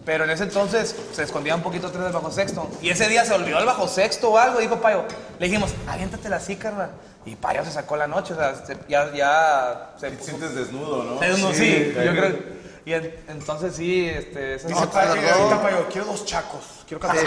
Pero 0.06 0.26
en 0.26 0.30
ese 0.30 0.44
entonces 0.44 0.96
se 1.12 1.24
escondía 1.24 1.56
un 1.56 1.64
poquito 1.64 1.88
atrás 1.88 2.04
del 2.04 2.14
bajo 2.14 2.30
sexto. 2.32 2.70
Y 2.84 2.90
ese 2.92 3.08
día 3.08 3.26
se 3.26 3.34
olvidó 3.34 3.58
el 3.58 3.66
bajo 3.66 3.88
sexto 3.88 4.30
o 4.30 4.38
algo. 4.38 4.60
Dijo 4.60 4.76
Payo, 4.80 5.06
le 5.40 5.48
dijimos, 5.48 5.72
aviéntatela 5.88 6.36
así, 6.36 6.56
carnal. 6.56 6.92
Y 7.26 7.36
Payo 7.36 7.66
se 7.66 7.72
sacó 7.72 7.96
la 7.98 8.06
noche, 8.06 8.34
o 8.34 8.36
sea, 8.38 8.54
se- 8.64 8.78
ya, 8.88 9.12
ya 9.12 9.92
se 10.00 10.12
Te 10.12 10.24
sientes 10.24 10.54
desnudo, 10.54 11.04
¿no? 11.04 11.20
Desnudo, 11.20 11.52
sí, 11.54 11.94
yo 11.96 12.12
creo. 12.12 12.61
Y 12.84 12.94
en- 12.94 13.16
entonces 13.28 13.76
sí, 13.76 14.10
este, 14.10 14.56
eso 14.56 14.68
Dice 14.68 14.88
tardó. 14.88 15.16
necesita 15.16 15.62
Payo, 15.62 15.88
quiero 15.92 16.08
dos 16.08 16.26
chacos. 16.26 16.62
Quiero 16.88 17.00
cantar. 17.00 17.24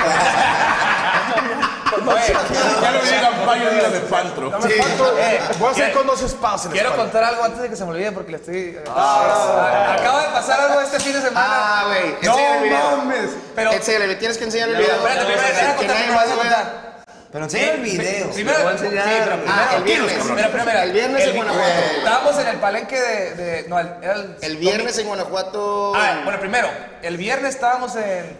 Güey, 2.05 2.17
Ya 2.83 2.91
no 2.91 3.03
digan 3.03 3.47
Payo, 3.47 3.71
dígame 3.71 4.01
Pantro. 4.01 4.51
Dame 4.51 4.75
cuánto. 4.77 5.19
Eh, 5.19 5.41
Voy 5.59 5.69
a 5.69 5.71
hacer 5.71 5.93
con 5.93 6.07
dos 6.09 6.21
la 6.23 6.29
Quiero 6.73 6.89
espalda. 6.91 6.97
contar 6.97 7.25
algo 7.25 7.45
antes 7.45 7.63
de 7.63 7.71
que 7.71 7.77
se 7.77 7.85
me 7.85 7.91
olvide 7.93 8.11
porque 8.13 8.33
le 8.33 8.37
estoy. 8.39 8.79
Ah, 8.95 9.97
Acaba 9.99 10.23
de 10.23 10.29
pasar 10.31 10.61
algo 10.61 10.81
este 10.81 10.99
fin 11.01 11.13
de 11.13 11.21
semana. 11.23 11.47
Ah, 11.49 11.85
güey, 11.87 12.17
No 12.23 12.31
enséñale 12.33 12.57
el 12.59 12.63
video. 12.65 12.97
mames. 12.97 13.31
Pero. 13.55 13.73
Enséñale, 13.73 14.07
le 14.09 14.15
tienes 14.17 14.37
que 14.39 14.45
enseñar 14.45 14.69
el 14.71 14.77
video. 14.77 14.93
Espérate, 14.97 15.25
primero, 15.25 15.43
deja 15.47 15.71
que 15.71 15.77
contar, 15.77 15.97
nadie 15.97 16.13
más 16.15 16.27
vea. 16.27 16.37
contar. 16.37 16.94
Pero 17.35 17.47
enseña 17.47 17.73
el 17.73 17.81
video. 17.81 18.31
Primero, 18.31 18.59
Te 18.59 18.63
voy 18.63 18.73
a 18.73 18.77
enseñar. 18.77 19.05
sí, 19.09 19.15
pero 19.25 19.37
primero. 19.39 19.53
Ah, 19.59 19.75
el 19.77 19.83
viernes. 19.83 20.13
Primero, 20.23 20.81
El 20.83 20.93
viernes 20.93 21.27
en 21.27 21.35
Guanajuato. 21.35 21.81
Estábamos 21.99 22.39
en 22.39 22.47
el 22.47 22.57
palenque 22.59 23.01
de. 23.01 23.35
de- 23.35 23.69
no, 23.69 23.81
el, 23.81 23.89
era 24.03 24.15
el, 24.15 24.37
El 24.41 24.57
viernes 24.59 24.99
en 24.99 25.07
Guanajuato. 25.09 25.93
Ah, 25.97 26.21
bueno, 26.23 26.39
primero, 26.39 26.69
el 27.03 27.17
viernes 27.17 27.57
estábamos 27.57 27.97
en. 27.97 28.37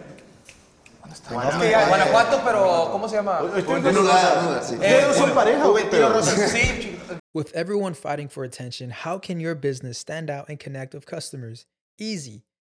Guanajuato, 1.29 2.41
pero 2.45 2.87
¿cómo 2.89 3.09
se 3.09 3.17
llama? 3.17 3.39
Duda, 3.39 4.41
duda, 4.41 4.63
sí. 4.63 4.77
Eh, 4.81 5.03
pareja, 5.33 5.65
güey. 5.65 5.89
Rosas. 5.89 6.51
Sí, 6.51 6.79
chico. 6.79 7.15
With 7.33 7.47
everyone 7.53 7.95
fighting 7.95 8.29
for 8.29 8.45
attention, 8.45 8.91
how 8.91 9.19
can 9.19 9.41
your 9.41 9.55
business 9.55 9.97
stand 9.97 10.29
out 10.29 10.47
and 10.47 10.57
connect 10.57 10.93
with 10.93 11.05
customers? 11.05 11.67
Easy. 11.99 12.45